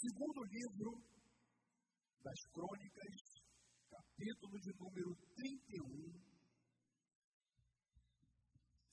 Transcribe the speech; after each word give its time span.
Segundo 0.00 0.42
livro 0.44 1.04
das 2.24 2.40
Crônicas, 2.54 3.44
capítulo 3.90 4.58
de 4.58 4.72
número 4.78 5.14
31. 5.36 6.24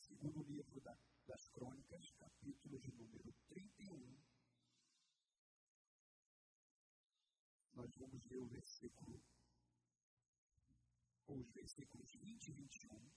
Segundo 0.02 0.44
livro 0.44 0.82
da, 0.82 0.94
das 1.26 1.48
Crônicas, 1.52 2.12
capítulo 2.20 2.78
de 2.82 2.92
número 2.92 3.34
31. 3.48 4.18
Nós 7.72 7.90
vamos 7.96 8.26
ler 8.26 8.40
o 8.40 8.48
versículo, 8.50 9.24
ou 11.28 11.40
os 11.40 11.50
versículos 11.54 12.12
20 12.20 12.50
e 12.50 12.52
21. 12.52 13.12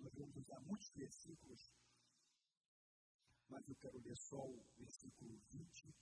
Nós 0.00 0.12
vamos 0.16 0.36
usar 0.36 0.60
muitos 0.62 0.90
versículos 0.96 1.77
mas 3.50 3.66
eu 3.68 3.76
quero 3.76 3.98
ler 3.98 4.16
só 4.16 4.36
o 4.36 4.62
versículo 4.76 5.38
20 5.50 5.94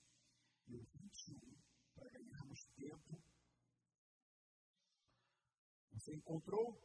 e 0.68 0.77
o 0.77 0.84
21 0.84 1.38
para 1.95 2.10
ganharmos 2.10 2.60
tempo. 2.74 3.22
Você 5.92 6.14
encontrou? 6.14 6.78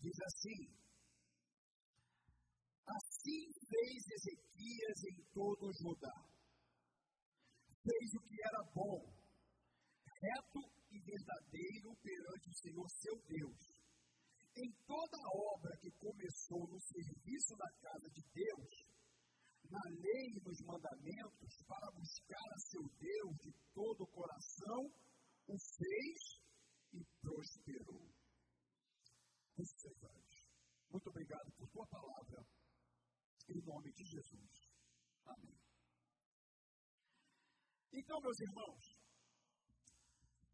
Diz 0.00 0.18
assim: 0.20 0.82
Assim 2.86 3.52
fez 3.68 4.10
Ezequias 4.10 5.04
em 5.04 5.24
todo 5.32 5.72
Judá. 5.74 6.32
Fez 7.82 8.14
o 8.14 8.20
que 8.20 8.36
era 8.42 8.62
bom, 8.74 9.12
reto 10.20 10.60
e 10.90 10.98
verdadeiro 11.00 11.96
perante 12.02 12.48
o 12.48 12.54
Senhor 12.54 12.88
seu 12.90 13.16
Deus 13.26 13.71
em 14.56 14.70
toda 14.86 15.16
a 15.16 15.30
obra 15.54 15.76
que 15.78 15.90
começou 15.92 16.66
no 16.68 16.80
serviço 16.80 17.56
da 17.56 17.70
casa 17.80 18.08
de 18.10 18.22
Deus, 18.32 18.70
na 19.70 19.80
lei 19.88 20.36
e 20.36 20.42
nos 20.44 20.60
mandamentos, 20.60 21.62
para 21.66 21.90
buscar 21.92 22.48
a 22.52 22.58
seu 22.58 22.82
Deus 22.98 23.36
de 23.40 23.52
todo 23.72 24.02
o 24.02 24.12
coração, 24.12 24.92
o 25.48 25.56
fez 25.58 26.42
e 26.92 27.04
prosperou. 27.20 28.12
Muito 30.90 31.08
obrigado 31.08 31.52
por 31.56 31.68
tua 31.70 31.86
palavra, 31.86 32.44
em 33.48 33.62
nome 33.64 33.92
de 33.92 34.04
Jesus. 34.04 34.72
Amém. 35.24 35.56
Então, 37.94 38.20
meus 38.20 38.40
irmãos, 38.40 39.02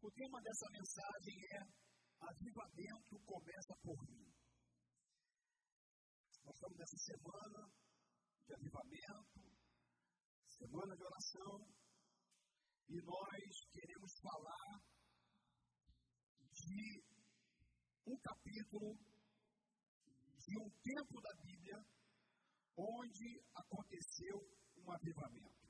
o 0.01 0.11
tema 0.11 0.41
dessa 0.41 0.69
mensagem 0.71 1.35
é 1.51 1.88
Avivamento 2.21 3.19
começa 3.25 3.73
por 3.81 3.97
mim. 4.07 4.27
Nós 6.43 6.53
estamos 6.55 6.77
nessa 6.77 6.97
semana 6.97 7.71
de 8.45 8.53
avivamento, 8.53 9.39
semana 10.47 10.95
de 10.95 11.03
oração, 11.03 11.79
e 12.89 13.01
nós 13.01 13.65
queremos 13.71 14.11
falar 14.19 14.81
de 16.51 17.03
um 18.07 18.17
capítulo 18.17 18.97
de 20.49 20.57
um 20.59 20.69
tempo 20.81 21.21
da 21.21 21.33
Bíblia 21.43 21.77
onde 22.75 23.41
aconteceu 23.53 24.37
um 24.77 24.91
avivamento. 24.91 25.69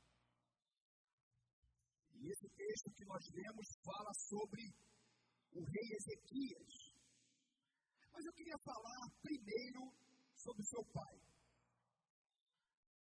E 2.16 2.32
esse 2.32 2.50
texto 2.50 2.92
que 2.96 3.06
nós 3.06 3.24
lemos 3.34 3.68
fala 3.84 4.14
sobre 4.14 4.62
o 5.54 5.64
rei 5.64 5.88
Ezequias. 5.98 6.74
Mas 8.12 8.26
eu 8.26 8.34
queria 8.34 8.58
falar 8.60 9.02
primeiro 9.22 9.92
sobre 10.36 10.64
seu 10.66 10.84
pai. 10.94 11.16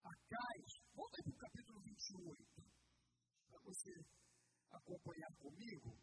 Acais, 0.02 0.70
volta 0.94 1.16
aí 1.18 1.24
para 1.24 1.34
o 1.34 1.38
capítulo 1.38 1.80
28, 1.82 2.44
para 3.48 3.60
você 3.62 3.92
acompanhar 4.70 5.32
comigo. 5.38 5.96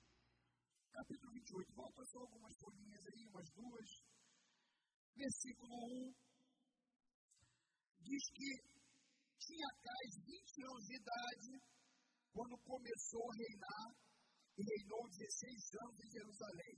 Capítulo 0.92 1.32
28, 1.34 1.74
volta 1.74 2.04
só 2.06 2.20
algumas 2.20 2.56
folhinhas 2.58 3.06
aí, 3.08 3.28
umas 3.28 3.50
duas. 3.52 3.90
Versículo 5.16 5.74
1 6.08 6.30
diz 8.02 8.24
que 8.34 8.52
tinha 9.38 9.68
Acais 9.68 10.14
20 10.26 10.64
anos 10.64 10.86
de 10.86 10.96
idade 10.96 11.52
quando 12.32 12.58
começou 12.60 13.32
a 13.32 13.36
reinar 13.36 14.09
e 14.60 14.64
reinou 14.64 15.08
16 15.08 15.72
anos 15.80 16.00
em 16.04 16.12
Jerusalém. 16.12 16.76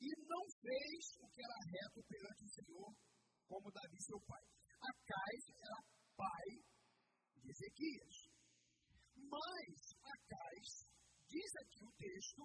E 0.00 0.08
não 0.28 0.44
fez 0.60 1.00
o 1.20 1.26
que 1.32 1.40
era 1.40 1.58
reto 1.72 2.04
perante 2.04 2.44
o 2.44 2.52
Senhor, 2.52 2.90
como 3.48 3.72
Davi, 3.72 4.02
seu 4.02 4.20
pai. 4.28 4.44
Acais 4.76 5.44
era 5.48 5.78
pai 6.16 6.48
de 7.40 7.48
Ezequias. 7.48 8.16
Mas 9.16 9.78
Acais, 10.04 10.70
diz 11.28 11.50
aqui 11.64 11.80
o 11.86 11.92
texto, 11.96 12.42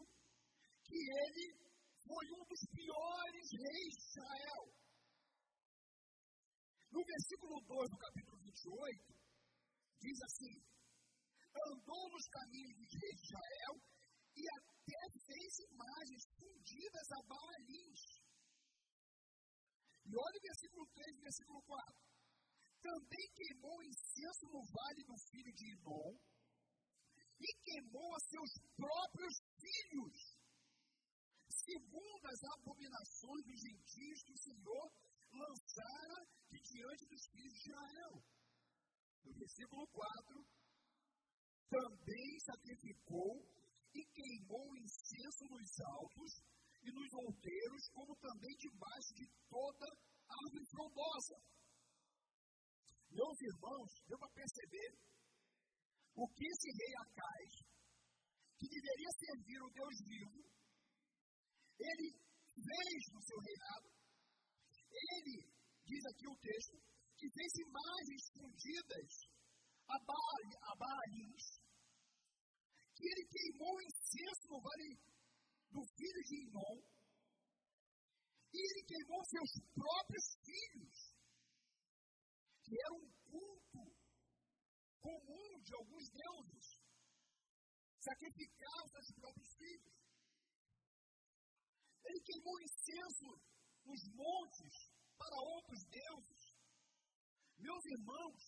que 0.86 0.96
ele 0.96 1.48
foi 2.08 2.26
um 2.40 2.44
dos 2.48 2.64
piores 2.72 3.48
reis 3.52 3.94
de 4.00 4.08
Israel. 4.08 4.64
No 6.92 7.04
versículo 7.04 7.60
2 7.68 7.90
do 7.90 7.98
capítulo 7.98 8.38
28, 8.40 9.14
diz 10.00 10.18
assim: 10.24 10.56
Andou 11.68 12.10
nos 12.12 12.26
caminhos 12.30 12.88
reis 12.96 13.18
de 13.20 13.26
Israel 13.28 13.97
e 14.38 14.46
até 14.60 15.02
fez 15.26 15.52
imagens 15.72 16.24
fundidas 16.38 17.08
a 17.12 17.22
Baalins. 17.24 18.02
E 20.06 20.12
olha 20.16 20.38
o 20.38 20.46
versículo 20.48 20.86
3 20.94 21.18
e 21.18 21.22
versículo 21.22 21.62
4. 21.64 22.08
Também 22.82 23.28
queimou 23.36 23.84
incenso 23.84 24.46
no 24.54 24.62
vale 24.72 25.04
do 25.04 25.18
filho 25.32 25.54
de 25.54 25.66
Inom 25.74 26.16
e 27.40 27.50
queimou 27.66 28.16
a 28.16 28.20
seus 28.20 28.52
próprios 28.78 29.36
filhos, 29.60 30.16
segundo 31.50 32.26
as 32.28 32.44
abominações 32.56 33.44
dos 33.44 33.60
gentios 33.60 34.24
que 34.24 34.34
o 34.34 34.44
Senhor 34.48 34.86
lançara 35.34 36.20
de 36.50 36.60
diante 36.62 37.06
dos 37.06 37.28
filhos 37.28 37.54
de 37.54 37.70
Israel. 37.70 38.14
No 39.26 39.34
versículo 39.34 39.88
4, 39.88 40.48
também 41.70 42.40
sacrificou 42.40 43.44
e 43.94 44.02
queimou 44.14 44.76
incenso 44.78 45.44
nos 45.50 45.80
altos 45.80 46.32
e 46.84 46.92
nos 46.92 47.14
outeiros, 47.14 47.90
como 47.94 48.16
também 48.18 48.56
debaixo 48.58 49.14
de 49.16 49.26
toda 49.50 49.88
árvore 50.28 50.66
frondosa. 50.72 51.36
Meus 53.12 53.42
irmãos, 53.42 53.92
deu 54.08 54.18
para 54.20 54.32
perceber 54.32 54.92
o 56.16 56.28
que 56.30 56.46
esse 56.48 56.70
rei 56.72 56.94
Acais, 57.02 57.54
que 58.58 58.68
deveria 58.68 59.12
servir 59.20 59.62
o 59.62 59.70
Deus 59.70 59.96
vivo, 60.06 60.58
ele 61.80 62.10
fez 62.58 63.02
no 63.14 63.22
seu 63.22 63.38
reinado. 63.40 63.90
Ele, 64.90 65.46
diz 65.86 66.06
aqui 66.06 66.28
o 66.28 66.40
texto, 66.42 66.78
que 67.18 67.30
fez 67.30 67.52
imagens 67.62 68.24
fundidas 68.34 69.10
a, 69.88 69.98
Baal, 70.04 70.44
a 70.62 70.76
que 72.98 73.08
ele 73.08 73.26
queimou 73.30 73.80
incenso 73.82 74.48
no 74.50 74.60
vale 74.60 74.98
do 75.70 75.84
filho 75.96 76.22
de 76.26 76.36
Inom, 76.42 76.78
e 78.54 78.58
ele 78.58 78.84
queimou 78.88 79.24
seus 79.26 79.52
próprios 79.76 80.26
filhos, 80.44 81.14
que 82.64 82.74
era 82.82 82.94
um 82.96 83.08
culto 83.30 83.84
comum 85.00 85.62
de 85.62 85.76
alguns 85.76 86.10
deuses, 86.10 86.66
sacrificar 88.00 88.86
os 88.86 88.92
seus 88.92 89.12
próprios 89.14 89.56
filhos. 89.56 89.94
Ele 92.06 92.22
queimou 92.22 92.62
incenso 92.62 93.30
nos 93.86 94.02
montes 94.16 94.74
para 95.18 95.36
outros 95.36 95.84
deuses. 95.86 96.42
Meus 97.60 97.86
irmãos, 97.86 98.42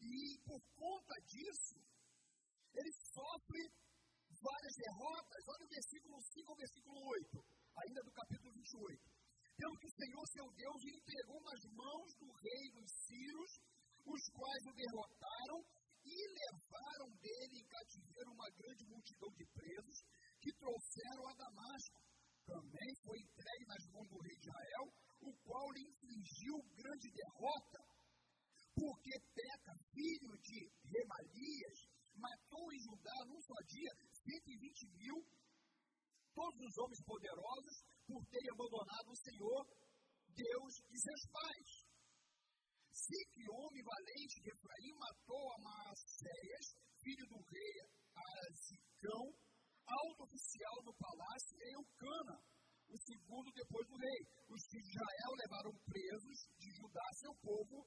e 0.00 0.38
por 0.44 0.60
conta 0.74 1.14
disso, 1.24 1.85
ele 2.76 2.92
sofre 2.92 3.62
várias 4.40 4.74
derrotas. 4.76 5.42
Olha 5.48 5.64
o 5.64 5.74
versículo 5.74 6.16
5 6.20 6.52
ao 6.52 6.56
versículo 6.56 6.98
8, 7.00 7.44
ainda 7.84 8.00
do 8.04 8.12
capítulo 8.12 8.52
28. 8.52 9.16
Pelo 9.56 9.78
que 9.80 9.86
o 9.86 9.96
Senhor, 9.96 10.24
seu 10.28 10.46
Deus, 10.52 10.80
entregou 10.84 11.40
nas 11.40 11.62
mãos 11.72 12.08
do 12.20 12.28
rei 12.28 12.64
dos 12.76 12.90
Círios, 13.08 13.52
os 14.04 14.22
quais 14.28 14.64
o 14.68 14.76
derrotaram 14.76 15.64
e 16.04 16.16
levaram 16.28 17.08
dele 17.16 17.58
em 17.58 17.66
cativeiro 17.66 18.30
uma 18.30 18.50
grande 18.50 18.84
multidão 18.86 19.30
de 19.32 19.44
presos 19.46 19.96
que 20.40 20.52
trouxeram 20.60 21.26
a 21.26 21.34
Damasco. 21.34 22.00
Também 22.44 22.94
foi 23.02 23.18
entregue 23.18 23.66
nas 23.66 23.84
mãos 23.90 24.08
do 24.08 24.20
rei 24.20 24.36
de 24.36 24.46
Israel, 24.46 24.84
o 25.22 25.32
qual 25.42 25.72
lhe 25.72 25.82
infligiu 25.82 26.54
grande 26.76 27.10
derrota, 27.10 27.80
porque 28.76 29.10
Peca, 29.34 29.74
filho 29.90 30.36
de 30.38 30.70
Remalias, 30.84 31.78
matou 32.18 32.72
em 32.72 32.80
Judá 32.80 33.16
num 33.26 33.40
só 33.40 33.58
dia 33.66 33.92
120 34.12 34.86
mil, 34.96 35.16
todos 36.34 36.60
os 36.60 36.78
homens 36.78 37.02
poderosos, 37.04 37.76
por 38.06 38.24
terem 38.26 38.50
abandonado 38.52 39.08
o 39.10 39.16
Senhor, 39.16 39.62
Deus 40.36 40.72
de 40.90 40.98
seus 41.00 41.22
pais. 41.32 41.70
Sique, 42.92 43.44
homem 43.50 43.82
valente 43.82 44.40
de 44.40 44.50
Efraim, 44.50 44.92
matou 44.98 45.52
a 45.52 45.58
Maacéias, 45.60 46.66
filho 47.00 47.26
do 47.28 47.40
rei 47.40 47.96
Azicão, 48.48 49.24
alto 49.86 50.24
oficial 50.24 50.76
do 50.82 50.92
palácio, 50.94 51.56
e 51.60 51.74
Eucana, 51.76 52.36
o 52.88 52.96
segundo 52.98 53.52
depois 53.52 53.86
do 53.88 53.96
rei. 53.96 54.20
Os 54.48 54.62
de 54.70 54.78
Israel 54.78 55.32
levaram 55.44 55.72
presos 55.84 56.38
de 56.58 56.70
Judá, 56.72 57.06
seu 57.20 57.34
povo, 57.42 57.86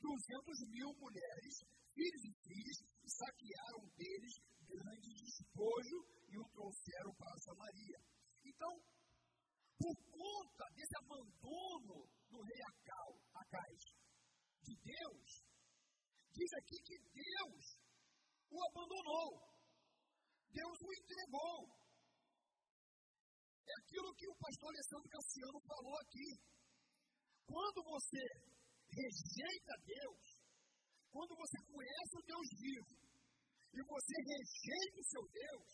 duzentos 0.00 0.58
mil 0.70 0.90
mulheres, 0.96 1.54
filhos 1.92 2.22
e 2.24 2.32
filhas, 2.46 2.78
e 2.80 2.97
saquearam 3.08 3.88
deles 3.96 4.34
grande 4.68 5.10
despojo 5.14 5.96
e 6.28 6.38
o 6.38 6.48
trouxeram 6.52 7.14
para 7.14 7.38
Samaria. 7.38 7.98
Então, 8.44 8.72
por 9.78 9.94
conta 10.10 10.64
desse 10.74 10.96
abandono 10.98 12.08
do 12.28 12.42
rei 12.42 12.60
Acau, 12.68 13.10
Acais, 13.34 13.84
de 14.62 14.74
Deus, 14.84 15.28
diz 16.32 16.50
aqui 16.60 16.76
que 16.84 16.98
Deus 17.14 17.64
o 18.50 18.58
abandonou. 18.70 19.48
Deus 20.50 20.78
o 20.80 20.92
entregou. 20.92 21.78
É 23.68 23.72
aquilo 23.82 24.14
que 24.14 24.28
o 24.28 24.36
pastor 24.36 24.68
Alessandro 24.70 25.08
Cassiano 25.08 25.60
falou 25.60 25.96
aqui. 26.00 26.28
Quando 27.46 27.82
você 27.84 28.24
rejeita 28.88 29.72
Deus, 29.84 30.27
quando 31.10 31.32
você 31.36 31.58
conhece 31.66 32.12
o 32.16 32.26
Deus 32.26 32.48
vivo 32.58 32.94
e 33.74 33.80
você 33.82 34.14
rejeita 34.22 35.00
o 35.00 35.08
seu 35.08 35.24
Deus, 35.28 35.68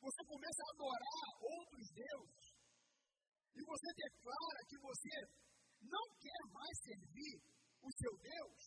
você 0.00 0.20
começa 0.24 0.60
a 0.64 0.72
adorar 0.74 1.26
outros 1.40 1.86
deuses 1.92 2.46
e 3.56 3.60
você 3.64 3.88
declara 3.92 4.60
que 4.68 4.78
você 4.80 5.16
não 5.82 6.06
quer 6.16 6.42
mais 6.52 6.74
servir 6.80 7.36
o 7.82 7.90
seu 7.92 8.12
Deus, 8.18 8.58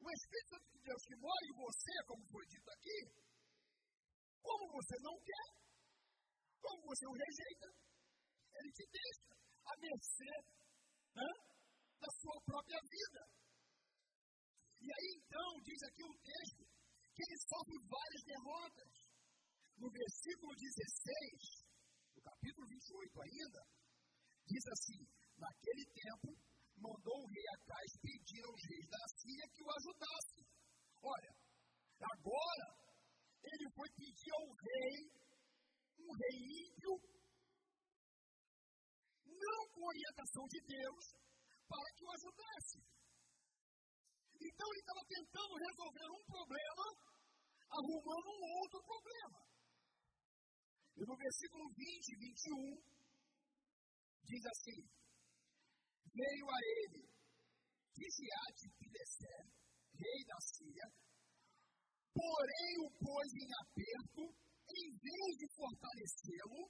o 0.00 0.10
Espírito 0.10 0.50
Santo 0.50 0.68
de 0.70 0.80
Deus 0.82 1.02
que 1.06 1.16
mora 1.16 1.44
em 1.46 1.56
você, 1.56 1.94
como 2.06 2.22
foi 2.28 2.44
dito 2.46 2.70
aqui, 2.70 3.00
como 4.42 4.72
você 4.72 4.96
não 5.00 5.16
quer, 5.22 5.48
como 6.60 6.82
você 6.86 7.06
o 7.06 7.16
rejeita, 7.16 7.68
ele 8.54 8.70
te 8.72 8.84
deixa 8.90 9.34
a 9.64 9.72
mercê 9.80 10.32
né, 11.16 11.30
da 12.00 12.10
sua 12.20 12.38
própria 12.44 12.80
vida. 12.84 13.43
E 14.84 14.88
aí 14.92 15.08
então, 15.16 15.50
diz 15.64 15.80
aqui 15.80 16.04
o 16.04 16.12
texto, 16.20 16.60
que 17.16 17.22
ele 17.24 17.38
sofre 17.48 17.76
várias 17.88 18.22
derrotas. 18.28 18.92
No 19.80 19.88
versículo 19.88 20.52
16, 20.54 21.64
no 22.14 22.20
capítulo 22.20 22.68
28 22.68 23.22
ainda, 23.22 23.60
diz 24.44 24.64
assim: 24.68 25.00
Naquele 25.40 25.84
tempo, 25.88 26.36
mandou 26.76 27.16
o 27.16 27.28
rei 27.32 27.46
Acais 27.56 27.92
pedir 27.96 28.44
aos 28.44 28.60
reis 28.60 28.86
da 28.92 29.04
Síria 29.16 29.48
que 29.56 29.62
o 29.64 29.72
ajudassem. 29.72 30.44
Olha, 31.00 31.32
agora 32.04 32.68
ele 33.40 33.66
foi 33.72 33.88
pedir 33.96 34.32
ao 34.36 34.48
rei, 34.52 35.00
um 35.96 36.12
rei 36.12 36.36
ímpio, 36.60 36.92
não 39.32 39.60
com 39.72 39.88
orientação 39.88 40.44
de 40.44 40.60
Deus, 40.60 41.04
para 41.66 41.88
que 41.96 42.04
o 42.04 42.12
ajudasse. 42.12 42.93
Estava 44.84 45.00
tentando 45.08 45.54
resolver 45.56 46.08
um 46.12 46.24
problema, 46.28 46.84
arrumando 47.72 48.28
um 48.36 48.42
outro 48.60 48.80
problema. 48.84 49.40
E 50.94 51.00
no 51.08 51.16
versículo 51.16 51.64
20 51.72 52.08
e 52.12 52.16
21, 52.20 52.84
diz 54.28 54.44
assim: 54.44 54.80
Veio 56.12 56.46
a 56.52 56.58
ele 56.60 57.08
Tigiate 57.96 58.68
Pileser, 58.76 59.44
rei 59.96 60.20
da 60.28 60.38
Síria, 60.52 60.88
porém 62.12 62.74
o 62.84 62.90
pôs 63.00 63.28
em 63.40 63.48
aperto, 63.64 64.22
em 64.68 64.86
vez 65.00 65.32
de 65.40 65.48
fortalecê-lo, 65.56 66.68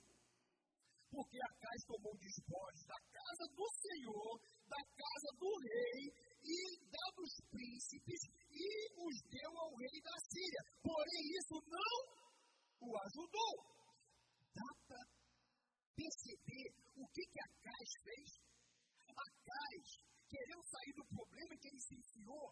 porque 1.11 1.39
Acais 1.51 1.83
tomou 1.83 2.15
despojos 2.15 2.87
da 2.87 3.01
casa 3.11 3.45
do 3.59 3.67
Senhor, 3.75 4.39
da 4.71 4.83
casa 5.03 5.31
do 5.35 5.51
rei 5.67 6.24
e 6.45 6.61
da 6.93 7.05
príncipes, 7.51 8.21
e 8.53 8.69
os 9.01 9.17
deu 9.31 9.51
ao 9.59 9.75
rei 9.75 10.01
da 10.03 10.17
Síria. 10.29 10.63
Porém, 10.83 11.23
isso 11.41 11.57
não 11.67 11.95
o 12.85 12.99
ajudou. 13.09 13.55
Dá 14.53 14.71
para 14.87 15.03
perceber 15.97 16.69
o 16.97 17.07
que, 17.09 17.23
que 17.27 17.41
Acais 17.41 17.93
fez? 18.05 18.29
Acais 19.09 19.89
querendo 20.29 20.65
sair 20.69 20.93
do 20.95 21.05
problema 21.07 21.57
que 21.57 21.69
ele 21.69 21.81
se 21.81 21.95
enfiou, 21.95 22.51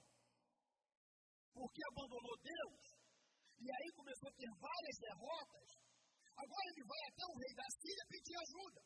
porque 1.53 1.83
abandonou 1.91 2.37
Deus, 2.39 3.03
e 3.61 3.67
aí 3.71 3.89
começou 3.95 4.29
a 4.29 4.35
ter 4.35 4.51
várias 4.59 4.97
derrotas. 4.99 5.69
Agora 6.33 6.67
ele 6.73 6.85
vai 6.87 7.03
até 7.07 7.25
o 7.27 7.39
rei 7.39 7.55
da 7.55 7.69
Síria 7.71 8.05
pedir 8.09 8.37
ajuda. 8.37 8.81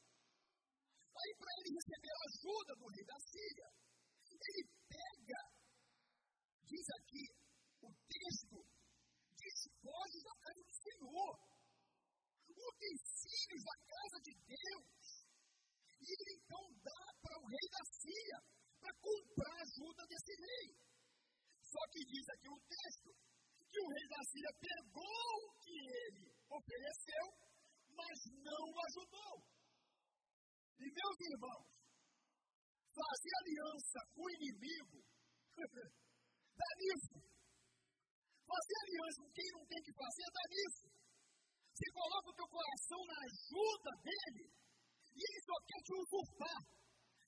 Aí, 1.16 1.32
para 1.38 1.52
ele 1.60 1.70
receber 1.78 2.12
a 2.12 2.24
ajuda 2.28 2.72
do 2.76 2.86
rei 2.92 3.04
da 3.06 3.18
Síria, 3.20 3.68
ele 4.36 4.75
pega, 4.96 5.40
diz 6.64 6.86
aqui 6.98 7.24
o 7.82 7.90
texto, 8.08 8.56
despojos 9.36 10.22
da 10.24 10.34
casa 10.40 10.62
do 10.64 10.74
Senhor, 10.74 11.34
utensílios 12.48 13.62
da 13.64 13.76
casa 13.84 14.18
de 14.24 14.32
Deus. 14.46 14.96
E 16.00 16.06
ele 16.06 16.32
então 16.40 16.64
dá 16.82 17.04
para 17.20 17.36
o 17.40 17.46
rei 17.46 17.66
da 17.70 17.84
Síria 17.84 18.38
para 18.80 18.92
comprar 19.00 19.52
a 19.52 19.62
ajuda 19.62 20.02
desse 20.08 20.32
rei. 20.32 20.68
Só 21.62 21.82
que 21.90 22.00
diz 22.04 22.24
aqui 22.30 22.48
o 22.48 22.60
texto 22.68 23.10
que 23.70 23.80
o 23.80 23.88
rei 23.88 24.06
da 24.08 24.22
Síria 24.30 24.52
pegou 24.60 25.28
o 25.44 25.52
que 25.60 25.76
ele 25.76 26.24
ofereceu, 26.48 27.24
mas 27.90 28.16
não 28.40 28.62
o 28.70 28.80
ajudou. 28.86 29.36
E 30.78 30.84
meus 30.92 31.16
irmãos, 31.32 31.75
fazer 32.96 33.32
aliança 33.44 33.98
com 34.14 34.22
o 34.24 34.32
inimigo 34.40 34.98
dá 36.60 36.70
nisso. 36.80 37.16
Fazer 38.46 38.76
aliança 38.84 39.18
com 39.20 39.30
quem 39.36 39.48
não 39.52 39.64
tem 39.66 39.80
que 39.82 39.92
fazer 39.92 40.26
dá 40.32 40.44
nisso. 40.48 40.86
Você 41.76 41.86
coloca 41.92 42.30
o 42.30 42.36
teu 42.40 42.48
coração 42.48 43.00
na 43.04 43.18
ajuda 43.28 43.90
dele 44.00 44.44
e 45.12 45.20
ele 45.20 45.40
só 45.44 45.56
quer 45.68 45.80
te 45.84 45.92
usurpar, 45.92 46.60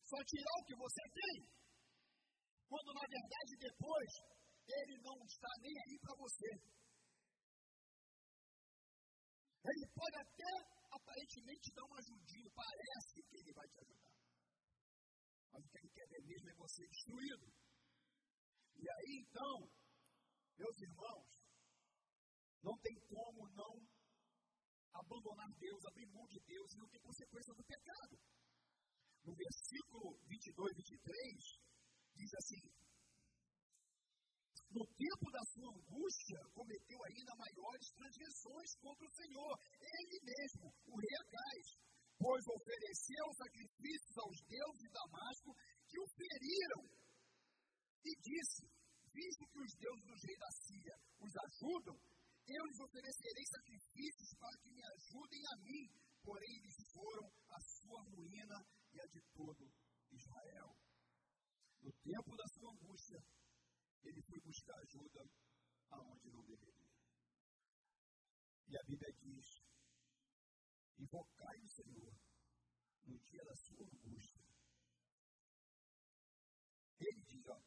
só 0.09 0.19
tirar 0.25 0.56
o 0.61 0.65
que 0.65 0.76
você 0.76 1.03
tem. 1.12 1.37
Quando 2.69 2.93
na 2.94 3.05
verdade 3.05 3.53
depois 3.60 4.13
ele 4.69 4.96
não 5.05 5.17
está 5.25 5.53
nem 5.60 5.75
aí 5.84 5.98
para 6.01 6.17
você. 6.17 6.48
Ele 9.69 9.87
pode 9.93 10.17
até 10.17 10.53
aparentemente 10.93 11.72
dar 11.75 11.84
uma 11.84 11.98
ajudinha, 11.98 12.48
parece 12.55 13.22
que 13.29 13.37
ele 13.37 13.53
vai 13.53 13.69
te 13.69 13.79
ajudar. 13.84 14.07
Mas 15.58 15.67
o 15.67 15.70
que 15.70 15.79
ele 15.79 15.91
quer 15.91 16.06
ver 16.06 16.22
mesmo 16.22 16.50
é 16.50 16.55
você 16.55 16.86
destruído. 16.86 17.53
E 18.79 18.88
aí 18.88 19.27
então, 19.27 19.69
meus 20.56 20.79
irmãos, 20.79 21.27
não 22.62 22.79
tem 22.79 22.94
como 23.10 23.48
não 23.50 23.74
abandonar 24.94 25.50
Deus, 25.58 25.84
abrir 25.84 26.06
mão 26.15 26.27
de 26.29 26.38
Deus 26.46 26.72
e 26.72 26.79
não 26.79 26.88
ter 26.88 27.00
consequência 27.00 27.53
do 27.55 27.65
pecado. 27.65 28.15
No 29.24 29.34
versículo 29.34 30.17
22 30.29 30.70
e 30.70 30.77
23, 30.77 31.58
diz 32.15 32.34
assim: 32.34 32.62
no 34.70 34.86
tempo 34.86 35.27
da 35.32 35.43
sua 35.43 35.74
angústia, 35.74 36.38
cometeu 36.55 37.03
ainda 37.03 37.34
maiores 37.34 37.91
transgressões 37.98 38.77
contra 38.79 39.06
o 39.06 39.10
Senhor, 39.10 39.58
ele 39.81 40.20
mesmo, 40.22 40.72
o 40.86 41.00
rei 41.00 41.17
Acais, 41.19 41.88
pois 42.19 42.44
ofereceu 42.46 43.25
sacrifícios 43.34 44.19
aos 44.19 44.37
deuses 44.43 44.82
de 44.82 44.91
Damasco 44.91 45.55
que 45.87 45.98
o 46.01 46.06
feriram. 46.19 46.82
E 48.05 48.10
disse: 48.20 48.67
Visto 49.15 49.46
que 49.46 49.60
os 49.60 49.72
deuses 49.75 50.05
do 50.05 50.15
rei 50.27 50.37
da 50.37 50.51
Síria 50.51 50.96
os 51.20 51.32
ajudam, 51.37 51.96
eu 52.46 52.65
lhes 52.67 52.81
oferecerei 52.81 53.46
sacrifícios 53.46 54.31
para 54.39 54.56
que 54.58 54.70
me 54.70 54.82
ajudem 54.82 55.43
a 55.53 55.56
mim. 55.63 55.87
Porém, 56.22 56.56
eles 56.58 56.77
foram 56.93 57.27
a 57.51 57.60
sua 57.60 58.03
ruína 58.03 58.58
e 58.93 59.01
a 59.01 59.06
de 59.06 59.20
todo 59.32 59.65
Israel. 60.10 60.77
No 61.81 61.93
tempo 62.03 62.37
da 62.37 62.46
sua 62.48 62.72
angústia, 62.72 63.19
ele 64.03 64.22
foi 64.22 64.41
buscar 64.41 64.77
ajuda 64.79 65.22
aonde 65.91 66.31
não 66.31 66.43
deveria. 66.44 66.89
E 68.69 68.77
a 68.77 68.82
Bíblia 68.84 69.13
diz: 69.13 69.68
invocai 70.98 71.58
o 71.62 71.69
Senhor 71.69 72.12
no 73.05 73.19
dia 73.19 73.44
da 73.44 73.55
sua 73.55 73.84
angústia. 73.84 74.43
Ele 77.00 77.22
diz: 77.22 77.46
ó, 77.46 77.60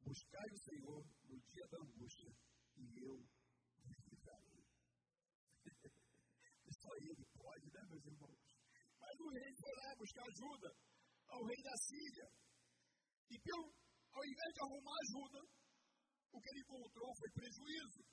buscai 0.00 0.48
o 0.50 0.58
Senhor 0.58 1.04
no 1.28 1.40
dia 1.40 1.66
da 1.68 1.78
angústia 1.78 2.32
e 2.76 3.04
eu 3.04 3.16
livrarei. 4.08 4.64
Só 6.80 6.88
ele 6.96 7.24
pode, 7.36 7.70
né, 7.70 7.80
meus 7.88 8.04
irmãos? 8.06 8.40
Mas 8.98 9.20
o 9.20 9.28
rei 9.30 9.54
foi 9.54 9.72
lá 9.76 9.94
buscar 9.96 10.24
ajuda. 10.26 10.74
ao 11.28 11.44
rei 11.44 11.62
da 11.62 11.76
Síria. 11.76 12.28
E 13.30 13.38
pelo, 13.40 13.72
ao 14.12 14.24
invés 14.24 14.52
de 14.52 14.60
arrumar 14.60 14.96
ajuda, 15.00 15.40
o 16.32 16.40
que 16.40 16.48
ele 16.50 16.60
encontrou 16.60 17.14
foi 17.16 17.30
prejuízo. 17.32 18.04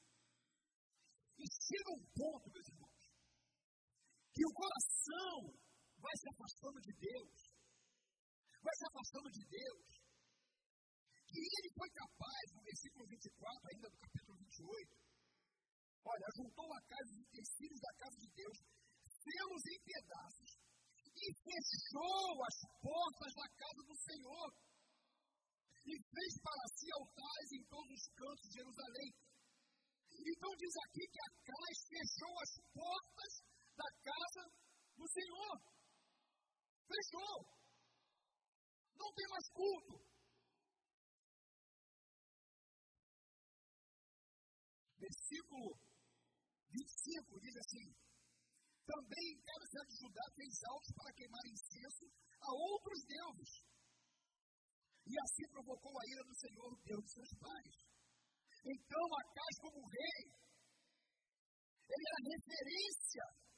E 1.38 1.44
chega 1.44 1.90
um 1.92 2.04
ponto, 2.16 2.52
meus 2.52 2.68
irmãos, 2.68 2.89
que 4.40 4.48
o 4.48 4.56
coração 4.56 5.52
vai 6.00 6.16
se 6.16 6.28
afastando 6.32 6.80
de 6.80 6.94
Deus, 6.96 7.36
vai 8.64 8.76
se 8.80 8.86
afastando 8.88 9.28
de 9.36 9.44
Deus, 9.52 9.88
que 11.28 11.44
ele 11.44 11.70
foi 11.76 11.90
capaz, 11.92 12.46
no 12.56 12.64
versículo 12.64 13.04
24, 13.04 13.68
ainda 13.68 13.88
do 13.92 13.98
capítulo 14.00 14.38
28, 14.40 14.96
olha, 16.08 16.28
juntou 16.40 16.72
a 16.72 16.82
casa 16.88 17.10
dos 17.12 17.20
utensílios 17.20 17.82
da 17.84 17.94
casa 18.00 18.16
de 18.16 18.30
Deus, 18.32 18.58
fê-los 19.28 19.64
em 19.76 19.80
pedaços, 19.84 20.52
e 21.04 21.28
fechou 21.44 22.32
as 22.48 22.58
portas 22.80 23.32
da 23.36 23.48
casa 23.60 23.82
do 23.92 23.96
Senhor, 24.08 24.48
e 25.84 25.94
fez 26.00 26.32
para 26.40 26.66
si 26.80 26.88
altares 26.96 27.52
em 27.60 27.64
todos 27.68 27.92
os 27.92 28.08
cantos 28.16 28.48
de 28.48 28.56
Jerusalém, 28.56 29.12
então 30.16 30.52
diz 30.56 30.76
aqui 30.88 31.04
que 31.12 31.20
Acais 31.28 31.80
fechou 31.92 32.34
as 32.40 32.54
portas 32.72 33.49
da 33.80 33.90
casa 34.04 34.44
do 34.98 35.08
Senhor. 35.08 35.56
Fechou. 36.92 37.36
Não 39.00 39.10
tem 39.14 39.28
mais 39.30 39.48
culto. 39.56 39.96
Versículo 45.00 45.80
25 46.68 47.40
diz 47.40 47.56
assim: 47.56 47.88
Também 48.86 49.28
cada 49.48 49.66
cidade 49.66 49.90
de 49.90 50.00
Judá 50.04 50.26
fez 50.36 50.54
altos 50.68 50.92
para 50.94 51.14
queimar 51.14 51.46
incenso 51.48 52.06
a 52.42 52.52
outros 52.52 53.00
deuses. 53.06 53.52
E 55.08 55.14
assim 55.24 55.48
provocou 55.50 55.96
a 55.98 56.06
ira 56.12 56.24
do 56.24 56.36
Senhor, 56.36 56.70
Deus 56.84 57.04
de 57.06 57.12
seus 57.14 57.34
pais. 57.40 57.76
Então, 58.66 59.06
Acais, 59.24 59.58
como 59.62 59.88
rei, 59.88 60.22
ele 61.90 62.06
era 62.12 62.36
referência 62.36 63.49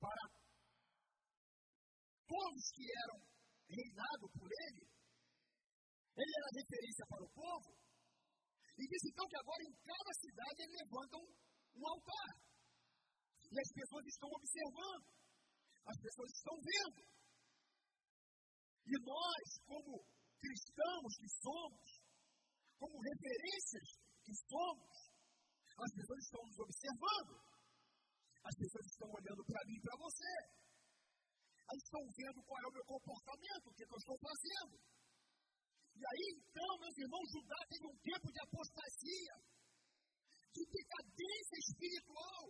para 0.00 0.24
todos 2.26 2.62
que 2.74 2.84
eram 2.84 3.18
reinados 3.68 4.30
por 4.34 4.50
ele. 4.50 4.84
Ele 6.16 6.32
era 6.32 6.58
referência 6.60 7.04
para 7.08 7.24
o 7.24 7.30
povo. 7.30 7.70
E 8.76 8.82
diz 8.88 9.02
então 9.08 9.26
que 9.28 9.36
agora 9.36 9.62
em 9.64 9.74
cada 9.84 10.12
cidade 10.20 10.58
ele 10.62 10.76
levanta 10.84 11.16
um, 11.16 11.30
um 11.76 11.84
altar. 11.88 12.32
E 13.52 13.56
as 13.60 13.70
pessoas 13.72 14.04
estão 14.06 14.28
observando. 14.28 15.06
As 15.86 15.98
pessoas 16.00 16.30
estão 16.34 16.56
vendo. 16.60 17.00
E 18.86 18.94
nós, 19.02 19.46
como 19.66 20.04
cristãos 20.40 21.12
que 21.18 21.28
somos, 21.42 21.88
como 22.78 23.00
referências 23.00 23.88
que 24.24 24.34
somos, 24.46 24.94
as 25.78 25.92
pessoas 25.92 26.20
estão 26.24 26.42
nos 26.46 26.58
observando. 26.58 27.55
As 28.46 28.54
pessoas 28.54 28.86
estão 28.86 29.10
olhando 29.10 29.42
para 29.44 29.64
mim 29.66 29.76
e 29.76 29.82
para 29.82 29.96
você. 29.98 30.32
Elas 31.66 31.82
estão 31.82 32.02
vendo 32.14 32.42
qual 32.46 32.58
é 32.62 32.66
o 32.68 32.76
meu 32.78 32.86
comportamento, 32.86 33.66
o 33.66 33.74
que, 33.74 33.82
é 33.82 33.86
que 33.86 33.94
eu 33.94 34.02
estou 34.04 34.18
fazendo. 34.22 34.74
E 35.96 36.02
aí, 36.06 36.26
então, 36.38 36.70
meus 36.78 36.96
irmãos, 36.98 37.26
Judá 37.32 37.58
teve 37.68 37.86
um 37.86 37.98
tempo 37.98 38.28
de 38.30 38.40
apostasia, 38.40 39.34
de 40.54 40.62
decadência 40.62 41.58
espiritual. 41.58 42.44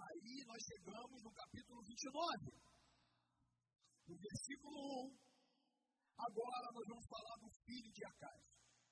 Aí 0.00 0.44
nós 0.46 0.62
chegamos 0.64 1.22
no 1.22 1.32
capítulo 1.32 1.80
29, 1.84 2.52
no 4.08 4.16
versículo 4.16 4.78
1. 5.06 5.18
Agora 6.18 6.66
nós 6.72 6.86
vamos 6.88 7.06
falar 7.06 7.36
do 7.38 7.50
filho 7.64 7.92
de 7.92 8.04
Acais 8.04 8.50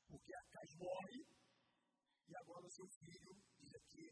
porque 0.09 0.35
Acais 0.35 0.75
morre, 0.76 1.21
e 2.28 2.37
agora 2.37 2.67
o 2.67 2.71
seu 2.71 2.88
filho, 2.88 3.33
aqui, 3.79 4.07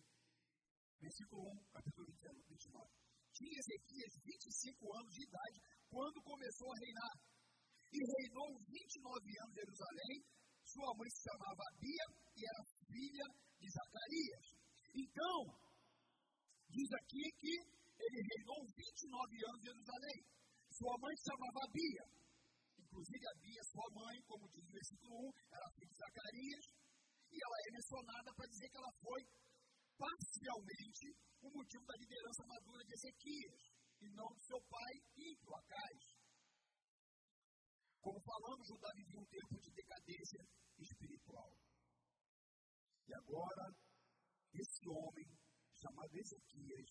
versículo 1.00 1.42
1, 1.50 1.64
capítulo 1.74 2.06
29. 2.06 2.90
Tinha 3.32 3.58
Ezequias 3.58 4.12
25 4.24 4.96
anos 4.96 5.12
de 5.12 5.22
idade 5.26 5.58
quando 5.90 6.22
começou 6.22 6.72
a 6.72 6.78
reinar, 6.78 7.14
e 7.92 7.98
reinou 7.98 8.50
29 8.64 9.38
anos 9.42 9.52
em 9.52 9.60
Jerusalém. 9.60 10.16
Sua 10.64 10.90
mãe 10.96 11.08
se 11.10 11.22
chamava 11.22 11.62
Abia 11.70 12.06
e 12.36 12.40
era 12.42 12.62
filha 12.86 13.26
de 13.60 13.68
Zacarias. 13.70 14.44
Então, 14.94 15.38
diz 16.68 16.90
aqui 16.92 17.24
que 17.38 17.54
ele 17.96 18.20
reinou 18.34 18.60
29 18.66 19.46
anos 19.46 19.60
em 19.60 19.68
Jerusalém. 19.70 20.18
Sua 20.70 20.94
mãe 20.98 21.14
se 21.16 21.24
chamava 21.30 21.58
Abia 21.64 22.16
Inclusive, 22.96 23.26
Bia, 23.42 23.62
sua 23.64 23.88
mãe, 23.92 24.16
como 24.24 24.48
diz 24.48 24.64
o 24.64 24.72
versículo 24.72 25.28
1, 25.28 25.32
era 25.52 25.70
filha 25.76 25.92
de 25.92 25.98
Zacarias, 26.00 26.64
e 27.28 27.36
ela 27.36 27.56
é 27.68 27.70
mencionada 27.72 28.32
para 28.32 28.46
dizer 28.48 28.68
que 28.70 28.76
ela 28.78 28.92
foi 29.04 29.20
parcialmente 29.96 31.16
o 31.40 31.50
motivo 31.50 31.84
da 31.84 31.96
liderança 31.96 32.44
madura 32.46 32.84
de 32.84 32.94
Ezequias, 32.94 33.76
e 34.00 34.10
não 34.10 34.28
do 34.28 34.40
seu 34.40 34.60
pai, 34.68 34.94
ímpio, 35.16 35.54
Acais. 35.56 36.04
Como 38.00 38.20
falamos, 38.20 38.68
Judá 38.68 38.90
vivia 38.94 39.20
um 39.20 39.26
tempo 39.26 39.58
de 39.58 39.70
decadência 39.70 40.46
espiritual. 40.78 41.50
E 43.08 43.14
agora, 43.14 43.74
esse 44.52 44.88
homem, 44.88 45.26
chamado 45.74 46.14
Ezequias, 46.14 46.90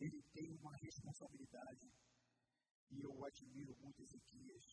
ele 0.00 0.22
tem 0.32 0.50
uma 0.52 0.72
responsabilidade 0.82 1.86
e 2.90 3.00
eu 3.00 3.24
admiro 3.24 3.74
muito 3.80 4.02
Ezequias, 4.02 4.64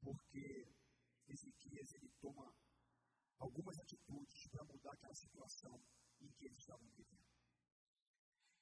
porque 0.00 0.66
Ezequias 1.28 1.92
ele 1.94 2.10
toma 2.20 2.52
algumas 3.38 3.78
atitudes 3.78 4.48
para 4.48 4.64
mudar 4.64 4.92
aquela 4.92 5.14
situação 5.14 5.80
em 6.20 6.30
que 6.32 6.46
eles 6.46 6.58
estavam 6.58 6.88
vivendo. 6.90 7.26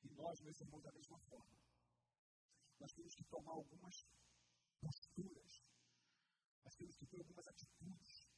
E 0.02 0.08
nós, 0.10 0.40
meus 0.40 0.60
irmãos, 0.60 0.82
da 0.82 0.92
mesma 0.92 1.18
forma, 1.20 1.56
nós 2.78 2.92
temos 2.92 3.14
que 3.14 3.24
tomar 3.24 3.52
algumas 3.52 3.94
posturas, 4.80 5.64
nós 6.64 6.74
temos 6.76 6.96
que 6.96 7.06
ter 7.06 7.18
algumas 7.18 7.46
atitudes 7.48 8.28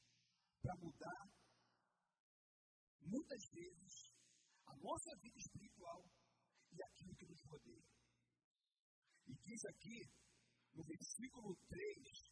para 0.60 0.76
mudar, 0.76 1.30
muitas 3.00 3.42
vezes, 3.52 4.14
a 4.66 4.76
nossa 4.76 5.16
vida 5.16 5.38
espiritual 5.38 6.04
e 6.72 6.82
aquilo 6.82 7.14
que 7.16 7.26
nos 7.26 7.42
rodeia. 7.44 7.86
E 9.26 9.34
diz 9.34 9.64
aqui, 9.64 10.10
no 10.74 10.84
versículo 10.84 11.56
3, 11.68 12.25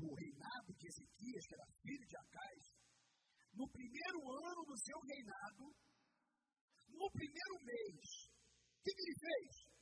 o 0.00 0.14
reinado 0.14 0.72
de 0.74 0.86
Ezequias, 0.88 1.46
que 1.46 1.54
era 1.54 1.66
filho 1.82 2.06
de 2.06 2.16
Acais, 2.16 2.66
no 3.54 3.68
primeiro 3.70 4.18
ano 4.32 4.62
do 4.66 4.76
seu 4.78 4.98
reinado, 4.98 5.64
no 6.90 7.10
primeiro 7.10 7.56
mês, 7.62 8.06
o 8.74 8.82
que 8.82 8.90
ele 8.90 9.16
fez? 9.18 9.74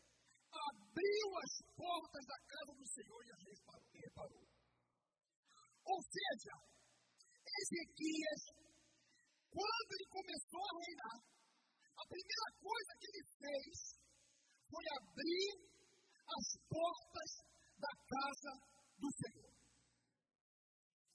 Abriu 0.53 1.27
as 1.41 1.53
portas 1.75 2.25
da 2.27 2.39
casa 2.45 2.73
do 2.77 2.87
Senhor 2.87 3.21
e 3.25 3.33
as 3.33 3.43
reparou. 4.13 4.45
Ou 5.85 6.01
seja, 6.03 6.55
Ezequias, 7.43 8.43
quando 9.51 9.91
ele 9.93 10.09
começou 10.09 10.63
a 10.63 10.79
reinar, 10.85 11.19
a 11.97 12.05
primeira 12.07 12.49
coisa 12.61 12.93
que 13.01 13.07
ele 13.09 13.25
fez 13.41 13.75
foi 14.69 14.85
abrir 14.97 15.53
as 16.23 16.47
portas 16.69 17.31
da 17.79 17.93
casa 18.09 18.53
do 18.99 19.09
Senhor. 19.11 19.52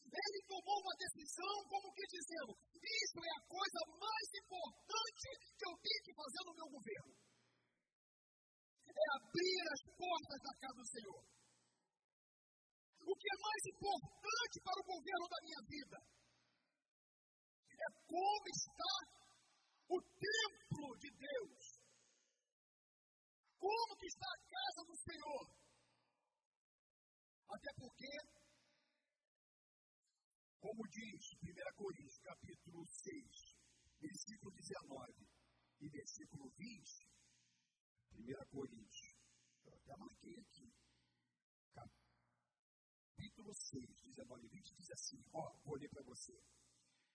Ele 0.07 0.39
tomou 0.47 0.77
uma 0.79 0.95
decisão 0.97 1.55
como 1.67 1.93
que 1.93 2.05
dizendo, 2.07 2.51
isso 2.79 3.19
é 3.19 3.31
a 3.37 3.45
coisa 3.47 3.81
mais 3.99 4.27
importante 4.39 5.27
que 5.57 5.65
eu 5.67 5.75
tenho 5.77 6.01
que 6.03 6.13
fazer 6.15 6.41
no 6.47 6.55
meu 6.55 6.67
governo. 6.71 7.13
É 8.87 9.05
abrir 9.15 9.63
as 9.71 9.81
portas 9.93 10.39
da 10.41 10.53
casa 10.57 10.79
do 10.81 10.87
Senhor. 10.87 11.21
O 13.07 13.15
que 13.15 13.27
é 13.27 13.37
mais 13.39 13.63
importante 13.67 14.57
para 14.63 14.81
o 14.81 14.87
governo 14.87 15.27
da 15.29 15.39
minha 15.43 15.61
vida 15.69 15.97
é 17.77 17.89
como 18.07 18.45
está 18.49 18.93
o 19.87 20.01
templo 20.01 20.97
de 20.97 21.09
Deus 21.13 21.77
como 23.59 23.97
que 23.97 24.05
está 24.07 24.27
a 24.27 24.43
casa 24.47 24.81
do 24.85 24.95
Senhor? 24.95 25.43
Até 27.49 27.69
porque, 27.79 28.11
como 30.67 30.83
diz 30.91 31.31
1 31.39 31.47
Coríntios, 31.79 32.19
capítulo 32.19 32.83
6, 32.83 33.55
versículo 34.01 34.51
19 34.51 35.23
e 35.79 35.87
versículo 35.87 36.51
20, 36.57 37.07
1 38.11 38.45
Coríntios, 38.51 39.15
eu 39.63 39.73
até 39.75 39.95
marquei 39.95 40.35
aqui, 40.35 40.67
capítulo 41.71 43.53
6, 43.55 44.11
19 44.11 44.43
e 44.43 44.49
20, 44.49 44.75
diz 44.75 44.91
assim, 44.91 45.23
ó, 45.31 45.55
vou 45.63 45.77
ler 45.79 45.87
para 45.87 46.03
você, 46.03 46.35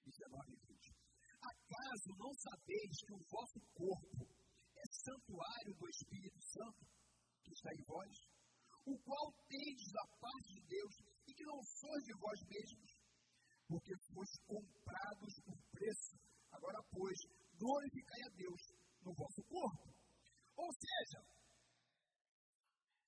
19 0.01 0.53
e 0.53 0.57
20. 0.57 0.97
Acaso 1.43 2.09
não 2.17 2.33
sabeis 2.33 2.97
que 3.05 3.13
o 3.13 3.21
vosso 3.29 3.61
corpo 3.75 4.33
é 4.79 4.87
santuário 5.05 5.75
do 5.77 5.89
Espírito 5.91 6.41
Santo, 6.41 6.89
em 7.45 7.85
vós, 7.85 8.17
o 8.87 8.99
qual 9.05 9.31
tendes 9.47 9.93
da 9.93 10.07
parte 10.19 10.55
de 10.55 10.61
Deus, 10.67 10.95
e 11.29 11.35
que 11.35 11.45
não 11.45 11.63
sois 11.63 12.03
de 12.05 12.15
vós 12.19 12.41
mesmos, 12.49 13.02
porque 13.73 13.97
foste 14.13 14.37
comprados 14.45 15.33
por 15.49 15.57
preço. 15.73 16.13
Agora, 16.53 16.77
pois, 16.93 17.19
glorificai 17.57 18.21
a 18.29 18.31
Deus 18.37 18.61
no 19.01 19.15
vosso 19.17 19.41
corpo. 19.49 19.89
Ou 20.61 20.71
seja, 20.77 21.21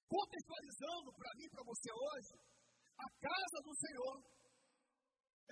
contextualizando 0.08 1.12
para 1.12 1.36
mim 1.36 1.48
para 1.52 1.64
você 1.68 1.90
hoje, 1.92 2.32
a 2.96 3.08
casa 3.20 3.58
do 3.60 3.74
Senhor 3.76 4.16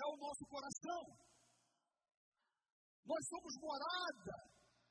é 0.00 0.04
o 0.08 0.16
nosso 0.16 0.44
coração. 0.48 1.02
Nós 3.04 3.22
somos 3.28 3.52
morada 3.60 4.36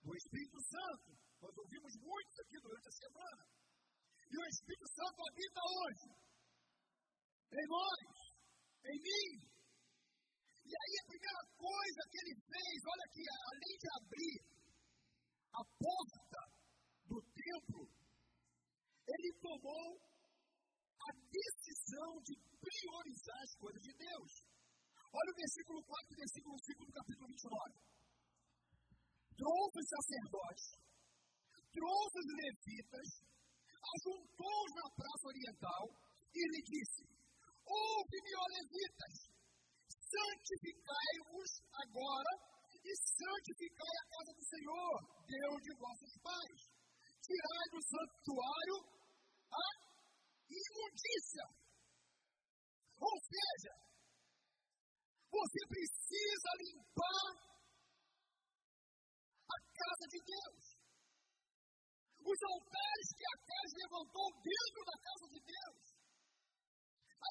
do 0.06 0.14
Espírito 0.14 0.62
Santo. 0.70 1.18
Nós 1.42 1.58
ouvimos 1.58 1.94
muito 1.98 2.34
aqui 2.46 2.58
durante 2.62 2.88
a 2.88 2.92
semana. 2.92 3.44
E 4.30 4.38
o 4.38 4.46
Espírito 4.46 4.88
Santo 4.94 5.18
habita 5.26 5.62
hoje. 5.66 6.10
Em 7.58 7.66
nós, 7.68 8.32
em 8.86 8.98
mim. 9.02 9.61
E 10.72 10.74
aí 10.74 10.96
a 11.04 11.10
primeira 11.12 11.44
coisa 11.60 12.02
que 12.08 12.18
ele 12.24 12.36
fez, 12.48 12.78
olha 12.88 13.06
aqui, 13.12 13.24
além 13.28 13.76
de 13.76 13.88
abrir 14.00 14.38
a 15.52 15.62
porta 15.84 16.42
do 17.12 17.20
templo, 17.36 17.84
ele 19.04 19.32
tomou 19.44 20.00
a 20.00 21.10
decisão 21.28 22.12
de 22.24 22.40
priorizar 22.56 23.42
as 23.44 23.54
coisas 23.60 23.82
de 23.84 23.94
Deus. 24.00 24.32
Olha 25.12 25.32
o 25.32 25.40
versículo 25.44 25.84
4 25.84 26.08
e 26.08 26.22
versículo 26.24 26.56
5 26.56 26.86
do 26.88 26.94
capítulo 26.94 27.28
29. 27.28 27.92
Trouxe 29.36 29.76
os 29.76 29.90
sacerdotes, 29.92 30.68
trouxe 31.68 32.16
os 32.16 32.30
levitas, 32.32 33.08
ajuntou-os 33.76 34.72
na 34.80 34.88
praça 34.96 35.26
oriental 35.28 35.84
e 36.32 36.42
lhe 36.48 36.62
disse: 36.64 37.04
Ouve-me, 37.60 38.32
ó 38.40 38.46
levitas, 38.56 39.31
santificai-vos 40.12 41.52
agora 41.72 42.32
e 42.84 42.92
santificai 42.96 43.96
a 44.02 44.06
casa 44.12 44.32
do 44.36 44.44
Senhor, 44.44 44.96
Deus 45.28 45.60
de 45.62 45.74
vossos 45.78 46.14
pais. 46.22 46.60
Tirai 47.22 47.68
do 47.72 47.82
santuário 47.82 48.78
a 49.52 49.68
imundícia. 50.50 51.46
Ou 53.00 53.16
seja, 53.22 53.74
você 55.32 55.60
precisa 55.68 56.50
limpar 56.60 57.28
a 59.48 59.58
casa 59.74 60.06
de 60.10 60.20
Deus. 60.26 60.64
Os 62.22 62.40
altares 62.54 63.08
que 63.18 63.26
a 63.26 63.38
casa 63.42 63.74
levantou 63.82 64.28
dentro 64.44 64.82
da 64.86 64.98
casa 65.02 65.28
de 65.34 65.40
Deus. 65.42 65.91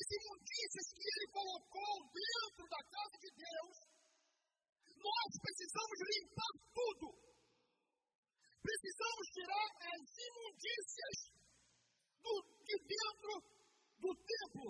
As 0.01 0.09
imundícias 0.17 0.87
que 0.97 1.05
ele 1.05 1.29
colocou 1.29 1.93
dentro 2.09 2.65
da 2.73 2.81
casa 2.89 3.17
de 3.21 3.31
Deus. 3.37 3.77
Nós 4.97 5.31
precisamos 5.45 5.99
limpar 6.09 6.53
tudo. 6.73 7.07
Precisamos 8.65 9.25
tirar 9.37 9.69
as 9.93 10.05
imundícias 10.25 11.17
do, 12.25 12.33
de 12.65 12.77
dentro 12.81 13.33
do 14.01 14.11
templo. 14.25 14.69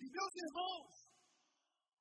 Meus 0.00 0.34
irmãos, 0.36 0.92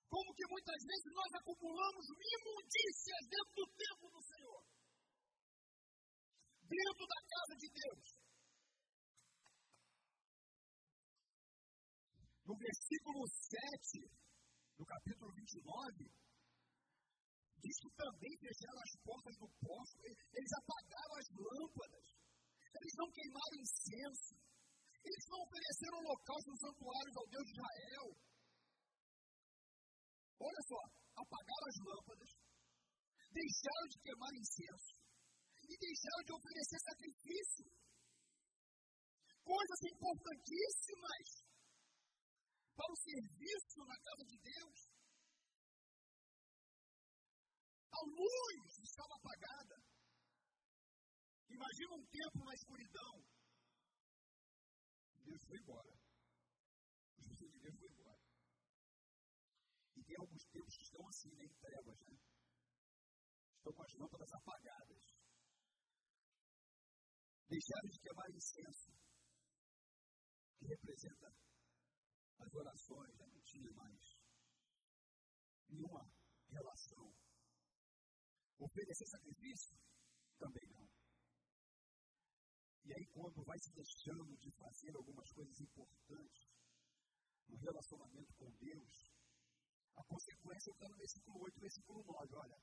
como 0.09 0.33
que 0.33 0.47
muitas 0.49 0.81
vezes 0.81 1.11
nós 1.13 1.31
acumulamos 1.43 2.05
imundícias 2.09 3.21
dentro 3.29 3.53
do 3.53 3.67
templo 3.75 4.07
do 4.09 4.21
Senhor, 4.23 4.63
dentro 6.63 7.05
da 7.05 7.19
casa 7.27 7.55
de 7.59 7.69
Deus. 7.69 8.08
No 12.49 12.57
versículo 12.57 13.21
7 13.29 14.09
do 14.73 14.83
capítulo 14.83 15.29
29, 15.37 16.01
diz 17.61 17.75
que 17.77 17.91
também 17.93 18.33
fecharam 18.41 18.81
as 18.81 18.93
portas 19.05 19.37
do 19.37 19.45
poço, 19.61 20.01
eles 20.01 20.51
apagaram 20.57 21.13
as 21.21 21.29
lâmpadas, 21.29 22.05
eles 22.73 22.93
não 22.97 23.05
queimaram 23.13 23.53
incenso, 23.53 24.33
eles 24.97 25.25
não 25.29 25.45
ofereceram 25.45 26.01
holocaustos 26.01 26.49
nos 26.49 26.61
santuários 26.65 27.15
ao 27.21 27.27
Deus 27.29 27.45
de 27.45 27.53
Israel. 27.53 28.07
Olha 30.41 30.63
só, 30.65 30.81
apagaram 31.21 31.65
as 31.69 31.77
lâmpadas, 31.85 32.31
deixaram 33.29 33.87
de 33.93 33.97
queimar 34.01 34.33
incenso 34.33 34.97
e 35.69 35.77
deixaram 35.77 36.23
de 36.25 36.33
oferecer 36.33 36.79
sacrifício. 36.81 37.69
Coisas 39.45 39.79
importantíssimas 39.85 41.48
para 42.79 42.93
o 42.93 42.95
serviço 42.95 43.79
na 43.83 43.97
casa 43.99 44.23
de 44.23 44.37
Deus. 44.39 44.79
A 47.91 48.01
luz 48.07 48.79
estava 48.79 49.13
apagada. 49.19 49.75
Imagina 51.49 51.91
um 51.99 52.05
tempo 52.07 52.39
na 52.45 52.53
escuridão. 52.53 53.15
Deus 55.27 55.41
foi 55.43 55.57
embora. 55.59 55.91
Os 57.19 57.25
pessoas 57.27 57.51
de 57.51 57.59
Deus 57.59 57.75
foi 57.79 57.89
embora. 57.89 58.23
E 59.97 60.03
tem 60.05 60.15
alguns 60.15 60.43
tempos 60.47 60.75
que 60.77 60.83
estão 60.83 61.07
assim, 61.09 61.31
né, 61.35 61.43
em 61.43 61.53
trevas, 61.59 61.99
né? 62.07 62.15
Estão 63.57 63.73
com 63.73 63.83
as 63.83 63.93
lâmpadas 63.99 64.31
apagadas. 64.31 65.03
Deixaram 67.49 67.89
de 67.89 67.99
queimar 67.99 68.29
incenso, 68.29 68.91
que 70.59 70.67
representa 70.67 71.48
as 72.39 72.53
orações, 72.53 73.15
já 73.15 73.27
não 73.27 73.41
tinha 73.41 73.71
mais 73.73 74.17
nenhuma 75.69 76.03
relação. 76.49 77.13
Oferecer 78.57 79.07
sacrifício? 79.07 79.77
Também 80.37 80.67
não. 80.69 80.87
E 82.85 82.93
aí, 82.93 83.05
quando 83.13 83.43
vai 83.43 83.57
se 83.59 83.71
deixando 83.73 84.37
de 84.37 84.51
fazer 84.51 84.95
algumas 84.95 85.29
coisas 85.31 85.59
importantes 85.59 86.49
no 87.47 87.57
relacionamento 87.57 88.33
com 88.35 88.49
Deus, 88.57 89.13
a 89.95 90.03
consequência 90.05 90.71
está 90.71 90.87
no 90.89 90.97
versículo 90.97 91.43
8 91.43 91.57
e 91.57 91.61
versículo 91.61 92.03
9. 92.03 92.35
Olha, 92.35 92.57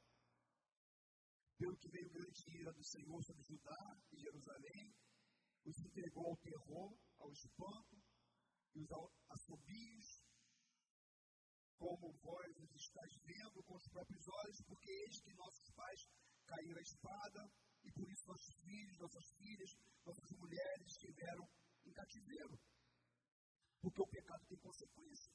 pelo 1.59 1.77
que 1.77 1.89
veio 1.91 2.11
grande 2.11 2.59
ira 2.59 2.73
do 2.73 2.85
Senhor 2.85 3.23
sobre 3.23 3.43
Judá 3.45 4.01
e 4.12 4.17
Jerusalém, 4.19 4.95
os 5.65 5.79
entregou 5.81 6.27
ao 6.29 6.37
terror, 6.37 6.99
ao 7.19 7.31
espanto 7.31 7.96
e 8.77 8.83
os 8.83 8.91
assobios, 9.31 10.23
como 11.79 12.12
vós 12.21 12.57
os 12.59 12.75
estáis 12.75 13.17
vendo 13.25 13.62
com 13.65 13.75
os 13.75 13.89
próprios 13.89 14.29
olhos, 14.29 14.61
porque 14.67 14.91
eis 14.91 15.21
que 15.23 15.33
nossos 15.35 15.71
pais 15.71 16.09
caíram 16.47 16.79
a 16.79 16.83
espada, 16.83 17.51
e 17.85 17.93
por 17.93 18.11
isso 18.11 18.29
nossos 18.29 18.55
filhos, 18.57 18.99
nossas 18.99 19.31
filhas, 19.33 19.71
nossas 20.05 20.31
mulheres 20.33 20.87
estiveram 20.87 21.49
em 21.87 21.93
cativeiro. 21.93 22.59
Porque 23.81 24.03
o 24.03 24.07
pecado 24.09 24.45
tem 24.47 24.59
consequência. 24.59 25.33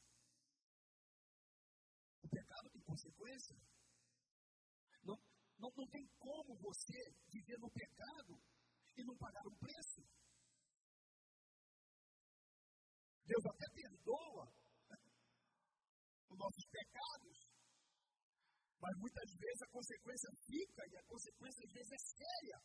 O 2.21 2.29
pecado 2.29 2.69
tem 2.69 2.81
consequência. 2.81 3.57
Não, 5.03 5.17
não, 5.57 5.71
não 5.75 5.87
tem 5.87 6.07
como 6.19 6.55
você 6.57 7.15
viver 7.29 7.57
no 7.57 7.71
pecado 7.71 8.39
e 8.97 9.03
não 9.03 9.17
pagar 9.17 9.47
um 9.47 9.55
preço. 9.55 10.03
Deus 13.31 13.45
até 13.45 13.67
perdoa 13.71 14.43
os 16.27 16.37
nossos 16.37 16.65
pecados, 16.67 17.37
mas 18.81 18.93
muitas 18.99 19.29
vezes 19.39 19.61
a 19.61 19.71
consequência 19.71 20.29
fica 20.45 20.83
e 20.91 20.97
a 20.97 21.03
consequência 21.03 21.63
às 21.65 21.71
vezes 21.71 21.91
é 21.91 21.97
séria. 21.97 22.59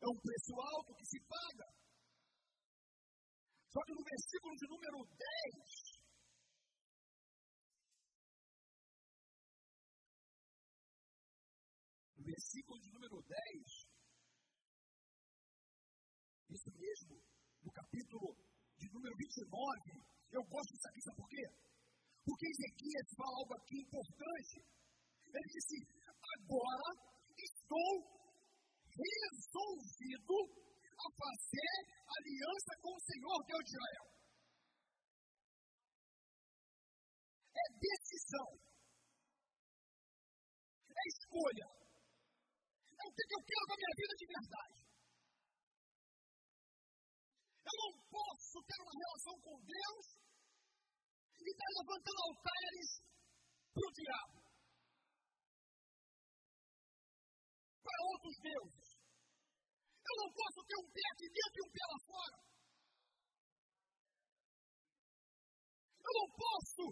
É 0.00 0.06
um 0.06 0.20
preço 0.20 0.54
alto 0.54 0.94
que 0.94 1.06
se 1.06 1.18
paga. 1.26 1.66
Só 3.72 3.80
que 3.82 3.94
no 3.94 4.04
versículo 4.04 4.54
de 4.54 4.66
número 4.68 4.98
10, 5.10 6.04
no 12.14 12.22
versículo 12.22 12.78
de 12.78 12.90
número 12.92 13.22
10, 13.22 13.94
isso 16.50 16.70
mesmo, 16.78 17.20
no 17.62 17.72
capítulo 17.72 18.33
número 19.04 19.16
29, 19.20 20.00
eu 20.32 20.42
gosto 20.48 20.72
disso 20.72 20.88
aqui, 20.88 21.00
sabe 21.02 21.16
por 21.20 21.28
quê? 21.28 21.44
Porque 22.24 22.46
Ezequias 22.48 23.08
fala 23.20 23.36
algo 23.36 23.52
aqui 23.52 23.76
importante. 23.84 24.56
Ele 25.28 25.48
disse: 25.52 25.76
Agora 26.08 26.88
estou 27.36 27.92
resolvido 28.96 30.36
a 30.96 31.06
fazer 31.20 31.74
aliança 32.16 32.72
com 32.80 32.92
o 32.96 33.04
Senhor 33.04 33.44
Deus 33.44 33.64
de 33.64 33.76
Israel. 33.76 34.06
É 37.52 37.64
decisão. 37.76 38.48
É 40.96 41.02
escolha. 41.12 41.68
É 42.88 43.04
o 43.04 43.12
que 43.12 43.34
eu 43.36 43.42
quero 43.44 43.66
da 43.68 43.76
minha 43.76 43.94
vida 44.00 44.14
de 44.16 44.26
verdade. 44.32 44.83
Posso 48.10 48.58
ter 48.62 48.78
uma 48.82 48.94
relação 48.94 49.34
com 49.40 49.56
Deus 49.64 50.06
e 51.40 51.50
estar 51.50 51.70
levantando 51.78 52.20
altares 52.28 52.90
para 53.74 53.86
o 53.88 53.92
diabo. 53.92 54.38
Para 57.82 57.98
outros 58.12 58.36
deuses. 58.40 58.88
Eu 60.04 60.14
não 60.22 60.30
posso 60.32 60.60
ter 60.68 60.76
um 60.78 60.88
pé 60.92 61.04
aqui 61.12 61.26
dentro 61.28 61.56
e 61.58 61.64
um 61.64 61.72
pé 61.72 61.84
lá 61.90 61.98
fora. 62.06 62.38
Eu 66.04 66.12
não 66.20 66.28
posso 66.36 66.84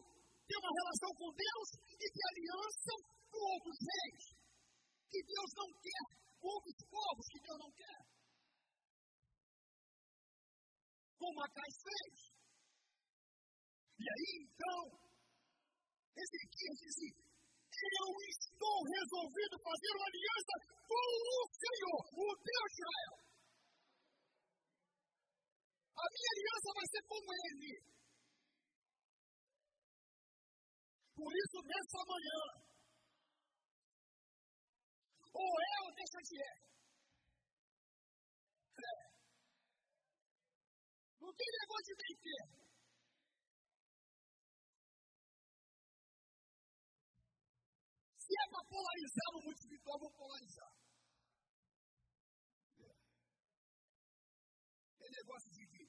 ter 0.49 0.57
uma 0.57 0.73
relação 0.73 1.11
com 1.17 1.29
Deus 1.33 1.69
e 2.01 2.07
ter 2.11 2.25
aliança 2.33 2.93
com 3.31 3.41
outros 3.57 3.79
reis. 3.79 4.25
Que 5.13 5.21
Deus 5.23 5.51
não 5.57 5.69
quer, 5.81 6.05
com 6.41 6.49
outros 6.49 6.77
povos 6.89 7.27
que 7.29 7.41
Deus 7.41 7.59
não 7.61 7.73
quer. 7.73 8.22
Acais 11.41 11.77
fez. 11.83 12.33
E 13.99 14.05
aí, 14.05 14.31
então, 14.43 14.81
Ezequias 16.13 16.79
disse: 16.83 17.07
Eu 17.13 18.09
estou 18.29 18.79
resolvido 18.83 19.55
fazer 19.63 19.93
uma 19.97 20.09
aliança 20.11 20.55
com 20.89 21.09
o 21.33 21.41
Senhor, 21.55 22.01
o 22.13 22.29
Deus 22.37 22.71
de 22.73 22.83
Israel. 22.83 23.17
A 25.93 26.05
minha 26.13 26.31
aliança 26.35 26.69
vai 26.75 26.87
ser 26.91 27.03
com 27.07 27.23
Ele. 27.47 27.93
Por 31.15 31.31
isso, 31.31 31.59
nessa 31.63 32.01
manhã, 32.09 32.41
ou 35.33 35.53
é 35.61 35.75
ou 35.85 35.95
deixa 35.95 36.19
de 36.19 36.43
é. 36.43 36.72
Não 41.33 41.37
tem 41.39 41.49
negócio 41.49 41.87
de 41.87 41.95
nem 41.97 42.15
ter. 42.21 42.45
Se 48.21 48.33
é 48.37 48.45
para 48.51 48.69
polarizar 48.69 49.29
no 49.33 49.41
mundo 49.41 49.57
espiritual, 49.57 49.99
vou 49.99 50.13
polarizar. 50.13 50.73
É 55.01 55.09
negócio 55.09 55.51
de, 55.53 55.67
de, 55.73 55.89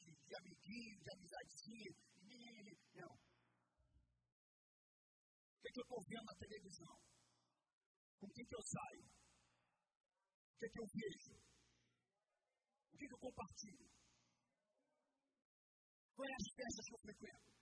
de, 0.00 0.16
de 0.26 0.34
amiguinho, 0.34 0.98
de 0.98 1.10
amizadezinha. 1.14 1.92
Não. 2.94 3.14
O 3.14 3.18
que, 5.62 5.68
é 5.68 5.72
que 5.72 5.78
eu 5.78 5.84
estou 5.84 6.02
vendo 6.02 6.24
na 6.24 6.34
televisão? 6.34 6.98
Com 8.18 8.28
quem 8.30 8.44
que 8.46 8.56
eu 8.56 8.62
saio? 8.62 9.04
O 9.04 10.58
que, 10.58 10.66
é 10.66 10.68
que 10.70 10.80
eu 10.80 10.86
vejo? 10.86 11.38
O 12.92 12.98
que, 12.98 13.04
é 13.04 13.08
que 13.08 13.14
eu 13.14 13.18
compartilho? 13.18 13.91
As 16.22 16.54
festas 16.54 16.86
que 16.86 16.94
eu 16.94 17.00
frequento? 17.00 17.52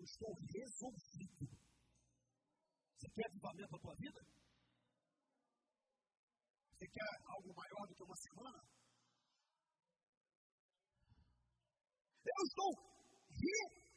eu 0.00 0.04
estou 0.04 0.32
resolvido. 0.32 1.44
Você 2.96 3.08
quer 3.14 3.26
avivamento 3.28 3.72
na 3.72 3.78
tua 3.78 3.94
vida? 3.96 4.20
Você 6.72 6.86
quer 6.88 7.04
algo 7.26 7.54
maior 7.54 7.86
do 7.86 7.94
que 7.94 8.02
uma 8.02 8.16
semana? 8.16 8.60
Eu 12.24 12.44
estou 12.48 12.70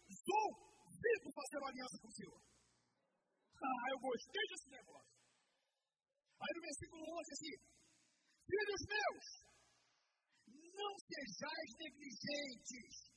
resolvido 0.04 1.32
fazer 1.34 1.58
uma 1.58 1.70
aliança 1.70 1.98
com 2.02 2.08
o 2.08 2.12
Senhor. 2.12 2.42
Ah, 3.64 3.86
eu 3.92 4.00
gostei 4.00 4.44
desse 4.50 4.70
negócio. 4.70 5.13
Aí 6.44 6.52
no 6.56 6.62
versículo 6.62 7.02
11 7.20 7.34
assim, 7.34 7.56
filhos 8.44 8.82
meus, 8.92 9.26
não 10.76 10.94
sejais 11.08 11.70
negligentes 11.80 13.14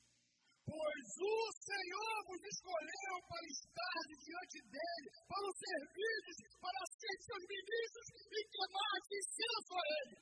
Pois 0.67 1.07
o 1.23 1.37
Senhor 1.63 2.15
vos 2.27 2.43
escolheu 2.43 3.15
para 3.31 3.47
estar 3.47 3.99
diante 4.19 4.59
dele, 4.67 5.09
para 5.31 5.47
o 5.47 5.55
servir, 5.55 6.23
para 6.59 6.81
ser 6.91 7.17
seus 7.23 7.43
ministros 7.47 8.07
e 8.27 8.41
de 9.07 9.15
incenso 9.15 9.75
a 9.79 9.85
ele. 9.95 10.17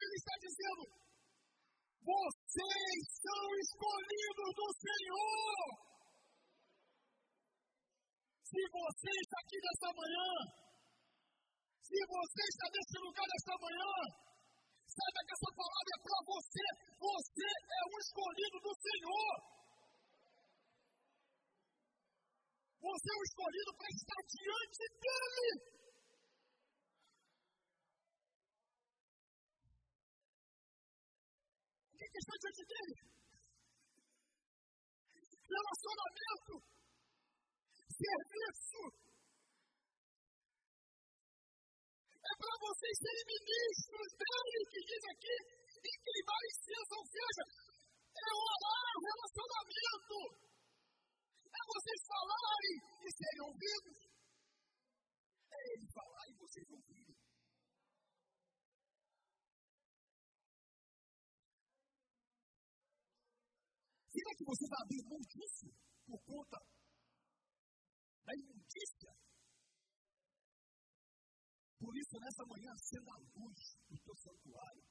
Ele 0.00 0.16
está 0.22 0.34
dizendo: 0.38 0.82
vocês 1.98 3.02
são 3.10 3.44
escolhidos 3.58 4.50
do 4.54 4.68
Senhor. 4.86 5.89
Se 8.50 8.62
você 8.66 9.10
está 9.22 9.36
aqui 9.46 9.58
nesta 9.62 9.88
manhã, 9.94 10.30
se 11.86 11.98
você 12.02 12.42
está 12.50 12.66
nesse 12.74 12.96
lugar 12.98 13.26
nesta 13.30 13.54
manhã, 13.62 13.92
Saiba 14.90 15.20
que 15.22 15.34
essa 15.38 15.50
palavra 15.54 15.92
é 15.94 16.00
para 16.02 16.20
você. 16.26 16.64
Você 16.98 17.46
é 17.46 17.82
o 17.86 17.98
escolhido 18.00 18.58
do 18.58 18.72
Senhor. 18.74 19.34
Você 22.80 23.06
é 23.06 23.16
o 23.16 23.22
escolhido 23.22 23.70
para 23.78 23.88
estar 23.88 24.20
diante 24.26 24.84
dele. 24.98 25.50
O 31.86 31.98
que, 31.98 32.06
que 32.10 32.18
está 32.18 32.34
diante 32.42 32.64
dele? 32.66 32.94
Relacionamento, 35.54 36.54
serviço, 38.00 38.80
é 42.20 42.32
para 42.40 42.54
vocês 42.64 42.96
serem 42.96 43.26
ministros 43.28 44.10
dele, 44.16 44.58
que 44.72 44.80
diz 44.88 45.02
aqui, 45.04 45.36
e 45.84 45.90
queimar 46.00 46.42
incenso, 46.48 46.94
ou 46.96 47.04
seja, 47.04 47.44
é 48.16 48.28
orar 48.32 48.94
relacionamento. 49.04 50.18
É 51.50 51.60
vocês 51.66 52.00
falarem 52.06 52.76
e 53.04 53.08
serem 53.12 53.42
ouvidos. 53.42 53.98
É 55.52 55.58
ele 55.74 55.86
falar 55.92 56.24
e 56.28 56.34
vocês 56.40 56.70
ouvirem. 56.70 57.16
Será 64.10 64.30
que 64.36 64.44
você 64.44 64.64
vai 64.68 64.80
abrir 64.82 65.02
mão 65.04 65.20
disso 65.20 65.66
por 66.06 66.20
conta 66.24 66.58
da 68.30 68.34
imundícia 68.38 69.10
por 71.80 71.96
isso, 71.96 72.20
nessa 72.20 72.44
manhã, 72.44 72.70
acenda 72.72 73.10
a 73.10 73.18
luz 73.40 73.58
do 73.88 73.96
teu 74.04 74.14
santuário. 74.14 74.84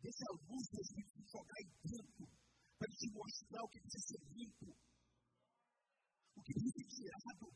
Deixa 0.00 0.24
a 0.24 0.32
luz 0.32 0.64
do 0.72 0.80
Espírito 0.80 1.28
jogar 1.28 1.54
aí 1.60 1.68
dentro, 1.84 2.24
para 2.78 2.88
te 2.88 3.06
mostrar 3.12 3.62
o 3.62 3.68
que 3.68 3.80
precisa 3.80 4.06
ser 4.08 4.20
limpo, 4.32 4.72
o 6.34 6.42
que 6.42 6.52
precisa 6.54 6.72
ser 6.72 6.88
tirado. 6.88 7.46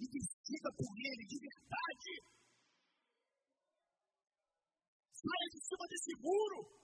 E 0.00 0.08
decida 0.08 0.70
por 0.72 0.92
ele 0.96 1.24
de 1.28 1.38
verdade. 1.38 2.12
Saia 5.12 5.48
de 5.52 5.60
cima 5.68 5.86
desse 5.86 6.12
muro. 6.16 6.81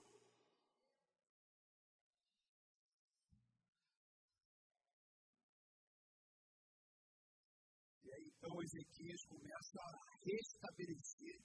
Então 8.58 8.64
Ezequias 8.64 9.24
começa 9.26 9.78
a 9.80 10.18
restabelecer 10.24 11.40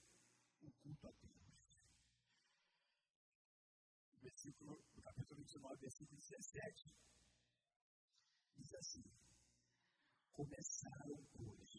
o 0.63 0.71
culto 0.81 1.07
a 1.07 1.11
Deus. 1.21 1.77
Versículo, 4.19 4.83
no 4.95 5.01
capítulo 5.03 5.39
29, 5.41 5.79
versículo 5.79 6.19
17, 6.19 6.95
diz 8.57 8.73
assim: 8.73 9.03
Começaram, 10.31 11.23
pois, 11.37 11.69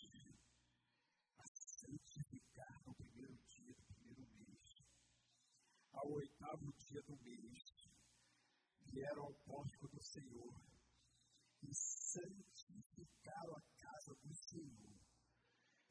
a 1.38 1.46
santificar 1.48 2.82
no 2.86 2.94
primeiro 2.94 3.34
dia 3.34 3.74
do 3.74 3.82
primeiro 3.86 4.22
mês, 4.36 4.84
ao 5.94 6.12
oitavo 6.12 6.72
dia 6.78 7.02
do 7.02 7.16
mês, 7.24 7.90
vieram 8.92 9.24
ao 9.24 9.34
pórtico 9.46 9.88
do 9.88 10.00
Senhor 10.00 10.54
e 11.64 11.74
santificaram 11.74 13.56
a 13.56 13.62
casa 13.80 14.14
do 14.22 14.32
Senhor 14.32 14.93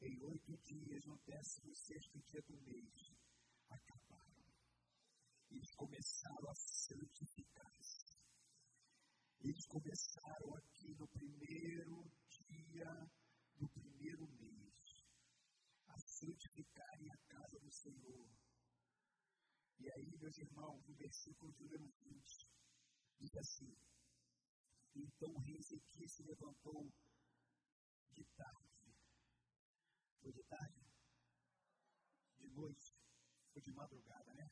em 0.06 0.22
oito 0.22 0.56
dias, 0.58 1.04
no 1.06 1.16
décimo 1.24 1.74
sexto 1.74 2.20
dia 2.20 2.42
do 2.42 2.60
mês, 2.60 3.12
acabaram. 3.68 4.44
Eles 5.50 5.70
começaram 5.74 6.50
a 6.50 6.54
santificar-se. 6.54 8.04
Eles 9.40 9.66
começaram 9.66 10.54
aqui 10.56 10.94
no 10.94 11.08
primeiro 11.08 12.10
dia 12.28 13.10
do 13.56 13.68
primeiro 13.68 14.26
mês 14.32 15.04
a 15.88 15.98
santificarem 15.98 17.10
a 17.10 17.16
casa 17.28 17.58
do 17.60 17.70
Senhor. 17.70 18.28
E 19.78 19.90
aí, 19.90 20.18
meus 20.18 20.38
irmãos, 20.38 20.86
no 20.86 20.94
versículo 20.94 21.52
de 21.52 21.62
número 21.64 21.92
20, 22.02 22.48
diz 23.20 23.36
assim: 23.36 23.76
Então 24.94 25.30
o 25.30 25.40
rei 25.40 25.56
Ezequias 25.56 26.12
se 26.12 26.22
levantou 26.22 26.90
de 28.12 28.24
tarde. 28.36 28.73
Foi 30.24 30.32
de 30.32 30.42
tarde? 30.44 30.80
De 32.38 32.48
noite? 32.48 32.96
Foi 33.52 33.60
de 33.60 33.70
madrugada, 33.72 34.32
né? 34.32 34.50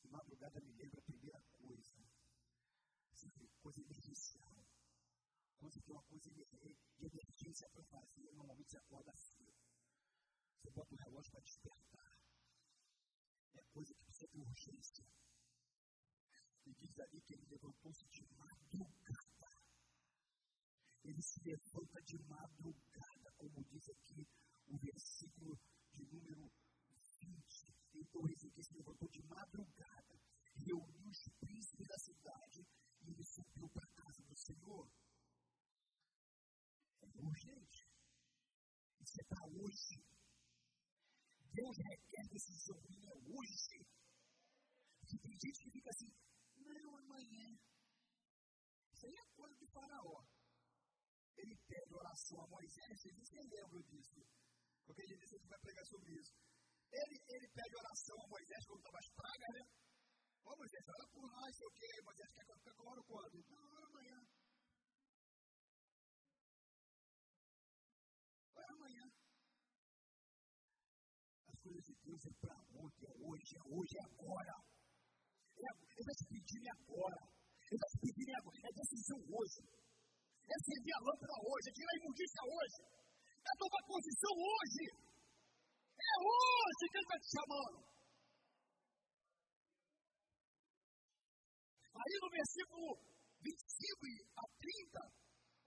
De 0.00 0.08
madrugada 0.08 0.60
me 0.60 0.72
lembra 0.74 1.00
a 1.00 1.02
primeira 1.02 1.42
coisa. 1.58 1.98
Sabe, 3.12 3.50
coisa 3.60 3.80
emergencial. 3.80 4.54
Quando 5.58 5.72
você 5.72 5.80
tem 5.80 5.92
uma 5.92 6.04
coisa 6.04 6.30
de 6.30 6.46
emergência 7.00 7.68
para 7.70 7.82
fazer, 7.82 8.30
normalmente 8.34 8.70
você 8.70 8.78
acorda 8.78 9.12
cedo. 9.16 9.52
Você 10.60 10.70
bota 10.70 10.94
o 10.94 10.98
relógio 10.98 11.32
para 11.32 11.40
despertar. 11.40 12.20
É 13.54 13.62
coisa 13.74 13.92
que 13.94 14.04
precisa 14.04 14.28
de 14.28 14.38
urgência. 14.38 15.04
E 16.66 16.74
diz 16.74 17.00
ali 17.00 17.20
que 17.22 17.34
ele 17.34 17.46
levantou-se 17.50 18.06
de 18.06 18.24
madrugada. 18.36 19.50
Ele 21.02 21.20
se 21.20 21.42
levanta 21.42 22.00
de 22.02 22.16
madrugada, 22.28 23.21
como 23.50 23.64
diz 23.64 23.88
aqui 23.88 24.26
o 24.68 24.78
versículo 24.78 25.58
de 25.92 26.04
número 26.06 26.50
20. 27.20 27.74
Então 27.94 28.28
Ezequiel 28.28 28.64
se 28.64 28.74
levantou 28.74 29.08
de 29.08 29.22
madrugada, 29.22 30.20
reuniu 30.54 31.08
os 31.08 31.28
príncipes 31.40 31.88
da 31.88 31.98
cidade 31.98 32.66
e 33.00 33.10
ele 33.10 33.24
subiu 33.24 33.68
para 33.70 33.84
a 33.84 33.94
casa 33.94 34.22
do 34.22 34.36
Senhor. 34.36 34.88
É 37.00 37.20
urgente. 37.20 37.88
É 39.20 39.24
para 39.24 39.46
hoje. 39.46 40.00
Deus 41.52 41.76
requer 41.76 42.28
decisão 42.28 42.80
minha 42.88 43.12
hoje. 43.14 43.84
E 45.12 45.18
tem 45.18 45.36
gente 45.36 45.64
que 45.64 45.70
fica 45.70 45.90
assim, 45.90 46.10
não, 46.56 46.96
amanhã. 46.96 47.58
Isso 48.92 49.06
aí 49.06 49.14
é 49.14 49.24
coisa 49.34 49.54
de 49.56 49.66
faraó. 49.66 50.21
Ele 51.42 51.56
pede 51.66 51.94
oração 51.94 52.38
a 52.40 52.46
Moisés, 52.46 53.02
vocês 53.02 53.30
nem 53.34 53.42
lembram 53.50 53.82
disso. 53.82 54.22
Porque 54.86 55.02
ele 55.02 55.16
disse 55.18 55.38
que 55.40 55.48
vai 55.48 55.58
pregar 55.58 55.86
sobre 55.86 56.12
isso. 56.14 56.34
Ele, 56.92 57.16
ele 57.34 57.48
pede 57.50 57.74
oração 57.74 58.16
a 58.22 58.28
Moisés 58.28 58.66
quando 58.66 58.78
estava 58.78 58.98
as 58.98 59.10
pragas, 59.10 59.52
né? 59.58 59.62
Ô 60.44 60.56
Moisés, 60.56 60.84
ora 60.86 61.06
por 61.10 61.26
nós, 61.26 61.56
sei 61.56 61.66
o 61.66 61.72
quê. 61.72 61.88
Moisés 62.04 62.32
quer 62.32 62.46
fique 62.62 62.76
com 62.76 62.88
hora 62.90 63.02
quando? 63.02 63.34
Não, 63.50 63.64
ora 63.74 63.86
amanhã. 63.86 64.18
Ora 68.54 68.72
amanhã. 68.74 69.04
As 71.48 71.58
coisas 71.58 71.82
de 71.82 71.94
Deus 72.06 72.26
é 72.26 72.32
para 72.38 72.56
ontem, 72.70 73.06
é 73.06 73.14
hoje, 73.18 73.56
é 73.56 73.62
hoje, 73.66 73.94
é 73.98 74.04
agora. 74.04 74.54
Ele 75.58 76.04
vai 76.06 76.14
te 76.14 76.26
pedir 76.26 76.64
agora. 76.70 77.22
Ele 77.66 77.78
vai 77.82 77.90
te 77.90 77.98
pedir 77.98 78.30
agora. 78.36 78.58
É 78.62 78.72
decisão 78.72 79.18
hoje. 79.26 79.81
Servir 80.62 80.94
a 80.94 81.00
lâmpada 81.02 81.36
hoje. 81.42 81.68
É 81.68 81.72
tirar 81.72 81.92
a 81.92 81.98
imundícia 81.98 82.42
hoje. 82.42 82.80
É 83.42 83.52
tomar 83.58 83.82
posição 83.86 84.34
hoje. 84.38 84.84
É 86.02 86.14
hoje 86.22 86.82
que 86.90 86.96
ele 86.98 87.06
está 87.06 87.18
te 87.18 87.28
chamando. 87.34 87.78
Aí 91.92 92.14
no 92.20 92.30
versículo 92.30 92.86
25 93.42 93.62
a 94.38 94.44
30, 94.58 94.98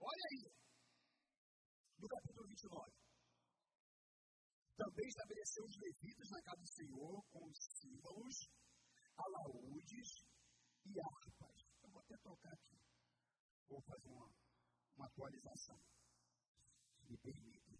olha 0.00 0.24
aí, 0.32 0.44
no 1.98 2.08
capítulo 2.08 2.48
29. 2.48 2.92
Também 4.76 5.08
estabeleceu 5.08 5.64
os 5.64 5.76
levitas 5.80 6.28
na 6.30 6.42
casa 6.42 6.60
do 6.60 6.68
Senhor 6.68 7.24
com 7.32 7.44
os 7.48 7.58
símbolos 7.80 8.36
alaúdes 9.16 10.08
e 10.84 11.00
harpas. 11.00 11.56
Eu 11.82 11.90
vou 11.90 12.00
até 12.00 12.16
tocar 12.18 12.52
aqui. 12.52 12.76
Vou 13.68 13.80
fazer 13.82 14.08
uma, 14.08 14.28
uma 14.96 15.06
atualização. 15.06 15.78
Se 16.98 17.06
me 17.10 17.18
permite. 17.18 17.78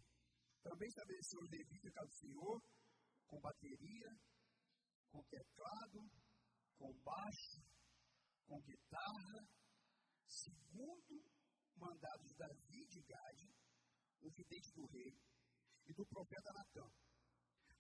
Também 0.62 0.88
estabeleceu 0.88 1.40
o 1.40 1.48
devido 1.48 1.90
ao 1.96 2.09
Senhor 2.11 2.62
com 3.26 3.40
bateria, 3.40 4.09
com 5.11 5.22
teclado, 5.24 6.11
com 6.76 6.92
baixo, 7.02 7.62
com 8.46 8.61
guitarra, 8.62 9.48
segundo 10.26 11.24
mandados 11.76 12.29
de 12.29 12.37
Davi 12.37 12.87
de 12.87 13.02
Gade, 13.02 13.55
o 14.20 14.31
vidente 14.31 14.72
do 14.74 14.87
rei, 14.87 15.16
e 15.87 15.94
do 15.94 16.05
profeta 16.07 16.52
Natan. 16.52 16.90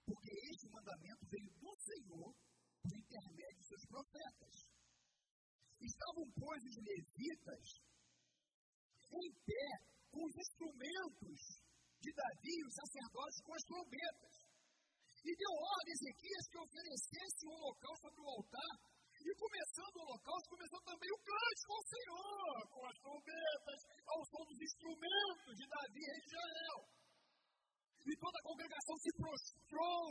Porque 0.04 0.30
este 0.52 0.68
mandamento 0.70 1.26
veio 1.26 1.50
do 1.58 1.74
Senhor 1.74 2.34
por 2.82 2.96
intermédio 2.96 3.58
de 3.58 3.66
seus 3.66 3.86
profetas. 3.86 4.54
Estavam, 5.80 6.30
pois, 6.38 6.62
os 6.62 6.76
levitas 6.76 7.82
em 9.12 9.30
pé 9.46 9.68
com 10.10 10.24
os 10.24 10.34
instrumentos 10.34 11.40
de 12.00 12.10
Davi, 12.12 12.56
os 12.66 12.74
sacerdotes, 12.74 13.42
com 13.42 13.54
as 13.54 13.64
trombetas. 13.66 14.34
E 15.26 15.30
deu 15.34 15.52
ordem 15.52 15.92
a 15.92 15.98
Ezequias 15.98 16.44
que 16.50 16.58
oferecesse 16.58 17.42
o 17.46 17.50
holocausto 17.50 18.02
sobre 18.06 18.20
o 18.20 18.30
altar. 18.30 18.74
E 19.26 19.30
começando 19.34 19.94
o 19.96 20.02
holocausto, 20.06 20.54
começou 20.54 20.80
também 20.86 21.10
o 21.10 21.22
cântico 21.26 21.72
ao 21.74 21.84
Senhor, 21.90 22.58
com 22.70 22.82
as 22.86 22.98
trombetas, 23.02 23.80
ao 24.06 24.20
som 24.22 24.42
dos 24.46 24.60
instrumentos 24.62 25.52
de 25.56 25.66
Davi, 25.66 26.02
rei 26.06 26.20
de 26.20 26.30
Israel. 26.30 26.78
E 28.06 28.12
toda 28.22 28.38
a 28.38 28.46
congregação 28.46 28.94
se 29.02 29.10
prostrou 29.18 30.04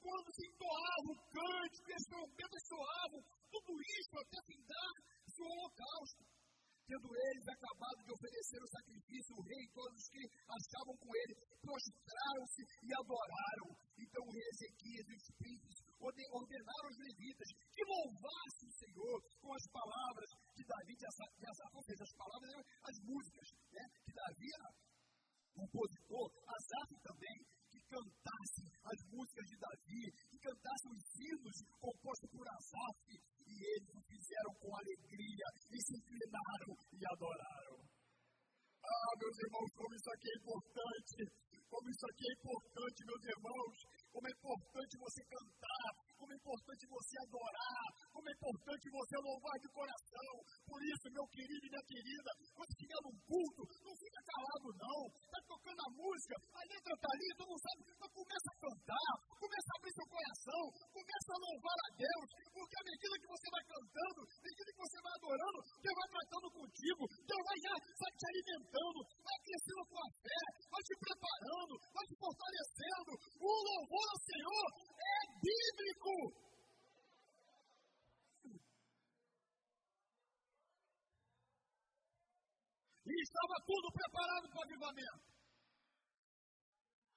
quando 0.00 0.28
se 0.32 0.46
entoava 0.46 1.08
o 1.10 1.20
cântico 1.34 1.90
e 1.90 1.94
as 1.98 2.06
trombetas 2.06 2.62
soavam, 2.70 3.20
tudo 3.50 3.70
isso 3.74 4.14
até 4.22 4.38
findar 4.46 4.92
seu 5.34 5.46
holocausto. 5.46 6.39
Tendo 6.90 7.06
eles 7.06 7.46
acabado 7.46 8.02
de 8.02 8.10
oferecer 8.10 8.58
o 8.58 8.66
sacrifício, 8.66 9.38
o 9.38 9.46
rei 9.46 9.62
e 9.62 9.70
todos 9.70 9.94
os 9.94 10.08
que 10.10 10.26
achavam 10.26 10.96
com 10.98 11.10
ele 11.22 11.34
prostraram-se 11.62 12.62
e 12.82 12.90
adoraram. 12.90 13.70
Então 13.94 14.26
o 14.26 14.32
rei 14.34 14.42
Ezequias 14.50 15.06
e 15.06 15.14
os 15.14 15.26
príncipes 15.38 15.78
ordenaram 16.02 16.86
aos 16.90 16.98
levitas 16.98 17.46
que 17.70 17.82
louvassem 17.86 18.66
o 18.66 18.78
Senhor 18.82 19.18
com 19.38 19.54
as 19.54 19.66
palavras 19.70 20.30
de 20.58 20.66
Davi 20.66 20.94
e 20.98 21.06
Asaf, 21.06 21.30
ou 21.38 21.82
as 21.94 22.14
palavras, 22.18 22.50
as 22.58 22.96
músicas 23.06 23.46
né, 23.70 23.84
que 24.02 24.10
Davi 24.10 24.50
compositor, 25.54 26.26
Asaf 26.42 26.90
também, 27.06 27.38
cantassem 27.90 28.70
as 28.86 28.98
músicas 29.10 29.46
de 29.50 29.56
Davi, 29.58 30.04
que 30.30 30.38
cantassem 30.38 30.90
os 30.94 31.04
hinos 31.18 31.56
compostos 31.82 32.30
por 32.30 32.46
Asaf, 32.46 32.98
e 33.50 33.58
eles 33.74 33.90
o 33.90 34.00
fizeram 34.06 34.52
com 34.62 34.70
alegria, 34.76 35.46
e 35.70 35.78
se 35.82 35.92
inclinaram 35.98 36.72
e 36.94 37.00
adoraram. 37.04 37.78
Ah, 38.80 39.12
meus 39.18 39.36
irmãos, 39.38 39.70
como 39.76 39.94
isso 39.94 40.10
aqui 40.10 40.28
é 40.30 40.36
importante! 40.38 41.18
Como 41.70 41.86
isso 41.86 42.06
aqui 42.10 42.24
é 42.26 42.32
importante, 42.34 42.98
meus 43.06 43.24
irmãos! 43.30 43.76
Como 44.10 44.26
é 44.26 44.32
importante 44.34 44.92
você 44.98 45.22
cantar, 45.30 45.90
como 46.18 46.32
é 46.32 46.36
importante 46.36 46.82
você 46.90 47.14
adorar, 47.22 47.86
como 48.10 48.26
é 48.28 48.32
importante 48.34 48.84
você 48.90 49.14
louvar 49.22 49.56
de 49.62 49.68
coração. 49.70 50.32
Por 50.66 50.80
isso, 50.82 51.06
meu 51.14 51.26
querido 51.30 51.62
e 51.64 51.70
minha 51.70 51.86
querida, 51.86 52.30
quando 52.58 52.70
estiver 52.74 53.00
num 53.06 53.16
culto, 53.22 53.62
não 53.86 53.94
fica 53.94 54.20
calado, 54.26 54.68
não. 54.82 55.00
Está 55.14 55.40
tocando 55.46 55.80
a 55.80 55.90
música, 55.94 56.34
a 56.58 56.62
letra 56.66 56.92
está 56.92 57.08
ali, 57.14 57.28
tu 57.38 57.44
não 57.46 57.58
sabe, 57.62 57.80
mas 58.02 58.10
começa 58.18 58.48
a 58.50 58.58
cantar, 58.60 59.12
começa 59.38 59.68
a 59.70 59.76
abrir 59.78 59.92
seu 59.94 60.08
coração, 60.10 60.62
preparado 84.20 84.48
para 84.50 84.60
o 84.60 84.64
avivamento. 84.64 85.24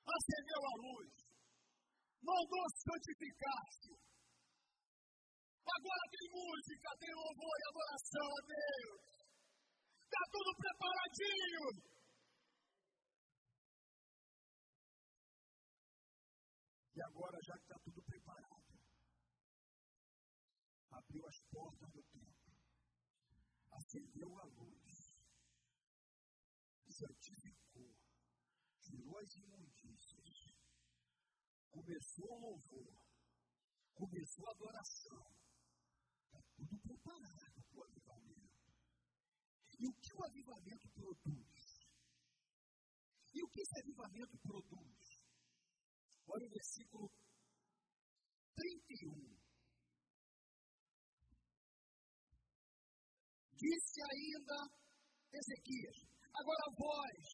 Acendeu 0.07 0.61
a 0.63 0.75
luz. 0.87 1.11
Mandou 2.23 2.65
santificar-se. 2.71 3.91
Agora 5.63 6.03
tem 6.11 6.29
música, 6.31 6.97
tem 6.99 7.13
louvor 7.13 7.55
e 7.59 7.67
adoração 7.69 8.27
a 8.27 8.41
Deus. 8.47 9.01
Está 10.03 10.23
tudo 10.31 10.55
preparadinho. 10.55 11.65
E 16.95 17.01
agora, 17.01 17.37
já 17.43 17.53
que 17.57 17.63
está 17.63 17.79
tudo 17.83 18.03
preparado, 18.03 18.79
abriu 20.91 21.25
as 21.25 21.39
portas 21.51 21.89
do 21.91 22.03
templo, 22.03 22.53
acendeu 23.71 24.39
a 24.39 24.45
luz 24.45 24.82
santificou, 27.03 27.93
tirou 28.79 29.17
as 29.19 29.35
imundícias, 29.35 30.55
começou 31.69 32.31
o 32.31 32.39
louvor, 32.39 32.95
começou 33.93 34.47
a 34.47 34.51
adoração. 34.51 35.35
Está 36.23 36.39
tudo 36.55 36.79
preparado 36.79 37.61
para 37.69 37.79
o 37.79 37.83
avivamento. 37.83 38.73
E 39.79 39.87
o 39.87 39.93
que 39.93 40.13
o 40.13 40.23
avivamento 40.23 40.89
produz? 40.89 41.63
E 43.33 43.43
o 43.43 43.49
que 43.49 43.61
esse 43.61 43.79
avivamento 43.79 44.37
produz? 44.39 45.03
Olha 46.27 46.47
o 46.47 46.49
versículo 46.49 47.11
31. 48.55 49.43
Disse 53.51 54.01
ainda 54.01 54.83
Ezequias: 55.33 56.12
Agora 56.33 56.65
vós, 56.77 57.25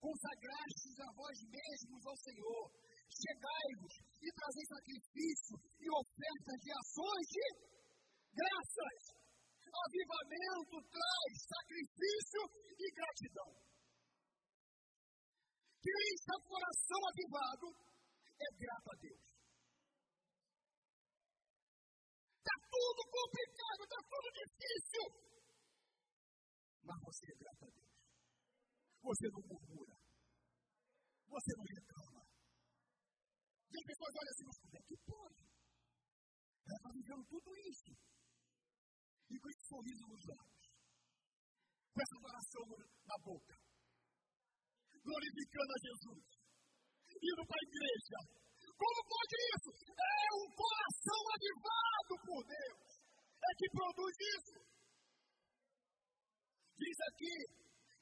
consagrastes 0.00 0.98
a 0.98 1.10
vós 1.14 1.38
mesmos 1.46 2.02
ao 2.06 2.16
Senhor, 2.16 2.64
chegai-vos 3.06 3.94
e 4.18 4.28
trazei 4.34 4.66
sacrifício 4.66 5.56
e 5.78 5.86
ofertas 5.90 6.58
de 6.58 6.70
ações 6.74 7.26
de 7.30 7.46
graças. 8.34 9.18
Avivamento 9.68 10.80
traz 10.90 11.32
sacrifício 11.44 12.42
e 12.78 12.86
gratidão. 12.90 13.52
Quem 15.78 16.04
está 16.14 16.34
coração 16.42 17.00
avivado 17.06 17.66
é 18.40 18.48
grato 18.58 18.88
a 18.90 18.96
Deus. 18.98 19.22
Está 22.38 22.56
tudo 22.64 23.00
complicado, 23.12 23.80
está 23.84 24.00
tudo 24.08 24.28
difícil. 24.32 25.27
Mas 26.88 27.00
você 27.04 27.24
é 27.28 27.36
grato 27.36 27.64
a 27.64 27.68
Deus. 27.68 27.92
Você 29.04 29.28
não 29.28 29.42
murmura. 29.44 29.94
Você 31.28 31.52
não 31.52 31.66
reclama. 31.68 32.22
E 33.68 33.74
as 33.76 33.84
pessoas 33.84 34.12
olham 34.16 34.32
assim, 34.32 34.46
mas 34.48 34.58
como 34.64 34.76
é 34.78 34.82
que 34.88 34.96
pode? 35.04 35.42
Ela 36.64 36.78
está 36.80 36.90
vivendo 36.96 37.24
tudo 37.28 37.48
isso. 37.68 37.92
E 39.28 39.34
com 39.36 39.48
esse 39.52 39.64
sorriso 39.68 40.04
nos 40.08 40.24
lábios. 40.32 40.68
Com 41.92 42.00
essa 42.00 42.16
oração 42.24 42.64
na 43.04 43.16
boca. 43.20 43.54
Glorificando 45.04 45.72
a 45.76 45.80
Jesus. 45.84 46.24
Indo 47.20 47.42
para 47.44 47.60
a 47.60 47.68
igreja. 47.68 48.18
Como 48.64 48.98
pode 49.12 49.36
isso? 49.52 49.70
É 49.92 50.26
um 50.40 50.48
coração 50.56 51.22
avivado 51.36 52.14
por 52.24 52.40
Deus. 52.48 52.88
É 53.44 53.50
que 53.60 53.68
produz 53.76 54.16
isso. 54.40 54.67
Diz 56.78 56.98
aqui 57.10 57.34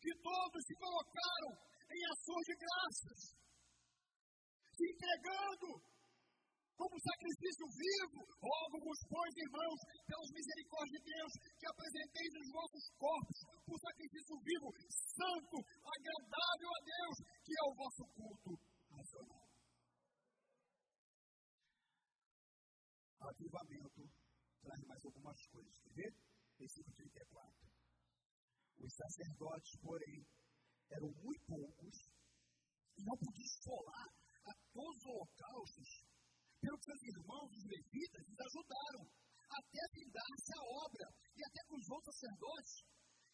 que 0.00 0.12
todos 0.20 0.60
se 0.64 0.74
colocaram 0.76 1.52
em 1.88 2.02
ações 2.12 2.44
de 2.44 2.56
graças, 2.60 3.20
se 4.76 4.84
entregando 4.84 5.80
como 6.76 6.92
sacrifício 7.00 7.66
vivo, 7.72 8.20
rogo-vos, 8.36 9.00
pois, 9.08 9.32
irmãos, 9.32 9.80
pelas 10.04 10.30
misericórdias 10.30 11.00
de 11.00 11.08
Deus, 11.08 11.32
que 11.56 11.66
apresenteis 11.72 12.32
os 12.36 12.48
vossos 12.52 12.84
corpos 13.00 13.38
por 13.64 13.76
sacrifício 13.80 14.36
vivo, 14.44 14.68
santo, 14.92 15.56
agradável 15.80 16.70
a 16.76 16.80
Deus, 16.84 17.16
que 17.40 17.52
é 17.56 17.64
o 17.64 17.74
vosso 17.80 18.04
culto 18.12 18.52
nacional. 18.92 19.48
Avivamento 23.24 24.02
traz 24.60 24.80
mais 24.84 25.04
algumas 25.04 25.38
coisas, 25.48 25.74
quer 25.80 25.94
ver? 25.96 26.12
Versículo 26.60 26.94
34. 26.94 27.65
Os 28.78 28.92
sacerdotes, 28.94 29.72
porém, 29.80 30.20
eram 30.90 31.10
muito 31.22 31.44
poucos 31.46 31.96
e 32.96 33.02
não 33.04 33.16
podiam 33.16 33.44
esfolar 33.44 34.08
a 34.46 34.52
todos 34.72 34.96
os 34.96 35.06
holocaustos, 35.06 35.90
pelo 36.60 36.78
que 36.78 36.84
seus 36.84 37.02
irmãos, 37.02 37.50
os 37.50 37.64
levitas, 37.64 38.22
lhes 38.26 38.40
ajudaram 38.40 39.02
até 39.46 39.82
findar-se 39.92 40.52
a 40.54 40.62
obra 40.86 41.06
e 41.36 41.40
até 41.44 41.60
que 41.66 41.76
os 41.76 41.88
outros 41.90 42.14
sacerdotes 42.16 42.72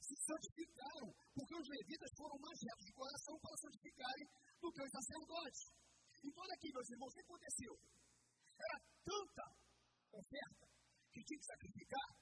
se 0.02 0.16
santificaram, 0.26 1.08
porque 1.32 1.54
os 1.54 1.68
levitas 1.68 2.10
foram 2.16 2.36
mais 2.42 2.58
retos 2.58 2.84
de 2.84 2.92
coração 2.92 3.34
para 3.38 3.56
santificarem 3.56 4.26
do 4.60 4.72
que 4.72 4.82
os 4.82 4.90
sacerdotes. 4.90 5.62
Então, 6.22 6.42
olha 6.42 6.54
aqui, 6.54 6.68
meus 6.72 6.90
irmãos, 6.90 7.12
o 7.12 7.16
que 7.16 7.26
aconteceu? 7.26 7.72
Era 8.58 8.78
tanta 9.04 9.44
oferta 10.12 10.66
que 11.12 11.24
tinha 11.24 11.38
que 11.38 11.46
sacrificar 11.46 12.21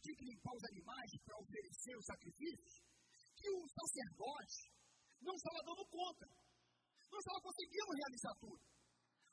que 0.00 0.24
limpar 0.24 0.54
os 0.56 0.64
animais 0.64 1.10
para 1.24 1.36
oferecer 1.38 1.94
os 1.96 2.06
sacrifícios, 2.06 2.74
que 3.36 3.48
o 3.50 3.60
sacerdote 3.68 4.60
não 5.20 5.34
estava 5.34 5.60
dando 5.64 5.84
conta. 5.88 6.26
Não 7.10 7.18
estava 7.18 7.40
conseguindo 7.42 7.90
realizar 7.92 8.34
tudo. 8.40 8.62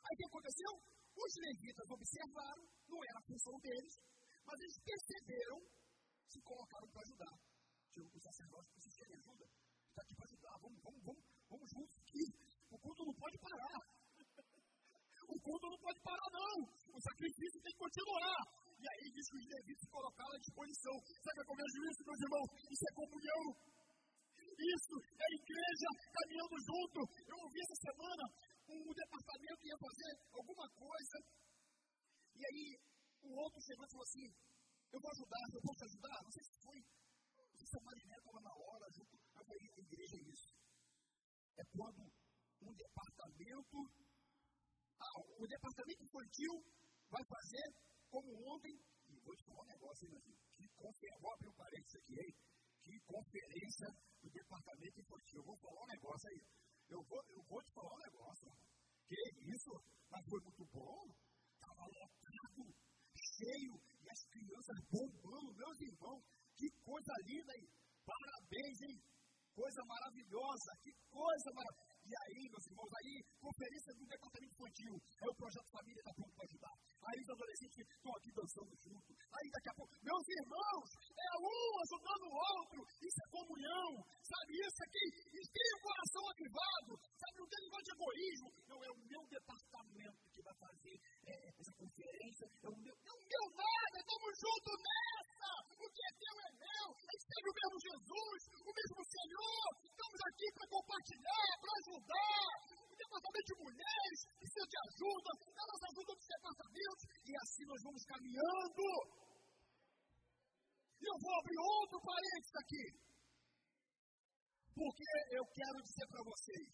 Aí 0.03 0.13
o 0.13 0.17
que 0.17 0.27
aconteceu? 0.27 0.71
Os 1.17 1.34
levitas 1.39 1.88
observaram, 1.89 2.63
não 2.88 2.99
era 3.03 3.17
a 3.19 3.27
função 3.27 3.56
deles, 3.60 3.93
mas 4.45 4.58
eles 4.62 4.77
perceberam, 4.84 5.58
se 6.27 6.39
colocaram 6.41 6.88
para 6.89 7.01
ajudar. 7.01 7.36
Tinha 7.91 8.06
o 8.06 8.21
sacerdote 8.21 8.67
precisa 8.71 9.06
de 9.08 9.13
ajuda. 9.17 9.45
Está 9.89 10.01
aqui 10.03 10.15
para 10.15 10.27
ajudar, 10.30 10.56
vamos, 10.62 10.80
vamos, 10.84 11.01
vamos, 11.03 11.23
vamos 11.49 11.67
juntos 11.71 11.95
aqui. 11.97 12.23
O 12.69 12.77
culto 12.77 13.01
não 13.06 13.15
pode 13.15 13.38
parar. 13.39 13.80
O 15.27 15.38
culto 15.41 15.67
não 15.67 15.77
pode 15.80 15.99
parar, 15.99 16.30
não. 16.32 16.56
O 16.63 17.01
sacrifício 17.01 17.60
tem 17.60 17.73
que 17.73 17.77
continuar. 17.84 18.66
E 19.17 19.19
diz 19.19 19.30
que 19.34 19.41
os 19.41 19.49
levitas 19.49 19.89
colocaram 19.89 20.30
à 20.30 20.38
disposição. 20.38 20.93
Sabe 21.25 21.41
o 21.41 21.49
eu 21.49 21.58
vejo 21.58 21.77
isso, 21.89 22.06
meus 22.06 22.21
irmãos? 22.21 22.49
Isso 22.69 22.86
é 22.86 22.91
comunhão. 22.93 23.43
Isso 24.45 24.93
é 24.93 25.25
a 25.25 25.34
igreja 25.41 25.89
caminhando 26.13 26.56
junto. 26.62 26.99
Eu 27.25 27.38
ouvi 27.41 27.58
essa 27.65 27.77
semana 27.82 28.23
um 28.69 28.93
departamento 28.93 29.65
ia 29.65 29.77
fazer 29.82 30.12
alguma 30.38 30.69
coisa. 30.69 31.17
E 32.38 32.41
aí 32.45 32.65
o 33.25 33.41
outro 33.41 33.58
chegou 33.65 33.86
e 33.86 33.89
falou 33.89 34.06
assim: 34.06 34.27
Eu 34.93 34.99
vou 35.01 35.10
ajudar, 35.10 35.45
eu 35.49 35.62
posso 35.65 35.82
ajudar? 35.89 36.17
Não 36.21 36.32
sei 36.38 36.43
se 36.45 36.53
foi. 36.62 36.77
Não 36.77 37.58
sei 37.58 37.67
se 37.73 37.73
a 37.73 37.86
Mariné 37.89 38.15
estava 38.21 38.41
na 38.45 38.53
hora 38.53 38.86
junto. 38.93 39.17
Eu 39.17 39.43
falei: 39.49 39.65
A 39.65 39.82
igreja 39.82 40.13
é 40.13 40.23
isso. 40.30 40.49
É 41.58 41.63
quando 41.73 42.06
um 42.06 42.69
departamento. 42.69 43.77
Ah, 45.01 45.17
o 45.41 45.45
departamento 45.49 46.06
infantil 46.06 46.53
vai 47.10 47.23
fazer 47.25 47.65
como 48.10 48.30
ontem, 48.53 48.73
vou 49.27 49.35
te 49.35 49.43
falar 49.43 49.61
um 49.61 49.71
negócio 49.75 50.07
aí, 50.07 50.21
que 50.55 50.67
abrir 51.27 51.49
um 51.49 51.59
parênteses 51.59 51.95
aqui, 51.99 52.15
hein? 52.15 52.33
Que 52.81 52.93
conferência 53.03 53.87
do 54.23 54.29
departamento 54.31 55.01
infantil. 55.01 55.39
Eu 55.39 55.43
vou 55.43 55.57
falar 55.57 55.83
um 55.83 55.91
negócio 55.91 56.29
aí. 56.31 56.41
Eu 56.87 57.03
vou, 57.03 57.21
eu 57.27 57.43
vou 57.43 57.61
te 57.61 57.71
falar 57.75 57.93
um 57.93 58.03
negócio. 58.07 58.47
Que 59.07 59.19
isso? 59.51 59.71
Mas 60.09 60.23
foi 60.23 60.39
muito 60.39 60.63
bom. 60.71 61.03
Estava 61.59 61.83
lotado, 61.83 62.63
cheio, 63.35 63.73
e 63.99 64.09
as 64.09 64.21
crianças 64.31 64.77
bombando, 64.87 65.51
meus 65.51 65.79
irmãos. 65.81 66.23
Que 66.55 66.67
coisa 66.79 67.13
linda, 67.27 67.51
hein? 67.59 67.67
Parabéns, 68.07 68.81
hein? 68.87 68.97
Coisa 69.53 69.81
maravilhosa, 69.83 70.71
que 70.83 70.91
coisa 71.11 71.49
maravilhosa. 71.51 71.87
E 72.08 72.13
aí, 72.24 72.48
meus 72.48 72.65
irmãos, 72.72 72.88
aí, 73.04 73.20
conferência 73.36 73.91
do 74.00 74.08
departamento 74.08 74.54
infantil, 74.56 74.96
é 74.96 75.28
o 75.28 75.36
projeto 75.36 75.67
Família 75.76 76.00
está 76.00 76.13
pronto 76.15 76.34
para 76.39 76.48
ajudar. 76.48 76.76
Aí 77.04 77.20
os 77.20 77.30
adolescentes 77.36 77.84
estão 77.84 78.13
aqui 78.15 78.32
dançando 78.32 78.72
junto. 78.80 79.12
Aí 79.12 79.48
daqui 79.52 79.70
a 79.70 79.76
pouco, 79.76 79.91
meus 80.00 80.26
irmãos, 80.39 80.88
é 81.04 81.32
um 81.36 81.67
ajudando 81.84 82.24
o 82.32 82.36
outro, 82.56 82.80
isso 83.04 83.20
é 83.20 83.28
comunhão, 83.28 83.91
sabe? 84.24 84.50
Isso 84.56 84.82
aqui, 84.88 85.06
e 85.36 85.39
tem 85.52 85.70
o 85.76 85.84
coração 85.84 86.24
avivado, 86.32 86.91
sabe? 87.20 87.36
Não 87.43 87.48
tem 87.52 87.60
negócio 87.67 87.88
de 87.88 87.91
egoísmo. 87.91 88.48
Não, 88.72 88.80
é 88.88 88.91
o 88.96 89.00
meu 89.04 89.22
departamento 89.28 90.20
que 90.32 90.41
vai 90.48 90.56
fazer 90.63 90.96
é, 91.28 91.36
essa 91.60 91.74
conferência, 91.76 92.46
é 92.48 92.70
o 92.72 92.78
meu, 92.88 92.96
é 92.96 93.12
o 93.12 93.22
meu 93.28 93.46
nada, 93.52 93.96
estamos 94.00 94.32
juntos 94.39 94.78
nessa. 94.80 95.52
O 95.76 95.88
que 95.91 96.02
é 96.08 96.12
teu 96.24 96.36
é 96.39 96.52
meu, 96.56 96.88
a 96.88 97.12
gente 97.12 97.28
tem 97.28 97.43
o 97.43 97.56
mesmo 97.60 97.78
Jesus, 97.84 98.39
de 103.48 103.56
mulheres 103.64 104.20
precisa 104.36 104.66
de 104.68 104.78
ajuda, 104.88 105.30
elas 105.56 105.82
ajudam 105.88 106.16
os 106.20 106.28
departamentos, 106.28 107.04
e 107.24 107.32
assim 107.43 107.66
nós 107.66 107.82
vamos 107.84 108.04
caminhando. 108.04 108.84
E 111.00 111.04
eu 111.08 111.18
vou 111.24 111.34
abrir 111.39 111.60
outro 111.60 111.98
parênteses 112.02 112.56
aqui. 112.60 112.86
Porque 114.76 115.10
eu 115.32 115.45
quero 115.56 115.78
dizer 115.82 116.08
para 116.08 116.24
vocês, 116.24 116.72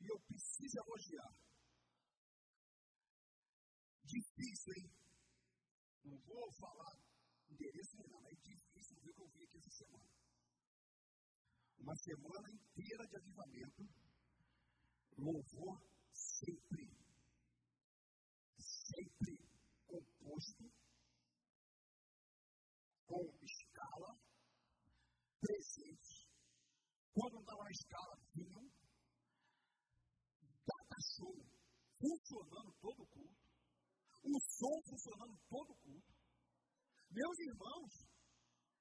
e 0.00 0.04
eu 0.10 0.18
preciso 0.26 0.76
elogiar. 0.82 1.32
Difícil, 4.04 4.72
hein? 4.76 4.90
Não 6.04 6.18
vou 6.26 6.52
falar 6.58 6.94
endereço 7.48 7.96
não, 7.96 8.26
é 8.26 8.34
difícil 8.34 8.96
ver 9.00 9.10
o 9.10 9.14
que 9.14 9.22
eu 9.22 9.28
vi 9.28 9.44
aqui 9.44 9.58
essa 9.58 9.70
semana 9.70 10.10
uma 11.80 11.96
semana 11.96 12.48
inteira 12.52 13.06
de 13.06 13.16
avivamento, 13.16 13.82
louvor 15.20 15.78
sempre, 16.12 16.88
sempre 18.56 19.36
composto, 19.86 20.64
com 23.06 23.22
escala, 23.42 24.18
presente. 25.40 26.30
Quando 27.12 27.40
estava 27.40 27.64
na 27.64 27.70
escala, 27.70 28.16
vinham, 28.34 28.64
data 30.64 30.96
show, 31.16 31.36
funcionando 31.98 32.72
todo 32.80 33.02
o 33.02 33.06
culto, 33.06 33.40
o 34.24 34.40
som 34.40 34.82
funcionando 34.88 35.36
todo 35.48 35.70
o 35.72 35.76
culto. 35.76 36.14
Meus 37.10 37.38
irmãos, 37.40 37.92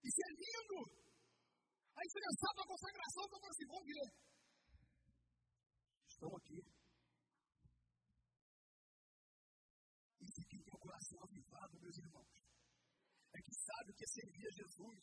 isso 0.04 0.22
é 0.24 0.32
lindo! 0.32 1.10
Aí 1.98 2.08
você 2.08 2.20
já 2.22 2.32
sabe 2.40 2.62
a 2.62 2.68
consagração, 2.68 3.24
eu 3.24 3.30
falei 3.30 3.50
assim, 3.50 3.66
vamos 3.68 3.88
ver. 3.88 4.29
Estão 6.20 6.36
aqui. 6.36 6.60
Isso 10.20 10.42
aqui 10.44 10.60
tem 10.60 10.74
o 10.76 10.84
coração 10.84 11.24
avivado, 11.24 11.80
meus 11.80 11.96
irmãos. 11.96 12.28
É 13.32 13.40
que 13.40 13.54
sabe 13.56 13.88
o 13.88 13.96
que 13.96 14.04
é 14.04 14.08
servir 14.20 14.44
a 14.44 14.52
Jesus. 14.52 15.00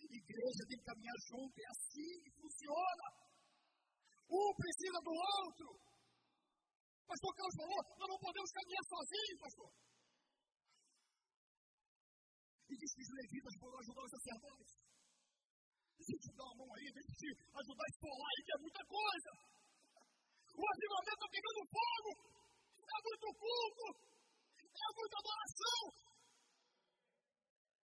Igreja 0.00 0.64
tem 0.64 0.78
que 0.80 0.88
caminhar 0.88 1.18
junto, 1.28 1.60
é 1.60 1.68
assim 1.68 2.12
que 2.24 2.30
funciona. 2.40 3.04
Um 4.32 4.48
precisa 4.56 4.98
do 5.04 5.12
outro. 5.12 5.68
Pastor 7.04 7.32
Carlos 7.36 7.56
falou, 7.60 7.80
nós 8.00 8.08
não 8.08 8.18
podemos 8.18 8.50
caminhar 8.56 8.84
sozinhos, 8.88 9.40
pastor. 9.44 9.70
E 12.64 12.74
diz 12.80 12.94
que 12.96 13.02
os 13.04 13.12
levitas 13.12 13.54
foram 13.60 13.76
ajudar 13.76 14.04
os 14.08 14.10
sacerdotes. 14.16 14.72
Deixa 16.00 16.12
eu 16.16 16.20
te 16.24 16.32
dar 16.32 16.44
uma 16.48 16.64
mão 16.64 16.74
aí, 16.80 16.86
eu 16.88 16.94
te 17.12 17.28
ajudar 17.44 17.84
a 17.84 17.92
esfolar 17.92 18.30
aí, 18.32 18.40
que 18.40 18.52
é 18.56 18.58
muita 18.64 18.82
coisa. 18.88 19.55
O 20.56 20.64
avivamento 20.64 21.12
está 21.12 21.28
pegando 21.28 21.60
fogo. 21.68 22.10
É 22.80 22.98
muito 23.04 23.28
culto. 23.36 23.86
É 24.56 24.88
muita 24.96 25.16
adoração. 25.20 25.82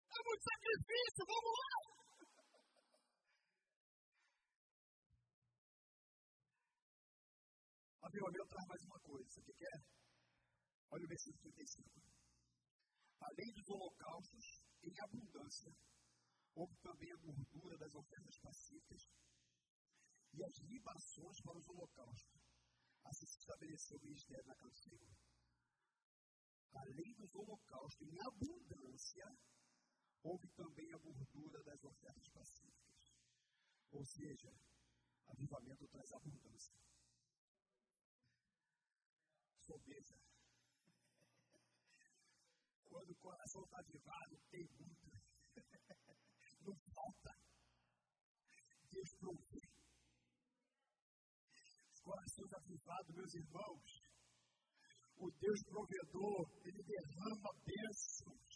É 0.08 0.18
muito 0.24 0.42
sacrifício. 0.48 1.22
Vamos 1.28 1.52
lá. 1.60 1.74
Avivamento 8.08 8.48
traz 8.48 8.66
mais 8.68 8.82
uma 8.84 9.00
coisa. 9.00 9.28
Você 9.28 9.52
quer? 9.52 9.78
Olha 10.90 11.04
o 11.04 11.08
versículo 11.08 11.52
35. 11.52 12.00
Além 13.20 13.52
dos 13.52 13.68
holocaustos 13.68 14.44
em 14.82 15.00
abundância, 15.04 15.70
houve 16.54 16.76
também 16.80 17.12
a 17.12 17.16
gordura 17.16 17.76
das 17.76 17.94
ofertas 17.94 18.38
pacíficas 18.38 19.02
e 20.32 20.44
as 20.44 20.58
libações 20.60 21.40
para 21.42 21.58
os 21.58 21.68
holocaustos. 21.68 22.43
Assim 23.04 23.26
se 23.26 23.38
estabeleceu 23.38 23.98
o 23.98 24.04
ministério 24.04 24.46
na 24.46 24.54
casa 24.54 24.70
do 24.70 24.78
Senhor. 24.78 25.16
Além 26.74 27.14
dos 27.14 27.34
holocaustos 27.34 28.08
em 28.08 28.20
abundância, 28.20 29.26
houve 30.22 30.48
também 30.48 30.92
a 30.92 30.98
gordura 30.98 31.62
das 31.62 31.84
ofertas 31.84 32.28
pacíficas. 32.28 33.14
Ou 33.92 34.04
seja, 34.04 34.52
avivamento 35.28 35.86
traz 35.88 36.12
abundância. 36.12 36.74
Sobeja. 39.60 40.18
Quando 42.84 43.10
o 43.10 43.16
coração 43.16 43.64
está 43.64 43.78
avivado, 43.78 44.40
tem 44.50 44.64
muito. 44.78 45.12
Não 46.62 46.76
falta. 46.92 47.36
Deus 48.90 49.14
provê 49.14 49.63
corações 52.04 52.52
avivados, 52.52 53.16
meus 53.16 53.34
irmãos. 53.34 53.88
O 55.16 55.30
Deus 55.40 55.60
provedor, 55.64 56.44
ele 56.64 56.82
derrama 56.84 57.50
bênçãos 57.64 58.52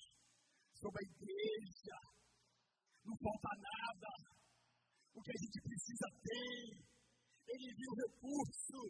sobre 0.77 1.01
a 1.01 1.09
igreja. 1.09 1.97
Não 3.05 3.17
falta 3.17 3.53
nada. 3.57 4.11
O 5.15 5.23
que 5.23 5.33
a 5.33 5.41
gente 5.41 5.59
precisa 5.63 6.07
tem. 6.23 6.61
Ele 7.49 7.69
viu 7.75 7.91
o 7.91 7.99
recurso. 8.05 8.81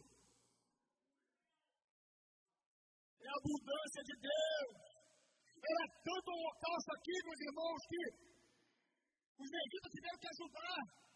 É 3.22 3.28
a 3.28 3.38
abundância 3.38 4.02
de 4.02 4.14
Deus. 4.26 4.88
Era 5.58 5.84
tanto 6.02 6.28
holocausto 6.30 6.90
aqui, 6.96 7.14
meus 7.24 7.40
irmãos, 7.46 7.80
que 7.90 8.02
os 9.38 9.50
levitas 9.50 9.92
tiveram 9.92 10.18
que 10.18 10.28
ajudar 10.28 11.07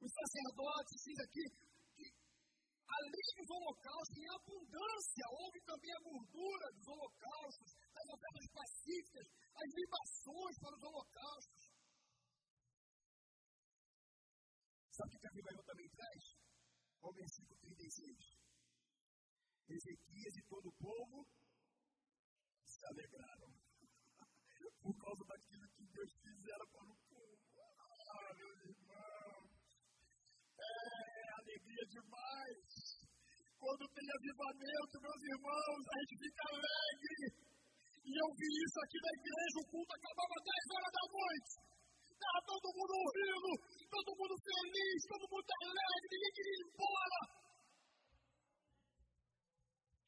os 0.00 0.12
sacerdotes, 0.12 1.02
diz 1.04 1.18
aqui, 1.20 1.44
que 1.96 2.06
além 2.88 3.28
dos 3.36 3.50
holocaustos, 3.50 4.16
em 4.16 4.28
abundância, 4.32 5.24
houve 5.28 5.60
também 5.60 5.92
a 5.92 6.00
gordura 6.00 6.66
dos 6.72 6.86
holocaustos, 6.88 7.70
das 7.92 8.08
ofertas 8.08 8.46
pacíficas, 8.52 9.26
as 9.54 9.70
libações 9.76 10.56
para 10.58 10.76
os 10.76 10.82
holocaustos. 10.82 11.64
Sabe 14.90 15.16
o 15.16 15.20
que 15.20 15.28
a 15.28 15.36
Bíblia 15.36 15.62
também 15.64 15.88
traz? 15.90 16.22
Olha 17.02 17.10
o 17.10 17.14
versículo 17.14 17.56
36. 17.60 18.40
Ezequias 19.70 20.34
e 20.36 20.42
todo 20.48 20.66
o 20.68 20.76
povo 20.76 21.26
demais. 31.90 33.00
Quando 33.58 33.84
tem 33.92 34.06
avivamento, 34.08 34.94
meus 35.02 35.22
irmãos, 35.26 35.82
a 35.84 35.94
gente 36.00 36.14
fica 36.22 36.42
alegre. 36.48 37.24
E 38.00 38.10
eu 38.10 38.28
vi 38.32 38.48
isso 38.64 38.78
aqui 38.80 38.98
na 39.04 39.12
igreja, 39.20 39.56
o 39.60 39.68
culto 39.70 39.92
acabava 39.92 40.34
às 40.38 40.44
10 40.48 40.74
horas 40.74 40.92
da 40.96 41.04
noite. 41.10 41.52
Estava 42.10 42.40
todo 42.46 42.74
mundo 42.76 42.92
ouvindo, 43.00 43.50
todo 43.90 44.16
mundo 44.16 44.34
feliz, 44.40 44.98
todo 45.08 45.24
mundo 45.30 45.50
alegre, 45.60 46.06
ninguém 46.10 46.32
queria 46.36 46.56
ir 46.56 46.64
embora. 46.68 47.18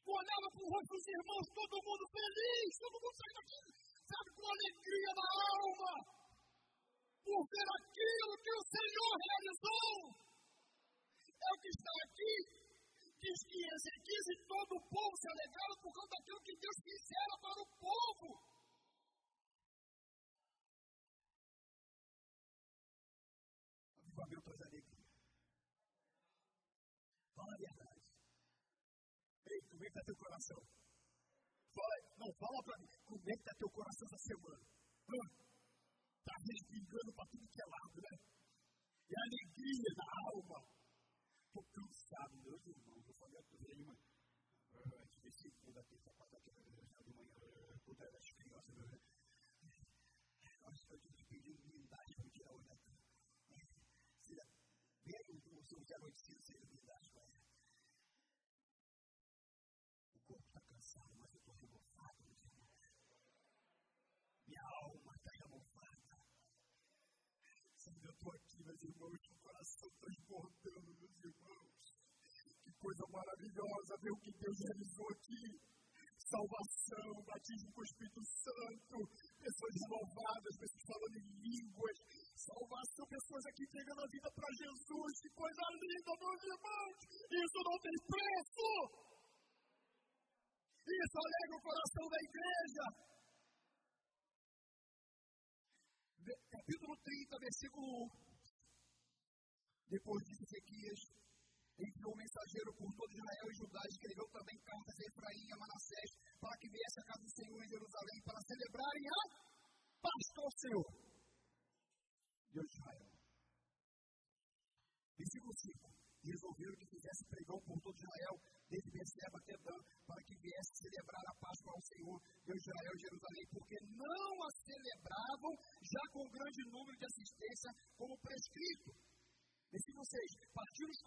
Olhava 0.03 0.49
para 0.53 0.65
o 0.65 0.71
rosto 0.73 0.93
dos 0.93 1.07
irmãos, 1.09 1.47
todo 1.57 1.85
mundo 1.89 2.05
feliz, 2.13 2.71
todo 2.79 3.01
mundo 3.01 3.17
saindo 3.17 3.39
daqui, 3.39 3.61
sabe, 4.13 4.29
com 4.37 4.45
alegria 4.45 5.11
na 5.17 5.29
alma, 5.57 5.93
por 7.23 7.41
ver 7.49 7.69
aquilo 7.81 8.33
que 8.45 8.53
o 8.53 8.65
Senhor 8.77 9.13
realizou 9.25 10.22
é 11.43 11.51
o 11.55 11.61
que 11.61 11.69
está 11.69 11.93
aqui. 12.07 12.35
Diz 13.23 13.39
que 13.47 13.59
Ezequias 13.59 14.27
e 14.35 14.37
todo 14.47 14.73
o 14.75 14.83
povo 14.91 15.15
se 15.17 15.29
alegraram 15.31 15.77
por 15.81 15.93
causa 15.95 16.11
daquilo 16.11 16.43
que 16.43 16.57
Deus 16.59 16.79
fizera 16.83 17.35
para 17.39 17.61
o 17.63 17.69
povo. 17.79 18.29
Avivamento 24.03 24.43
traz 24.43 24.61
alegria. 24.63 25.07
Fala 27.35 27.53
a 27.55 27.59
verdade. 27.63 28.03
Ei, 29.51 29.61
como 29.71 29.83
é 29.83 29.87
que 29.87 29.93
está 29.93 30.03
teu 30.03 30.17
coração? 30.17 30.61
Fala, 31.75 31.95
não, 32.19 32.31
fala 32.43 32.59
para 32.67 32.79
mim. 32.83 32.91
Como 33.07 33.23
é 33.23 33.35
que 33.35 33.43
está 33.47 33.55
teu 33.55 33.71
coração 33.71 34.07
essa 34.11 34.19
semana? 34.19 34.67
Está 36.19 36.35
respingando 36.43 37.11
para 37.15 37.31
tudo 37.31 37.51
que 37.55 37.63
é 37.63 37.67
lado, 37.67 37.97
né? 38.03 38.15
É 39.11 39.17
alegria 39.31 39.91
na 39.95 40.09
alma 40.27 40.82
estou 41.53 41.65
cansado, 41.65 42.35
meus 42.39 42.67
irmãos. 42.67 43.07
Eu 43.07 43.15
falei 43.15 43.39
a 43.39 43.71
ele, 43.71 43.85
mas 43.85 43.99
antes 44.73 45.21
de 45.21 45.31
segunda, 45.31 45.85
terça, 45.85 46.11
quarta, 46.15 46.41
quinta, 46.41 46.63
de 47.05 47.13
manhã, 47.13 47.79
toda 47.85 48.09
as 48.17 48.31
crianças, 48.33 48.75
meu 48.75 48.89
acho 50.65 50.87
que 50.87 50.95
eu 50.95 50.99
tive 50.99 51.15
que 51.15 51.25
pedir 51.27 51.53
humildade 51.53 52.15
para 52.15 52.31
tirar 52.31 52.55
o 52.55 52.59
neto. 52.61 52.91
Seria 54.19 54.47
bem 55.05 55.59
o 55.59 55.65
seu 55.65 55.85
Zé 55.85 55.99
Notícia, 55.99 56.41
seria 56.41 56.63
humildade 56.63 57.11
para 57.11 57.23
ela. 57.23 57.43
O 60.15 60.21
corpo 60.21 60.47
está 60.47 60.61
cansado, 60.63 61.15
mas 61.19 61.33
eu 61.35 61.39
estou 61.39 61.55
renovado, 61.55 62.25
meus 62.25 62.45
irmãos. 62.45 62.71
Minha 64.47 64.63
alma 64.63 65.13
está 65.17 65.31
renovada. 65.45 66.23
Sabe, 67.77 68.07
eu 68.07 68.13
estou 68.13 68.33
aqui, 68.33 68.65
meus 68.65 68.83
irmãos, 68.83 69.19
com 69.83 69.89
o 69.89 69.91
coração 69.91 69.91
transbordando, 70.01 70.95
meus 70.95 71.25
irmãos. 71.25 71.97
Que 72.63 72.73
coisa 72.79 73.05
maravilhosa 73.09 73.97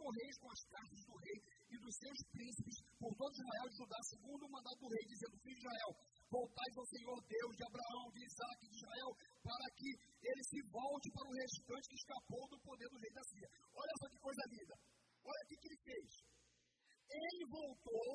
correios 0.06 0.38
com 0.38 0.52
as 0.54 0.62
cartas 0.70 1.02
voltais 6.30 6.78
ao 6.78 6.86
Senhor 6.86 7.18
Deus 7.26 7.54
de 7.56 7.64
Abraão, 7.64 8.06
de 8.14 8.22
Isaac 8.26 8.60
e 8.66 8.70
de 8.70 8.76
Israel, 8.76 9.12
para 9.42 9.68
que 9.78 9.90
ele 10.22 10.44
se 10.44 10.60
volte 10.70 11.08
para 11.12 11.30
o 11.30 11.34
restante 11.34 11.90
que 11.90 11.96
escapou 11.96 12.44
do 12.50 12.60
poder 12.62 12.90
do 12.90 13.00
rei 13.00 13.14
da 13.14 13.24
Síria. 13.24 13.50
Olha 13.74 13.96
só 14.00 14.06
que 14.10 14.20
coisa 14.20 14.44
linda. 14.52 14.76
Olha 15.26 15.42
o 15.42 15.48
que 15.48 15.68
ele 15.68 15.80
fez. 15.82 16.10
Ele 17.10 17.44
voltou, 17.50 18.14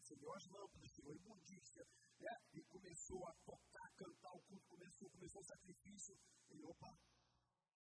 acendeu 0.00 0.32
as 0.32 0.44
lâmpadas, 0.48 0.90
tirou 0.94 1.12
a 1.12 1.16
imundícia, 1.16 1.84
né? 2.20 2.34
e 2.54 2.60
começou 2.64 3.22
a 3.28 3.32
tocar, 3.44 3.88
cantar, 3.94 4.32
o 4.34 4.42
culto 4.42 4.66
começou, 4.66 5.10
começou 5.10 5.40
o 5.40 5.44
sacrifício. 5.44 6.14
Ele, 6.50 6.64
opa, 6.64 6.90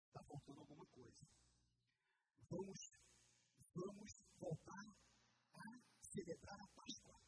está 0.06 0.20
faltando 0.24 0.60
alguma 0.60 0.86
coisa. 0.86 1.24
Vamos, 2.50 2.80
vamos 3.74 4.10
voltar 4.38 4.86
a 5.54 5.90
celebrar 6.02 6.58
a 6.60 6.68
Páscoa, 6.74 7.20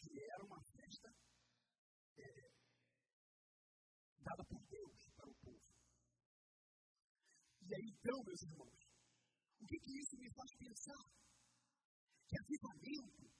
que 0.00 0.20
era 0.22 0.44
uma 0.44 0.62
festa 0.62 1.10
é, 2.18 2.50
dada 4.22 4.44
por 4.44 4.62
Deus 4.66 5.10
para 5.16 5.28
o 5.28 5.34
povo. 5.34 5.60
E 7.62 7.69
aí, 7.69 7.69
então, 7.80 8.24
meus 8.24 8.42
irmãos, 8.42 8.80
o 9.60 9.66
que, 9.66 9.78
que 9.78 9.92
isso 10.00 10.16
me 10.16 10.30
faz 10.32 10.50
pensar? 10.56 11.04
Que 12.28 12.36
avivamento 12.38 13.30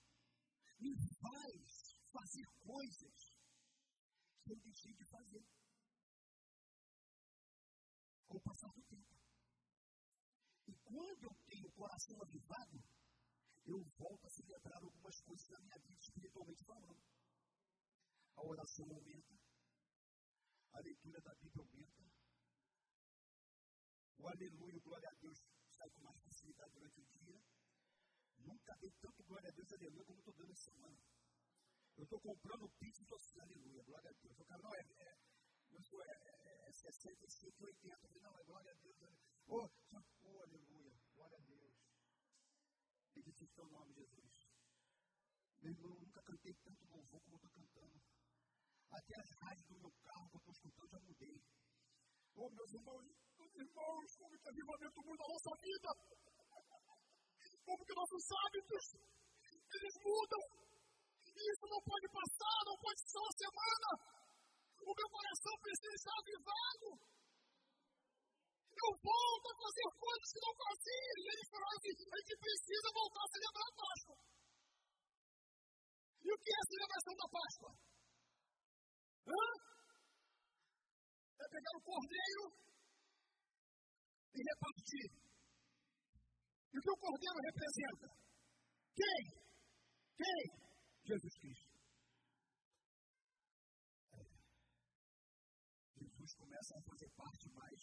me 0.81 0.97
faz 1.21 1.97
fazer 2.11 2.47
coisas 2.59 3.19
que 4.43 4.53
eu 4.53 4.57
deixei 4.61 4.93
de 4.95 5.05
fazer 5.07 5.45
com 8.29 8.37
o 8.37 8.43
passar 8.43 8.71
do 8.73 8.83
tempo. 8.83 9.15
E 10.69 10.75
quando 10.85 11.25
eu 11.25 11.35
tenho 11.47 11.69
o 11.69 11.73
coração 11.73 12.17
avivado, 12.23 12.79
eu 13.67 13.79
volto 13.99 14.27
a 14.27 14.31
celebrar 14.31 14.83
algumas 14.83 15.21
coisas 15.21 15.47
da 15.49 15.61
minha 15.61 15.79
vida 15.79 15.99
espiritualmente 16.01 16.65
falando. 16.65 17.03
A 18.37 18.43
oração 18.43 18.87
aumenta, 18.87 19.35
a 20.73 20.81
leitura 20.81 21.21
da 21.21 21.35
Bíblia 21.35 21.63
aumenta, 21.63 22.00
o 24.21 24.29
aleluia, 24.29 24.77
o 24.77 24.81
glória 24.83 25.09
a 25.09 25.15
Deus 25.15 25.43
sai 25.71 25.91
com 25.91 26.03
mais 26.03 26.21
facilidade 26.21 26.73
durante 26.73 27.01
o 27.01 27.05
dia. 27.05 27.41
Nunca 28.39 28.77
dei 28.77 28.91
tanto 29.01 29.25
glória 29.25 29.49
a 29.49 29.53
Deus, 29.53 29.73
aleluia, 29.73 30.05
como 30.05 30.19
estou 30.19 30.35
dando 30.35 30.53
essa 30.53 30.71
semana. 30.71 31.01
Eu 31.97 32.05
estou 32.05 32.21
comprando 32.21 32.69
pizza 32.79 33.01
e 33.01 33.05
estou 33.05 33.17
assim, 33.17 33.41
aleluia, 33.41 33.83
glória 33.85 34.11
a 34.11 34.15
Deus. 34.23 34.39
O 34.39 34.45
cara, 34.45 34.63
não, 34.63 34.75
é, 34.75 34.81
é, 34.81 35.19
eu 35.71 35.83
sou, 35.83 36.03
é, 36.03 36.11
é, 36.11 36.69
é 36.69 36.73
65, 36.73 37.65
80. 37.65 37.95
Eu 37.95 38.09
falei, 38.09 38.23
não, 38.23 38.39
é 38.39 38.45
glória 38.45 38.71
a 38.71 38.75
Deus. 38.75 38.97
Oh, 39.47 39.69
oh, 40.23 40.43
aleluia, 40.43 41.01
glória 41.15 41.37
a 41.37 41.41
Deus. 41.41 41.75
Bendito 43.15 43.39
seja 43.39 43.63
o 43.63 43.69
nome, 43.69 43.95
Jesus. 43.95 44.49
Meu 45.63 45.73
irmão, 45.73 45.93
eu 45.95 46.01
nunca 46.01 46.23
cantei 46.23 46.55
tanto 46.55 46.87
louvor 46.87 47.21
como 47.23 47.37
estou 47.37 47.51
cantando. 47.51 48.01
Até 48.91 49.21
as 49.21 49.31
rádios 49.31 49.67
do 49.67 49.79
meu 49.79 49.93
carro 50.03 50.31
eu 50.33 50.39
estou 50.39 50.53
escutando 50.53 50.91
já 50.91 51.01
mudei. 51.01 51.43
Oh, 52.35 52.51
meus 52.51 52.73
irmãos, 52.73 53.05
irmãos, 53.55 54.17
como 54.17 54.39
que 54.39 54.49
avivamento 54.49 55.01
muda 55.03 55.23
a 55.25 55.29
nossa 55.29 55.51
vida. 55.61 55.89
Como 57.65 57.85
que 57.85 57.95
nossos 57.95 58.25
hábitos, 58.31 58.85
eles 59.75 59.95
mudam. 60.05 60.43
Isso 61.31 61.67
não 61.71 61.81
pode 61.83 62.07
passar, 62.11 62.59
não 62.67 62.77
pode 62.79 63.01
ser 63.01 63.19
uma 63.19 63.33
semana. 63.33 63.89
O 64.81 64.95
meu 64.95 65.09
coração 65.09 65.55
precisa 65.61 65.95
estar 65.95 66.17
avivado. 66.19 66.89
Eu 68.81 68.91
volto 68.97 69.47
a 69.51 69.61
fazer 69.61 69.89
coisas 69.93 70.29
que 70.33 70.41
não 70.41 70.55
fazia. 70.57 71.13
E 71.21 71.25
ele 71.31 71.45
falou 71.53 71.71
assim: 71.77 71.95
a 72.01 72.17
gente 72.21 72.35
precisa 72.41 72.89
voltar 72.93 73.23
a 73.25 73.33
celebrar 73.35 73.69
a 73.71 73.77
Páscoa. 73.81 74.17
E 76.21 76.29
o 76.33 76.39
que 76.39 76.51
é 76.51 76.59
a 76.61 76.71
celebração 76.71 77.15
da 77.17 77.29
Páscoa? 77.31 77.71
Hã? 79.31 79.45
É 81.41 81.49
pegar 81.49 81.75
o 81.77 81.83
cordeiro 81.83 82.70
e 84.35 84.41
repartir. 84.43 85.09
E 86.73 86.79
o 86.79 86.83
que 86.83 86.91
o 86.91 86.97
cordeiro 86.97 87.39
representa? 87.51 88.07
Quem? 88.95 89.21
Quem? 90.17 90.43
Jesus 91.05 91.35
Cristo. 91.41 91.75
É. 94.15 94.23
Jesus 95.99 96.35
começa 96.37 96.79
a 96.79 96.83
fazer 96.83 97.11
parte 97.17 97.49
mais 97.51 97.81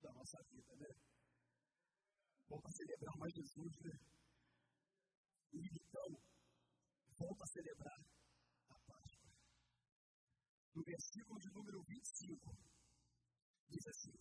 da 0.00 0.12
nossa 0.12 0.38
vida, 0.50 0.76
né? 0.76 0.92
A 2.46 2.70
celebrar 2.70 3.16
mais 3.18 3.32
Jesus, 3.34 3.72
né? 3.84 3.96
E 5.52 5.58
então, 5.58 6.08
volta 7.18 7.44
a 7.44 7.52
celebrar 7.52 8.00
a 8.70 8.78
Páscoa. 8.86 9.30
No 10.74 10.82
versículo 10.84 11.38
de 11.40 11.48
número 11.52 11.82
25, 11.82 12.56
diz 13.68 13.86
assim: 13.88 14.16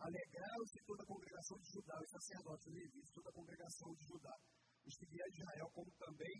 Alegraram-se 0.00 0.80
toda 0.88 1.02
a 1.02 1.06
congregação 1.12 1.56
de 1.60 1.68
Judá, 1.76 1.96
os 2.00 2.10
sacerdotes, 2.10 2.72
levitas, 2.72 3.12
toda 3.12 3.28
a 3.28 3.36
congregação 3.36 3.92
de 3.92 4.04
Judá, 4.08 4.34
os 4.86 4.96
que 4.96 5.06
vieram 5.12 5.30
de 5.30 5.40
Israel, 5.44 5.68
como 5.76 5.90
também 6.00 6.36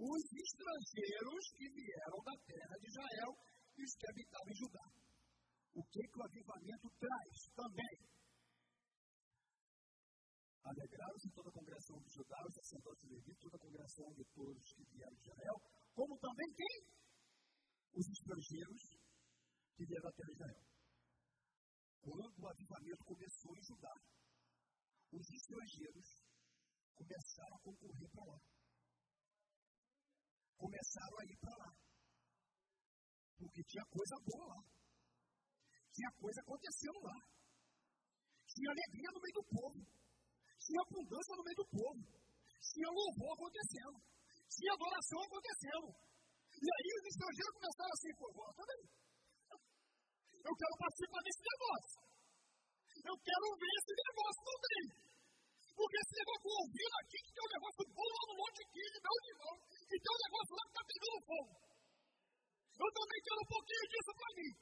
os 0.00 0.22
estrangeiros 0.32 1.44
que 1.52 1.68
vieram 1.68 2.18
da 2.24 2.36
terra 2.40 2.74
de 2.80 2.86
Israel 2.88 3.30
e 3.76 3.84
os 3.84 3.94
que 3.94 4.06
habitavam 4.08 4.48
em 4.48 4.56
Judá. 4.56 4.86
O 5.74 5.82
que, 5.84 6.02
que 6.08 6.18
o 6.18 6.24
avivamento 6.24 6.88
traz 6.98 7.36
também? 7.52 7.96
Alegraram-se 10.64 11.28
toda 11.36 11.48
a 11.50 11.52
congregação 11.52 12.00
de 12.00 12.08
Judá, 12.16 12.38
os 12.48 12.54
sacerdotes 12.54 13.04
de 13.04 13.34
toda 13.36 13.56
a 13.56 13.60
congregação 13.60 14.08
de 14.16 14.24
todos 14.32 14.72
que 14.72 14.84
vieram 14.88 15.12
de 15.12 15.20
Israel, 15.20 15.56
como 15.92 16.16
também 16.16 16.48
quem? 16.56 16.76
Os 17.92 18.08
estrangeiros 18.08 18.82
que 19.76 19.84
vieram 19.84 20.08
da 20.08 20.12
terra 20.16 20.32
de 20.32 20.32
Israel. 20.32 20.73
Quando 22.04 22.36
o 22.38 22.48
avivamento 22.48 23.04
começou 23.04 23.56
em 23.56 23.64
Judá, 23.64 23.94
os 25.10 25.26
estrangeiros 25.32 26.08
começaram 26.94 27.56
a 27.56 27.60
concorrer 27.60 28.10
para 28.10 28.24
lá 28.24 28.38
começaram 30.64 31.16
a 31.20 31.24
ir 31.28 31.36
para 31.36 31.56
lá. 31.60 31.70
Porque 33.36 33.60
tinha 33.68 33.84
coisa 33.84 34.16
boa 34.24 34.46
lá. 34.54 34.60
Tinha 35.92 36.10
coisa 36.16 36.40
acontecendo 36.40 37.00
lá. 37.04 37.18
Tinha 38.48 38.70
alegria 38.70 39.10
no 39.12 39.20
meio 39.20 39.34
do 39.34 39.44
povo. 39.44 39.80
Tinha 40.64 40.80
abundância 40.80 41.36
no 41.36 41.44
meio 41.44 41.58
do 41.60 41.68
povo. 41.68 42.02
Tinha 42.64 42.88
louvor 42.88 43.30
acontecendo. 43.36 43.98
Tinha 44.48 44.72
adoração 44.72 45.20
acontecendo. 45.20 45.88
E 46.54 46.66
aí 46.70 46.88
os 46.96 47.04
estrangeiros 47.12 47.54
começaram 47.60 47.92
assim, 47.92 48.12
pô, 48.16 48.26
também. 48.56 48.82
Eu 50.44 50.54
quero 50.54 50.74
participar 50.76 51.20
desse 51.24 51.42
negócio. 51.44 52.00
Eu 53.04 53.16
quero 53.20 53.46
ver 53.56 53.72
esse 53.80 53.92
negócio 54.04 54.42
também. 54.44 54.84
Porque 55.74 55.96
esse 55.98 56.14
negócio 56.14 56.46
ouvindo 56.54 56.96
aqui, 57.02 57.18
que 57.24 57.32
tem 57.34 57.44
um 57.44 57.54
negócio 57.58 57.82
bom 57.90 58.08
lá 58.14 58.22
no 58.28 58.34
Monte 58.38 58.62
Quilho, 58.70 58.98
meu 59.04 59.16
irmão, 59.34 59.54
que 59.88 59.96
tem 59.98 60.12
um 60.14 60.22
negócio 60.24 60.52
lá 60.54 60.62
que 60.64 60.72
está 60.74 60.84
pegando 60.84 61.18
fogo. 61.26 61.54
Eu 62.74 62.90
também 62.94 63.20
quero 63.24 63.40
um 63.42 63.50
pouquinho 63.54 63.84
disso 63.90 64.12
para 64.14 64.34
mim. 64.38 64.52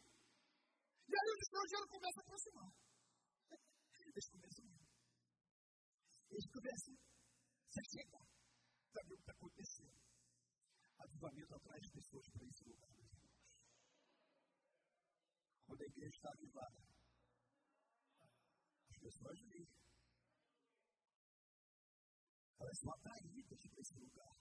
E 1.02 1.12
aí 1.12 1.28
o 1.28 1.40
estrangeiro 1.42 1.86
começa 1.92 2.18
a 2.20 2.24
aproximar. 2.24 2.70
Eles 4.02 4.26
começam 4.28 4.64
a 4.64 4.82
Eles 6.32 6.46
começam 6.52 6.94
a 6.94 7.82
chegar 7.92 8.26
para 8.92 9.02
ver 9.02 9.12
o 9.12 9.16
que 9.16 9.22
está 9.22 9.32
acontecendo. 9.32 9.96
Avivamento 11.02 11.54
atrai 11.54 11.80
pessoas 11.80 12.26
para 12.32 12.44
esse 12.46 12.64
lugar, 12.68 12.90
meus 12.92 13.12
irmãos. 13.12 13.42
Quando 15.66 15.80
a 15.80 15.81
igreja 15.92 16.16
está 16.16 16.30
avivada, 16.32 16.78
as 18.90 18.98
pessoas 18.98 19.38
vêm 19.48 19.66
elas 22.62 22.78
são 22.78 22.92
atraídas 22.94 23.60
para 23.68 23.80
esse 23.80 23.94
lugar. 23.98 24.34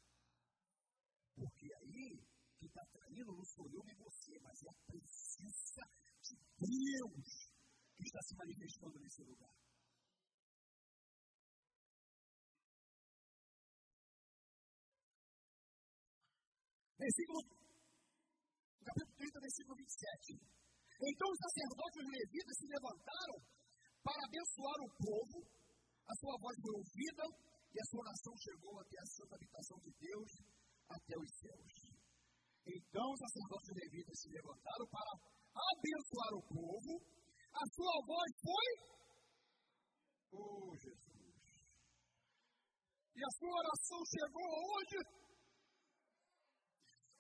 Porque 1.36 1.74
aí, 1.74 2.22
quem 2.60 2.68
está 2.68 2.82
atraindo 2.84 3.34
não 3.34 3.46
sou 3.46 3.66
eu 3.72 3.84
nem 3.84 3.96
você, 3.98 4.40
mas 4.40 4.62
é 4.64 4.70
a 4.70 4.74
presença 4.86 5.84
de 6.22 6.38
Deus 6.58 7.52
que 7.96 8.04
está 8.04 8.22
se 8.22 8.36
manifestando 8.36 9.00
nesse 9.00 9.24
lugar. 9.24 9.56
Versículo, 16.98 17.42
capítulo 18.86 19.16
30, 19.18 19.40
versículo 19.42 19.76
27. 19.76 20.61
Então 21.02 21.28
os 21.34 21.40
sacerdotes 21.42 21.98
e 21.98 22.14
levitas 22.14 22.56
se 22.62 22.68
levantaram 22.70 23.38
para 24.06 24.22
abençoar 24.22 24.78
o 24.86 24.90
povo, 25.02 25.38
a 26.06 26.14
sua 26.14 26.36
voz 26.38 26.56
foi 26.62 26.74
ouvida, 26.78 27.26
e 27.74 27.78
a 27.80 27.86
sua 27.90 28.02
oração 28.06 28.34
chegou 28.38 28.76
até 28.82 28.98
a 29.00 29.06
santa 29.06 29.36
habitação 29.36 29.78
de 29.82 29.92
Deus, 29.98 30.32
até 30.90 31.16
os 31.18 31.32
céus. 31.42 31.74
Então 32.68 33.06
os 33.10 33.20
sacerdotes 33.20 33.72
levitas 33.74 34.20
se 34.22 34.30
levantaram 34.30 34.88
para 34.92 35.12
abençoar 35.74 36.32
o 36.38 36.44
povo. 36.54 36.94
A 37.50 37.66
sua 37.74 37.96
voz 38.06 38.32
foi. 38.46 38.68
Oh, 40.38 40.76
Jesus! 40.78 41.32
E 43.16 43.20
a 43.26 43.32
sua 43.42 43.54
oração 43.58 44.00
chegou 44.06 44.48
aonde? 44.54 44.98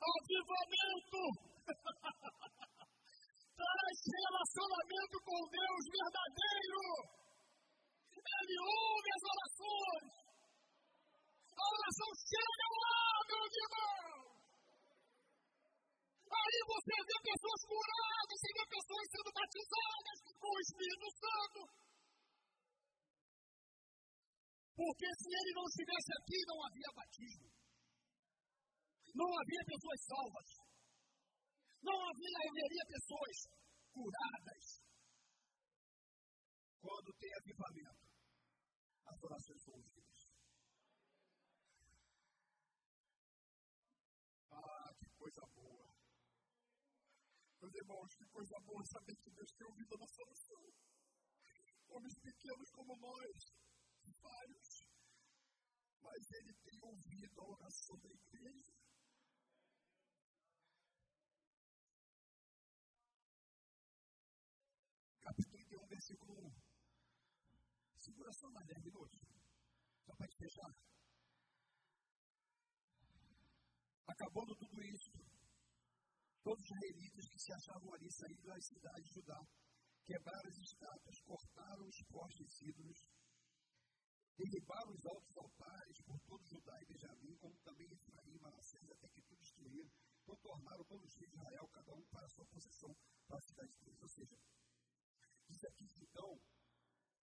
Avivamento! 0.01 1.21
Traz 3.55 3.97
relacionamento 4.05 5.17
com 5.25 5.39
Deus 5.51 5.83
verdadeiro. 5.91 6.81
Ele 8.11 8.57
ouve 8.61 9.09
as 9.15 9.23
orações. 9.33 10.11
A 11.51 11.65
oração 11.75 12.09
chega 12.31 12.65
lá, 12.81 12.99
meus 13.31 13.53
irmãos. 13.61 14.41
Aí 16.31 16.59
você 16.65 16.95
vê 17.09 17.17
pessoas 17.31 17.61
curadas, 17.67 18.37
você 18.39 18.49
vê 18.55 18.63
pessoas 18.71 19.05
sendo 19.11 19.31
batizadas 19.35 20.17
com 20.39 20.51
o 20.51 20.61
Espírito 20.61 21.07
Santo. 21.21 21.59
Porque 24.75 25.07
se 25.13 25.29
ele 25.29 25.51
não 25.53 25.65
estivesse 25.67 26.11
aqui, 26.17 26.39
não 26.47 26.59
havia 26.65 26.89
batismo. 26.95 27.49
Não 29.13 29.27
havia 29.27 29.63
pessoas 29.67 29.99
salvas. 30.07 30.60
Não 31.83 31.97
haveria 32.09 32.85
pessoas 32.87 33.37
curadas. 33.91 34.65
Quando 36.81 37.13
tem 37.19 37.29
avivamento, 37.35 38.07
as 39.05 39.23
orações 39.23 39.61
são 39.63 39.73
ouvidas. 39.73 40.19
Ah, 44.51 44.93
que 44.97 45.09
coisa 45.17 45.41
boa. 45.53 45.87
Meus 47.61 47.73
irmãos, 47.75 48.15
que 48.15 48.25
coisa 48.25 48.57
boa 48.65 48.83
saber 48.85 49.15
que 49.15 49.29
Deus 49.29 49.51
tem 49.53 49.67
ouvido 49.67 49.93
a 49.93 49.97
nossa 49.99 50.21
oração. 50.23 50.63
Homens 51.89 52.15
pequenos 52.19 52.69
como 52.71 52.95
nós, 52.97 53.37
vários, 54.21 54.69
mas 56.01 56.31
Ele 56.31 56.53
tem 56.63 56.79
ouvido 56.81 57.41
a 57.41 57.49
oração 57.51 57.97
da 57.99 58.09
igreja. 58.09 58.73
Capítulo 65.21 65.57
31, 65.57 65.87
versículo 65.87 66.47
1. 66.47 66.71
Segura 68.31 68.33
só 68.33 68.49
mais 68.51 68.67
10 68.67 68.83
minutos. 68.83 69.19
Só 70.05 70.15
para 70.15 70.27
te 70.27 70.37
fechar. 70.37 70.71
Acabando 74.07 74.55
tudo 74.55 74.83
isso, 74.83 75.11
todos 76.43 76.59
os 76.59 76.65
israelitas 76.65 77.25
que 77.27 77.39
se 77.39 77.51
achavam 77.53 77.93
ali 77.93 78.11
saíram 78.11 78.43
da 78.43 78.61
cidade 78.61 79.03
de 79.03 79.13
Judá, 79.13 79.39
quebraram 80.05 80.49
as 80.49 80.57
estátuas, 80.57 81.21
cortaram 81.21 81.85
os 81.87 81.99
postes 82.07 82.61
ídolos, 82.61 82.99
derribaram 84.37 84.91
os 84.91 85.05
altos 85.05 85.37
altares 85.37 85.97
por 86.05 86.19
todo 86.27 86.47
Judá 86.47 86.75
e 86.81 86.85
Benjamim, 86.85 87.35
como 87.37 87.55
também 87.63 87.87
Efraim 87.91 88.35
e 88.35 88.39
Manassés, 88.39 88.89
até 88.91 89.07
que 89.09 89.21
tudo 89.21 89.39
destruíram. 89.39 89.91
Então 90.21 90.35
tornaram 90.37 90.83
todos 90.85 91.05
os 91.05 91.15
filhos 91.15 91.31
de 91.31 91.37
Israel, 91.37 91.67
cada 91.69 91.93
um 91.95 92.03
para 92.07 92.25
a 92.25 92.29
sua 92.29 92.45
possessão, 92.45 92.95
para 93.27 93.37
a 93.37 93.41
cidade 93.41 93.73
deles. 93.79 94.01
Ou 94.01 94.09
seja, 94.09 94.37
diz 95.47 95.63
aqui 95.65 95.85
então, 96.01 96.39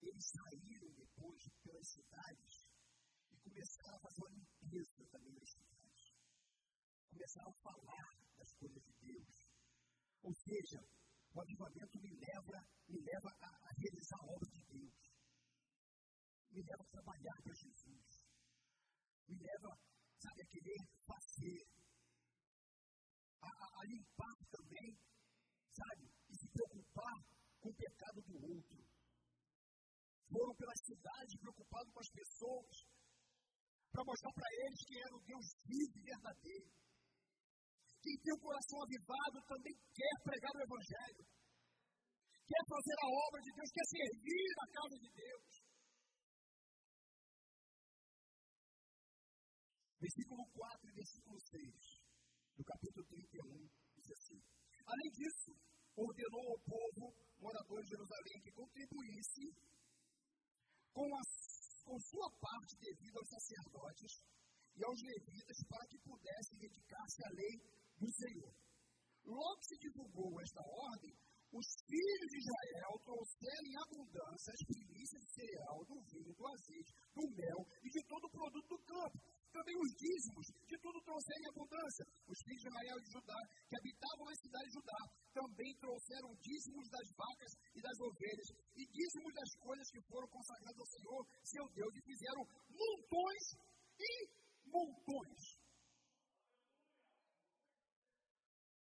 eles 0.03 0.25
saíram 0.31 0.91
depois 0.95 1.43
pelas 1.63 1.89
cidades 1.89 2.67
e 3.31 3.37
começaram 3.39 3.97
a 3.97 4.01
fazer 4.01 4.21
uma 4.23 4.31
limpeza 4.31 5.05
também 5.11 5.35
nas 5.35 5.51
cidades. 5.51 6.15
Começaram 7.11 7.51
a 7.51 7.61
falar 7.63 8.09
das 8.37 8.53
coisas 8.55 8.83
de 8.83 8.93
Deus. 9.01 9.47
Ou 10.23 10.35
seja, 10.35 10.81
o 11.35 11.41
avivamento 11.41 11.99
me 12.01 12.11
leva, 12.15 12.59
me 12.89 13.01
leva 13.01 13.31
a, 13.41 13.47
a 13.47 13.71
realizar 13.77 14.19
a 14.21 14.27
obra 14.27 14.51
de 14.51 14.61
Deus 14.63 15.09
me 16.59 16.63
leva 16.63 16.83
a 16.83 16.91
trabalhar 16.91 17.37
para 17.43 17.55
Jesus. 17.55 18.27
Me 19.29 19.37
leva, 19.37 19.79
sabe, 20.19 20.43
a 20.43 20.47
querer 20.47 20.83
fazer. 21.07 21.63
A, 23.43 23.47
a, 23.47 23.81
a 23.81 23.85
limpar 23.87 24.37
também, 24.51 24.99
sabe? 25.71 26.11
E 26.29 26.37
se 26.37 26.49
preocupar 26.49 27.15
com 27.61 27.69
o 27.71 27.75
pecado 27.75 28.23
do 28.23 28.35
outro. 28.51 28.88
Foram 30.29 30.55
pelas 30.55 30.81
cidades 30.85 31.41
preocupados 31.41 31.93
com 31.93 32.01
as 32.01 32.11
pessoas, 32.13 32.77
para 33.93 34.05
mostrar 34.05 34.33
para 34.33 34.49
eles 34.65 34.81
que 34.85 34.97
era 35.01 35.15
o 35.17 35.25
Deus 35.25 35.47
vivo 35.65 35.95
e 35.99 36.03
verdadeiro. 36.05 36.71
Quem 38.03 38.17
tem 38.21 38.33
o 38.37 38.45
coração 38.45 38.79
avivado 38.85 39.39
também 39.49 39.75
quer 39.93 40.17
pregar 40.23 40.53
o 40.55 40.63
Evangelho, 40.63 41.25
quer 42.47 42.63
fazer 42.69 42.97
a 43.01 43.09
obra 43.27 43.41
de 43.41 43.51
Deus, 43.57 43.71
quer 43.73 43.87
servir 43.89 44.53
a 44.61 44.67
casa 44.69 44.97
de 45.01 45.09
Deus. 45.17 45.49
Versículo 49.99 50.45
4 50.55 50.89
e 50.89 50.95
versículo 50.95 51.39
6 51.41 52.09
do 52.55 52.65
capítulo 52.65 53.05
31 53.07 53.67
diz 53.97 54.11
assim: 54.13 54.39
Além 54.87 55.11
disso, 55.11 55.51
ordenou 55.97 56.55
ao 56.55 56.61
povo, 56.63 57.17
morador 57.41 57.83
de 57.83 57.91
Jerusalém, 57.91 58.39
que 58.43 58.53
contribuísse 58.53 59.43
com, 60.99 61.15
a, 61.15 61.23
com 61.87 61.97
sua 62.11 62.29
parte 62.43 62.75
devido 62.83 63.19
aos 63.19 63.31
sacerdotes 63.31 64.13
e 64.75 64.83
aos 64.83 64.99
levitas 64.99 65.59
para 65.71 65.87
que 65.87 65.99
pudessem 66.03 66.59
dedicar-se 66.59 67.23
à 67.23 67.31
lei 67.39 67.55
do 68.03 68.11
Senhor. 68.11 68.53
Logo 69.23 69.63
se 69.63 69.79
divulgou 69.79 70.41
esta 70.43 70.59
ordem, 70.59 71.15
os 71.55 71.67
filhos 71.87 72.29
de 72.29 72.39
Israel 72.43 72.93
trouxeram 73.07 73.67
em 73.71 73.77
abundância 73.79 74.51
as 74.53 74.67
primícias 74.67 75.23
de 75.23 75.31
cereal, 75.39 75.79
do 75.87 75.97
vinho, 76.11 76.35
do 76.35 76.47
azeite, 76.51 76.93
do 77.15 77.25
mel 77.31 77.61
e 77.79 77.89
de 77.89 78.03
todo 78.05 78.25
o 78.27 78.35
produto 78.35 78.69
do 78.69 78.79
campo. 78.83 79.19
Também 79.53 79.77
os 79.81 79.91
dízimos, 79.97 80.47
de 80.69 80.77
tudo 80.79 81.01
trouxeram 81.01 81.43
em 81.43 81.49
abundância. 81.49 82.05
Os 82.29 82.39
filhos 82.45 82.63
de 82.63 82.69
Israel 82.69 82.97
e 82.99 83.05
de 83.05 83.11
Judá, 83.13 83.41
que 83.69 83.77
habitavam 83.77 84.25
na 84.29 84.37
cidade 84.37 84.69
de 84.69 84.75
Judá, 84.77 85.01
também 85.33 85.71
trouxeram 85.81 86.31
dízimos 86.37 86.87
das 86.91 87.09
vacas 87.17 87.53
e 87.75 87.81
das 87.81 87.99
ovelhas, 87.99 88.49
e 88.77 88.83
dízimos 88.87 89.33
das 89.35 89.51
coisas 89.57 89.87
que 89.91 90.03
foram 90.05 90.29
consagradas 90.29 90.79
ao 90.79 90.93
Senhor, 90.93 91.23
seu 91.45 91.65
Deus, 91.73 91.93
e 91.97 92.03
fizeram 92.03 92.43
montões 92.69 93.45
e 93.99 94.13
montões. 94.69 95.43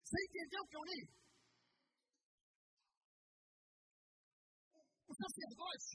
Você 0.02 0.18
entendeu 0.22 0.62
o 0.62 0.68
que 0.68 0.76
eu 0.76 0.84
li? 0.86 1.00
Os 5.06 5.16
sacerdotes 5.16 5.86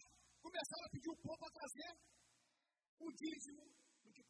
começaram 0.41 0.85
a 0.85 0.91
pedir 0.91 1.11
o 1.11 1.21
povo 1.21 1.43
a 1.45 1.51
trazer 1.51 1.91
o 2.99 3.11
dízimo 3.11 3.80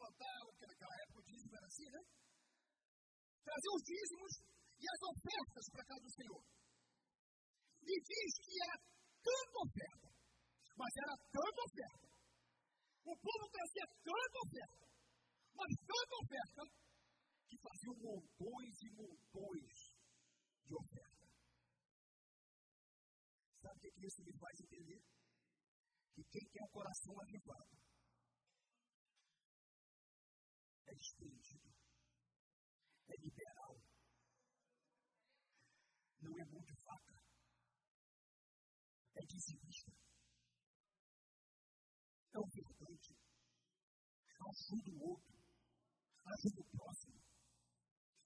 que 0.01 0.17
plantavam, 0.17 0.53
que 0.57 0.65
naquela 0.65 0.95
época 1.05 1.19
o 1.19 1.23
dízimo 1.23 1.55
era 1.55 1.67
assim, 1.67 1.89
né? 1.91 2.01
Trazer 3.45 3.69
os 3.69 3.83
dízimos 3.85 4.31
e 4.81 4.85
as 4.89 5.01
ofertas 5.13 5.65
para 5.71 5.81
a 5.81 5.85
casa 5.85 6.01
do 6.01 6.11
Senhor. 6.11 6.43
E 7.81 7.93
diz 8.01 8.31
que 8.41 8.53
era 8.61 8.77
tanta 9.21 9.57
oferta, 9.61 10.07
mas 10.77 10.91
era 10.97 11.15
tanta 11.29 11.61
oferta. 11.61 12.07
O 13.05 13.13
povo 13.17 13.45
trazia 13.49 13.85
tanta 14.01 14.37
oferta, 14.45 14.85
mas 15.53 15.69
tanta 15.85 16.13
oferta, 16.21 16.61
que 17.49 17.57
faziam 17.57 17.95
montões 17.97 18.75
e 18.81 18.89
montões 18.95 19.73
de 20.65 20.73
oferta. 20.73 21.25
Sabe 23.61 23.77
o 23.77 23.91
que 23.91 24.05
isso 24.07 24.23
me 24.23 24.33
faz 24.37 24.55
entender? 24.61 25.01
Que 26.13 26.23
quem 26.23 26.49
tem 26.49 26.63
o 26.63 26.69
coração 26.69 27.13
avivado 27.21 27.80
é 30.91 30.95
desprendido, 30.95 31.71
é 33.07 33.15
liberal, 33.15 33.75
não 36.21 36.33
é 36.35 36.45
mão 36.51 36.61
de 36.61 36.75
faca, 36.83 37.15
é 39.15 39.21
dizimista, 39.25 39.91
é 42.33 42.39
ofertante, 42.39 43.15
ajuda 44.51 44.91
o 44.91 45.09
outro, 45.11 45.35
ajuda 46.25 46.61
o 46.61 46.69
próximo. 46.77 47.21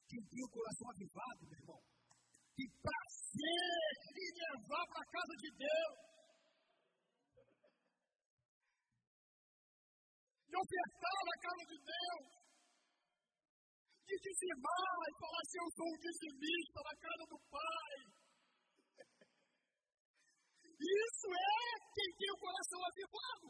Quem 0.08 0.22
tem 0.26 0.44
o 0.44 0.50
coração 0.50 0.90
avivado, 0.90 1.46
meu 1.46 1.60
irmão, 1.60 1.82
que 2.56 2.66
prazer 2.82 3.94
lhe 4.16 4.28
levar 4.42 4.86
para 4.88 5.02
a 5.02 5.12
casa 5.12 5.36
de 5.38 5.50
Deus. 5.58 6.16
De 10.48 10.56
ofertar 10.56 11.20
na 11.26 11.38
casa 11.42 11.66
de 11.68 11.78
Deus. 11.84 12.45
De 14.06 14.16
dizimar 14.22 14.96
e 15.10 15.14
falar 15.20 15.42
assim, 15.42 15.60
eu 15.60 15.72
sou 15.76 15.88
um 15.90 15.98
dizimista 15.98 16.80
na 16.86 16.96
casa 17.02 17.24
do 17.30 17.38
Pai. 17.50 17.96
Isso 20.76 21.28
é 21.34 21.66
quem 21.96 22.10
tem 22.20 22.32
o 22.32 22.38
coração 22.38 22.80
avivado. 22.86 23.50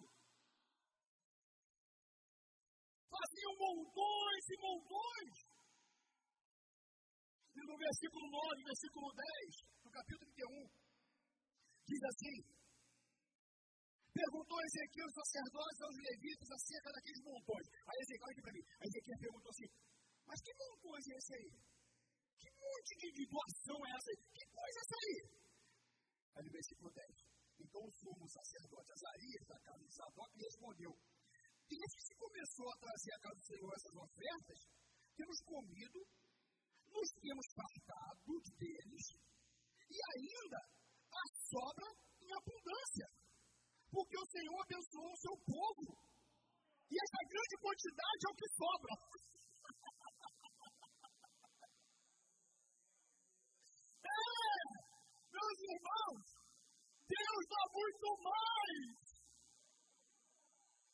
Faziam 3.09 3.53
montões 3.59 4.43
e 4.49 4.55
montões 4.59 5.55
e 7.55 7.61
no 7.63 7.77
versículo 7.77 8.27
9, 8.27 8.63
versículo 8.67 9.07
10, 9.15 9.63
no 9.85 9.91
capítulo 9.91 10.27
31, 10.35 10.67
diz 11.87 12.03
assim: 12.03 12.37
Perguntou 14.11 14.59
Ezequiel 14.59 15.07
aos 15.07 15.15
sacerdotes 15.15 15.81
aos 15.81 15.95
levitas 15.95 16.51
acerca 16.51 16.91
daqueles 16.91 17.23
montões. 17.23 17.65
Aí 17.87 17.97
Ezequiel, 18.03 18.31
aqui 18.31 18.41
para 18.43 18.55
mim, 18.59 18.63
Ezequiel 18.83 19.19
perguntou 19.23 19.51
assim: 19.55 19.69
Mas 20.25 20.41
que 20.41 20.53
montões 20.53 21.07
é 21.07 21.17
esse 21.17 21.33
aí? 21.35 21.65
que 22.45 22.51
monte 22.61 22.91
de, 23.01 23.07
de 23.17 23.25
doação 23.25 23.79
é 23.85 23.89
essa 23.97 24.09
aí? 24.11 24.21
Que 24.29 24.45
coisa 24.53 24.77
é 24.77 24.83
essa 24.85 24.97
aí? 25.01 25.17
Aí 26.35 26.43
no 26.45 26.51
versículo 26.51 26.89
10. 26.93 27.35
Então 27.65 27.81
o 27.81 27.91
sumo 27.91 28.25
sacerdote 28.29 28.91
Azarias, 28.91 29.43
da 29.47 29.59
casa 29.65 29.83
de 29.83 29.93
Sadoc, 29.95 30.31
respondeu: 30.35 30.93
Desde 31.65 31.95
que 31.97 32.05
se 32.05 32.15
começou 32.15 32.67
a 32.69 32.77
trazer 32.77 33.11
à 33.13 33.19
casa 33.19 33.35
do 33.35 33.47
Senhor 33.49 33.71
essas 33.73 33.95
ofertas, 33.95 34.59
temos 35.15 35.39
comido, 35.41 35.99
nos 36.91 37.09
temos 37.17 37.45
fartado 37.55 38.33
deles, 38.59 39.05
e 39.89 39.97
ainda 40.13 40.59
a 40.59 41.23
sobra 41.49 41.87
em 42.21 42.31
abundância, 42.35 43.07
porque 43.89 44.17
o 44.19 44.29
Senhor 44.29 44.59
abençoou 44.59 45.09
o 45.09 45.23
seu 45.23 45.35
povo, 45.47 45.87
e 46.91 46.93
essa 46.99 47.21
grande 47.25 47.55
quantidade 47.57 48.21
é 48.21 48.29
o 48.29 48.35
que 48.35 48.49
sobra. 48.53 48.93
Meus 55.55 55.71
irmãos, 55.71 56.25
Deus 57.07 57.43
dá 57.47 57.63
muito 57.71 58.07
mais. 58.19 59.07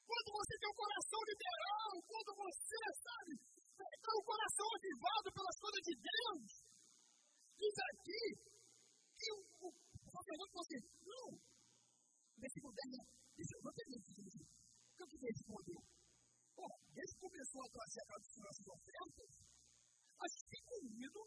Quando 0.05 0.29
você 0.37 0.53
tem 0.59 0.69
o 0.69 0.73
um 0.73 0.81
coração 0.81 1.21
liberal, 1.25 1.89
quando 2.05 2.31
você, 2.35 2.81
sabe, 3.01 3.31
tem 3.41 4.13
o 4.13 4.21
um 4.21 4.27
coração 4.27 4.67
avivado 4.75 5.27
pelas 5.33 5.57
coisas 5.57 5.81
de 5.81 5.95
Deus, 5.97 6.49
diz 7.57 7.75
aqui 7.89 8.23
que 9.17 9.29
o, 9.33 9.39
o 9.65 10.09
sacerdote 10.11 10.51
falou 10.51 10.65
assim, 10.67 10.81
não, 11.09 11.27
versículo 12.37 12.73
10, 12.73 13.01
deixa 13.33 13.53
eu 13.55 13.61
ver 13.61 13.69
o 13.69 13.73
que 13.73 13.81
ele 13.81 15.27
respondeu. 15.31 15.81
Pô, 16.53 16.67
desde 16.93 17.13
que 17.15 17.21
começou 17.21 17.61
a 17.65 17.71
trazer 17.71 18.01
a 18.01 18.09
casa 18.11 18.21
do 18.21 18.29
Senhor 18.29 18.49
essas 18.51 18.67
ofertas, 18.67 19.31
a 20.21 20.25
gente 20.27 20.45
tem 20.51 20.63
comido, 20.69 21.19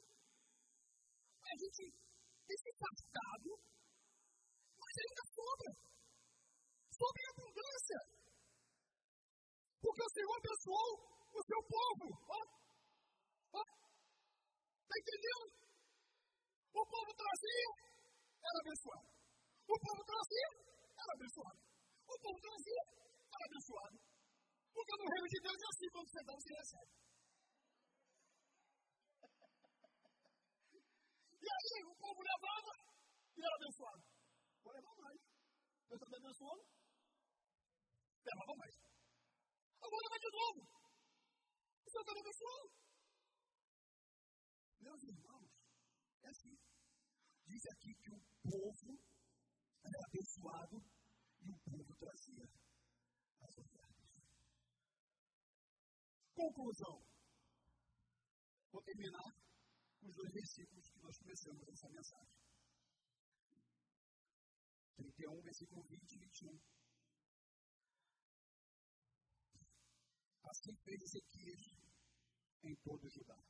a 1.42 1.54
gente 1.58 1.82
tem 2.46 2.56
se 2.56 2.70
fartado, 2.76 3.50
mas 4.76 4.94
ainda 5.00 5.24
sobra. 5.32 5.70
Sobra 6.94 7.20
em 7.20 7.30
abundância. 7.34 8.00
Porque 9.80 10.02
o 10.04 10.12
Senhor 10.14 10.36
abençoou 10.36 10.92
o 11.34 11.40
seu 11.44 11.60
povo. 11.64 12.06
Ó, 12.28 12.40
ó, 13.58 13.62
está 13.64 14.94
entendendo? 15.00 15.46
O 16.74 16.82
povo 16.84 17.10
trazia, 17.14 17.70
era 18.44 18.58
abençoado. 18.60 19.08
O 19.64 19.76
povo 19.80 20.02
trazia, 20.04 20.50
era 20.94 21.12
abençoado. 21.14 21.60
O 22.04 22.16
povo 22.20 22.38
trazia, 22.40 22.82
era 23.34 23.44
abençoado. 23.48 23.96
Porque 24.74 24.94
no 24.98 25.06
reino 25.08 25.28
de 25.28 25.40
Deus 25.40 25.58
é 25.62 25.68
assim, 25.70 25.88
quando 25.92 26.08
você 26.10 26.22
dá, 26.24 26.34
você 26.34 26.54
recebe. 26.54 27.13
E 31.44 31.46
aí 31.46 31.84
o 31.84 31.94
povo 31.96 32.20
levava 32.22 32.72
e 33.36 33.40
era 33.44 33.54
abençoado. 33.54 34.02
Vou 34.64 34.72
levar 34.72 34.96
mais. 34.96 35.20
Deus 35.88 36.00
está 36.00 36.16
abençoando? 36.16 36.64
Levava 38.24 38.54
mais. 38.56 38.74
Agora 39.84 40.02
leva 40.08 40.18
de 40.24 40.30
novo. 40.32 40.74
Senhor 41.84 42.00
está 42.00 42.12
abençoando. 42.18 42.68
Meus 44.80 45.02
irmãos, 45.04 45.50
é 46.22 46.28
assim. 46.28 46.56
Diz 47.46 47.62
aqui 47.66 47.94
que 47.94 48.10
o 48.10 48.20
povo 48.42 48.98
era 49.84 50.00
abençoado 50.08 50.76
e 51.42 51.50
o 51.52 51.58
povo 51.60 51.94
trazia 51.96 52.48
as 53.42 53.58
ofertas. 53.58 54.12
Conclusão. 56.34 57.04
Vou 58.72 58.82
terminar 58.82 59.43
os 60.08 60.14
dois 60.16 60.32
versículos 60.32 60.90
que 60.90 61.00
nós 61.00 61.18
começamos 61.18 61.68
essa 61.68 61.88
mensagem. 61.88 62.36
31, 64.96 65.40
versículo 65.42 65.82
20 65.84 66.12
e 66.12 66.18
21. 66.18 66.60
Assim 70.44 70.76
fez 70.84 71.02
Ezequias 71.02 71.62
em 72.62 72.76
todo 72.84 73.04
o 73.04 73.10
Judá. 73.10 73.40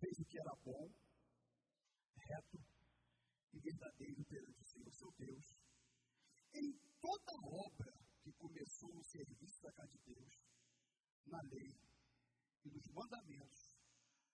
Fez 0.00 0.18
o 0.18 0.24
que 0.24 0.38
era 0.38 0.54
bom, 0.64 0.90
reto 2.16 2.58
e 3.52 3.60
verdadeiro 3.60 4.24
perante 4.24 4.62
o 4.62 4.66
Senhor 4.66 4.92
seu 4.92 5.12
Deus. 5.12 5.54
Em 6.54 6.72
toda 7.00 7.32
obra 7.44 7.92
que 8.22 8.32
começou 8.32 8.94
no 8.94 9.04
serviço 9.04 9.62
da 9.62 9.72
casa 9.72 9.92
de 9.92 10.14
Deus, 10.14 10.34
na 11.26 11.40
lei 11.42 11.76
e 12.64 12.70
nos 12.70 12.86
mandamentos 12.92 13.71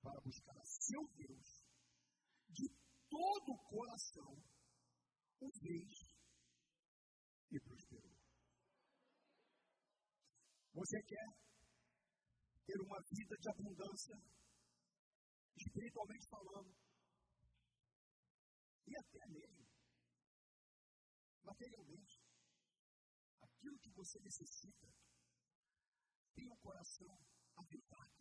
para 0.02 0.20
buscar 0.20 0.56
a 0.56 0.64
seu 0.64 1.06
Deus 1.14 1.64
de 2.50 2.68
todo 3.08 3.52
o 3.52 3.64
coração, 3.68 4.32
o 5.40 5.50
fez 5.60 6.16
e 7.50 7.60
prosperou. 7.60 8.16
Você 10.74 11.02
quer 11.02 11.28
ter 12.66 12.80
uma 12.80 13.00
vida 13.10 13.36
de 13.36 13.50
abundância, 13.50 14.16
espiritualmente 15.56 16.28
falando, 16.28 16.76
e 18.86 18.96
até 18.96 19.26
mesmo 19.28 19.68
materialmente, 21.48 22.20
aquilo 23.40 23.78
que 23.78 23.90
você 23.92 24.20
necessita, 24.20 24.86
tem 26.34 26.50
um 26.52 26.56
coração 26.56 27.18
avivado. 27.56 28.17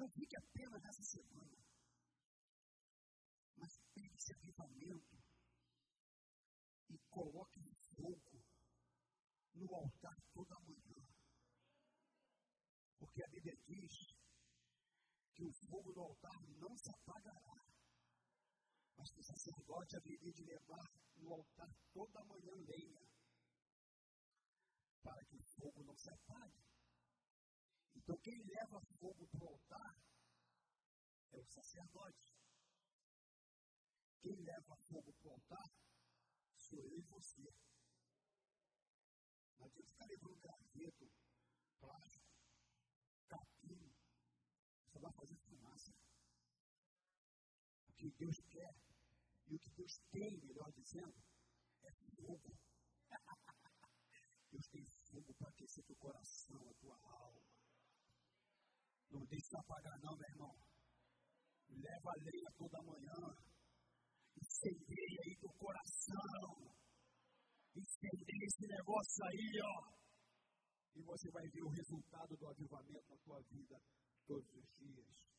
Não 0.00 0.08
fique 0.08 0.34
apenas 0.34 0.82
nessa 0.82 1.02
semana, 1.02 1.58
mas 3.54 3.78
pegue 3.92 4.16
esse 4.16 4.32
avivamento 4.32 5.22
e 6.88 6.98
coloque 7.10 7.60
fogo 7.94 8.42
no 9.56 9.74
altar 9.74 10.16
toda 10.32 10.58
manhã. 10.60 11.04
Porque 12.98 13.22
a 13.22 13.28
Bíblia 13.28 13.54
diz 13.66 14.16
que 15.34 15.44
o 15.44 15.52
fogo 15.68 15.92
do 15.92 16.00
altar 16.00 16.48
não 16.56 16.74
se 16.78 16.90
apagará, 16.90 17.66
mas 18.96 19.10
que 19.10 19.20
o 19.20 19.24
sacerdote 19.24 19.98
haveria 19.98 20.32
de 20.32 20.44
levar 20.44 20.90
no 21.16 21.34
altar 21.34 21.68
toda 21.92 22.24
manhã 22.24 22.54
lenha, 22.56 23.06
para 25.02 25.22
que 25.26 25.36
o 25.36 25.44
fogo 25.44 25.84
não 25.84 25.94
se 25.94 26.08
apague. 26.08 26.69
Então, 28.10 28.22
quem 28.22 28.42
leva 28.42 28.80
fogo 28.98 29.24
para 29.28 29.44
o 29.44 29.48
altar 29.50 29.96
é 31.30 31.38
o 31.38 31.44
sacerdote. 31.46 32.34
Quem 34.20 34.34
leva 34.42 34.76
fogo 34.88 35.12
para 35.12 35.28
o 35.28 35.32
altar 35.34 35.70
sou 36.56 36.80
eu 36.80 36.98
e 36.98 37.02
você. 37.02 37.54
Não 39.58 39.66
adianta 39.66 39.90
ficar 39.92 40.06
levando 40.06 40.40
graveto, 40.40 41.08
plástico, 41.78 42.26
capim. 43.28 43.94
Só 44.88 44.98
vai 44.98 45.12
fazer 45.12 45.36
fumaça. 45.36 45.94
O 47.86 47.92
que 47.92 48.10
Deus 48.10 48.40
quer 48.48 48.74
e 49.46 49.54
o 49.54 49.60
que 49.60 49.70
Deus 49.70 50.00
tem, 50.10 50.36
melhor 50.40 50.72
dizendo, 50.72 51.14
é 51.84 51.92
fogo. 51.92 52.58
Deus 54.50 54.66
tem 54.66 54.84
fogo 54.84 55.32
para 55.34 55.50
aquecer 55.50 55.84
teu 55.84 55.94
coração, 55.94 56.68
a 56.68 56.74
tua 56.74 56.98
alma. 57.04 57.39
Não 59.10 59.24
deixe 59.26 59.56
apagar, 59.56 59.98
não, 60.00 60.16
meu 60.16 60.28
irmão. 60.28 60.54
Leva 61.68 62.10
a 62.10 62.22
lenha 62.22 62.50
toda 62.56 62.82
manhã. 62.82 63.20
Incendeia 64.36 65.18
aí 65.24 65.36
teu 65.40 65.52
coração. 65.58 66.74
Incendeia 67.74 68.44
esse 68.46 68.66
negócio 68.66 69.24
aí, 69.26 69.50
ó. 69.62 70.00
E 70.94 71.02
você 71.02 71.30
vai 71.30 71.46
ver 71.48 71.62
o 71.62 71.70
resultado 71.70 72.36
do 72.36 72.46
avivamento 72.48 73.08
na 73.08 73.16
tua 73.18 73.40
vida 73.50 73.76
todos 74.26 74.54
os 74.54 74.68
dias. 74.78 75.29